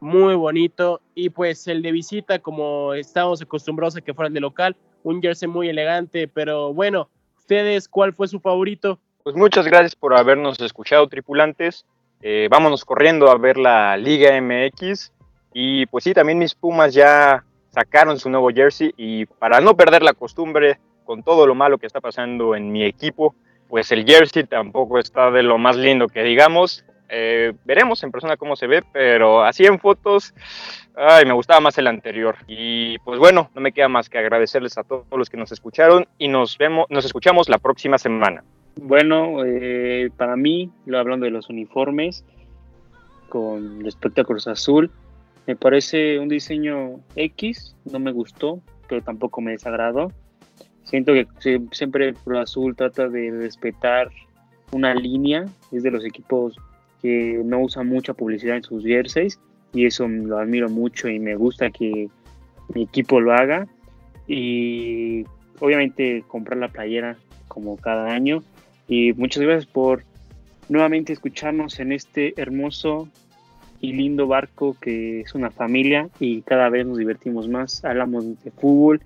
muy 0.00 0.34
bonito. 0.34 1.00
Y 1.14 1.30
pues 1.30 1.66
el 1.68 1.82
de 1.82 1.92
visita, 1.92 2.38
como 2.38 2.94
estábamos 2.94 3.42
acostumbrados 3.42 3.96
a 3.96 4.00
que 4.00 4.14
fuera 4.14 4.28
el 4.28 4.34
de 4.34 4.40
local, 4.40 4.76
un 5.02 5.20
jersey 5.22 5.48
muy 5.48 5.68
elegante. 5.68 6.28
Pero 6.28 6.72
bueno, 6.72 7.08
ustedes, 7.38 7.88
¿cuál 7.88 8.12
fue 8.12 8.28
su 8.28 8.40
favorito? 8.40 8.98
Pues 9.22 9.36
muchas 9.36 9.66
gracias 9.66 9.96
por 9.96 10.16
habernos 10.16 10.60
escuchado, 10.60 11.08
tripulantes. 11.08 11.84
Eh, 12.22 12.48
vámonos 12.50 12.84
corriendo 12.84 13.30
a 13.30 13.36
ver 13.36 13.58
la 13.58 13.96
Liga 13.96 14.40
MX. 14.40 15.12
Y 15.52 15.86
pues 15.86 16.04
sí, 16.04 16.14
también 16.14 16.38
mis 16.38 16.54
Pumas 16.54 16.94
ya 16.94 17.44
sacaron 17.70 18.18
su 18.18 18.30
nuevo 18.30 18.48
jersey 18.50 18.94
y 18.96 19.26
para 19.26 19.60
no 19.60 19.76
perder 19.76 20.02
la 20.02 20.14
costumbre 20.14 20.78
con 21.04 21.22
todo 21.22 21.46
lo 21.46 21.54
malo 21.54 21.78
que 21.78 21.86
está 21.86 22.00
pasando 22.00 22.54
en 22.54 22.72
mi 22.72 22.84
equipo, 22.84 23.34
pues 23.68 23.92
el 23.92 24.04
jersey 24.04 24.44
tampoco 24.44 24.98
está 24.98 25.30
de 25.30 25.42
lo 25.42 25.58
más 25.58 25.76
lindo 25.76 26.08
que 26.08 26.22
digamos. 26.22 26.84
Eh, 27.08 27.52
veremos 27.64 28.02
en 28.02 28.10
persona 28.10 28.36
cómo 28.36 28.56
se 28.56 28.66
ve, 28.66 28.82
pero 28.92 29.42
así 29.42 29.64
en 29.64 29.78
fotos, 29.78 30.34
ay, 30.96 31.24
me 31.24 31.32
gustaba 31.32 31.60
más 31.60 31.78
el 31.78 31.86
anterior. 31.86 32.36
Y 32.46 32.98
pues 32.98 33.18
bueno, 33.18 33.50
no 33.54 33.60
me 33.60 33.72
queda 33.72 33.88
más 33.88 34.08
que 34.08 34.18
agradecerles 34.18 34.76
a 34.78 34.84
todos 34.84 35.06
los 35.12 35.30
que 35.30 35.36
nos 35.36 35.52
escucharon 35.52 36.06
y 36.18 36.28
nos 36.28 36.58
vemos, 36.58 36.86
nos 36.90 37.04
escuchamos 37.04 37.48
la 37.48 37.58
próxima 37.58 37.98
semana. 37.98 38.42
Bueno, 38.80 39.44
eh, 39.44 40.10
para 40.16 40.36
mí, 40.36 40.70
hablando 40.92 41.24
de 41.24 41.30
los 41.30 41.48
uniformes, 41.48 42.24
con 43.28 43.82
respecto 43.84 44.20
a 44.20 44.24
Cruz 44.24 44.46
Azul, 44.46 44.90
me 45.46 45.56
parece 45.56 46.18
un 46.18 46.28
diseño 46.28 47.00
X, 47.14 47.76
no 47.90 47.98
me 47.98 48.12
gustó, 48.12 48.60
pero 48.88 49.02
tampoco 49.02 49.40
me 49.40 49.52
desagradó. 49.52 50.12
Siento 50.84 51.12
que 51.12 51.26
siempre 51.72 52.14
Cruz 52.14 52.38
Azul 52.38 52.76
trata 52.76 53.08
de 53.08 53.30
respetar 53.30 54.10
una 54.72 54.94
línea, 54.94 55.44
es 55.72 55.82
de 55.82 55.90
los 55.90 56.04
equipos 56.04 56.56
que 57.06 57.40
no 57.44 57.60
usa 57.60 57.84
mucha 57.84 58.14
publicidad 58.14 58.56
en 58.56 58.64
sus 58.64 58.82
jerseys 58.82 59.38
y 59.72 59.86
eso 59.86 60.08
lo 60.08 60.38
admiro 60.38 60.68
mucho 60.68 61.08
y 61.08 61.20
me 61.20 61.36
gusta 61.36 61.70
que 61.70 62.08
mi 62.74 62.82
equipo 62.82 63.20
lo 63.20 63.32
haga 63.32 63.68
y 64.26 65.24
obviamente 65.60 66.24
comprar 66.26 66.58
la 66.58 66.66
playera 66.66 67.16
como 67.46 67.76
cada 67.76 68.12
año 68.12 68.42
y 68.88 69.12
muchas 69.12 69.44
gracias 69.44 69.66
por 69.66 70.02
nuevamente 70.68 71.12
escucharnos 71.12 71.78
en 71.78 71.92
este 71.92 72.34
hermoso 72.40 73.08
y 73.80 73.92
lindo 73.92 74.26
barco 74.26 74.76
que 74.80 75.20
es 75.20 75.32
una 75.36 75.52
familia 75.52 76.08
y 76.18 76.42
cada 76.42 76.68
vez 76.70 76.86
nos 76.86 76.98
divertimos 76.98 77.48
más, 77.48 77.84
hablamos 77.84 78.42
de 78.42 78.50
fútbol 78.50 79.00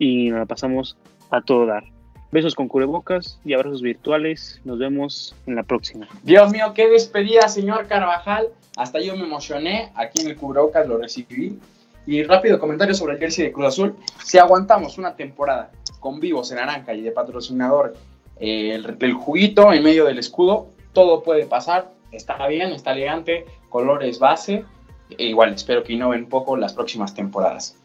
y 0.00 0.30
nos 0.30 0.40
la 0.40 0.46
pasamos 0.46 0.96
a 1.30 1.40
todo 1.40 1.66
dar. 1.66 1.84
Besos 2.30 2.54
con 2.54 2.68
cubrebocas 2.68 3.40
y 3.44 3.54
abrazos 3.54 3.80
virtuales. 3.80 4.60
Nos 4.64 4.78
vemos 4.78 5.34
en 5.46 5.56
la 5.56 5.62
próxima. 5.62 6.06
Dios 6.22 6.50
mío, 6.50 6.72
qué 6.74 6.88
despedida, 6.88 7.48
señor 7.48 7.86
Carvajal. 7.86 8.48
Hasta 8.76 9.00
yo 9.00 9.16
me 9.16 9.24
emocioné. 9.24 9.90
Aquí 9.94 10.20
en 10.20 10.28
el 10.28 10.36
cubrebocas 10.36 10.86
lo 10.86 10.98
recibí. 10.98 11.58
Y 12.06 12.22
rápido 12.22 12.58
comentario 12.58 12.94
sobre 12.94 13.14
el 13.14 13.18
jersey 13.18 13.46
de 13.46 13.52
Cruz 13.52 13.68
Azul. 13.68 13.96
Si 14.22 14.38
aguantamos 14.38 14.98
una 14.98 15.16
temporada 15.16 15.70
con 16.00 16.20
vivos 16.20 16.50
en 16.50 16.58
naranja 16.58 16.94
y 16.94 17.00
de 17.00 17.12
patrocinador 17.12 17.94
eh, 18.38 18.74
el, 18.74 18.96
el 19.00 19.12
juguito 19.14 19.72
en 19.72 19.82
medio 19.82 20.04
del 20.04 20.18
escudo, 20.18 20.68
todo 20.92 21.22
puede 21.22 21.46
pasar. 21.46 21.90
Está 22.12 22.46
bien, 22.46 22.72
está 22.72 22.92
elegante, 22.92 23.46
colores 23.68 24.18
base. 24.18 24.64
E 25.10 25.26
igual 25.26 25.54
espero 25.54 25.82
que 25.82 25.94
innoven 25.94 26.24
un 26.24 26.28
poco 26.28 26.56
las 26.56 26.74
próximas 26.74 27.14
temporadas. 27.14 27.78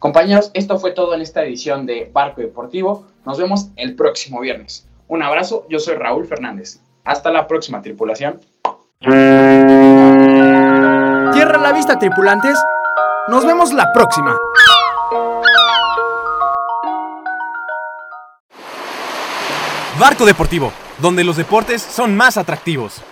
Compañeros, 0.00 0.50
esto 0.54 0.78
fue 0.78 0.92
todo 0.92 1.12
en 1.14 1.20
esta 1.20 1.44
edición 1.44 1.84
de 1.84 2.10
Barco 2.10 2.40
Deportivo. 2.40 3.04
Nos 3.26 3.36
vemos 3.36 3.68
el 3.76 3.94
próximo 3.96 4.40
viernes. 4.40 4.88
Un 5.08 5.22
abrazo, 5.22 5.66
yo 5.68 5.78
soy 5.78 5.96
Raúl 5.96 6.26
Fernández. 6.26 6.80
Hasta 7.04 7.30
la 7.30 7.46
próxima, 7.46 7.82
tripulación. 7.82 8.40
Tierra 11.34 11.58
la 11.58 11.72
vista, 11.74 11.98
tripulantes. 11.98 12.58
Nos 13.28 13.44
vemos 13.44 13.74
la 13.74 13.92
próxima. 13.92 14.38
Barco 19.98 20.24
Deportivo, 20.24 20.72
donde 20.96 21.24
los 21.24 21.36
deportes 21.36 21.82
son 21.82 22.16
más 22.16 22.38
atractivos. 22.38 23.02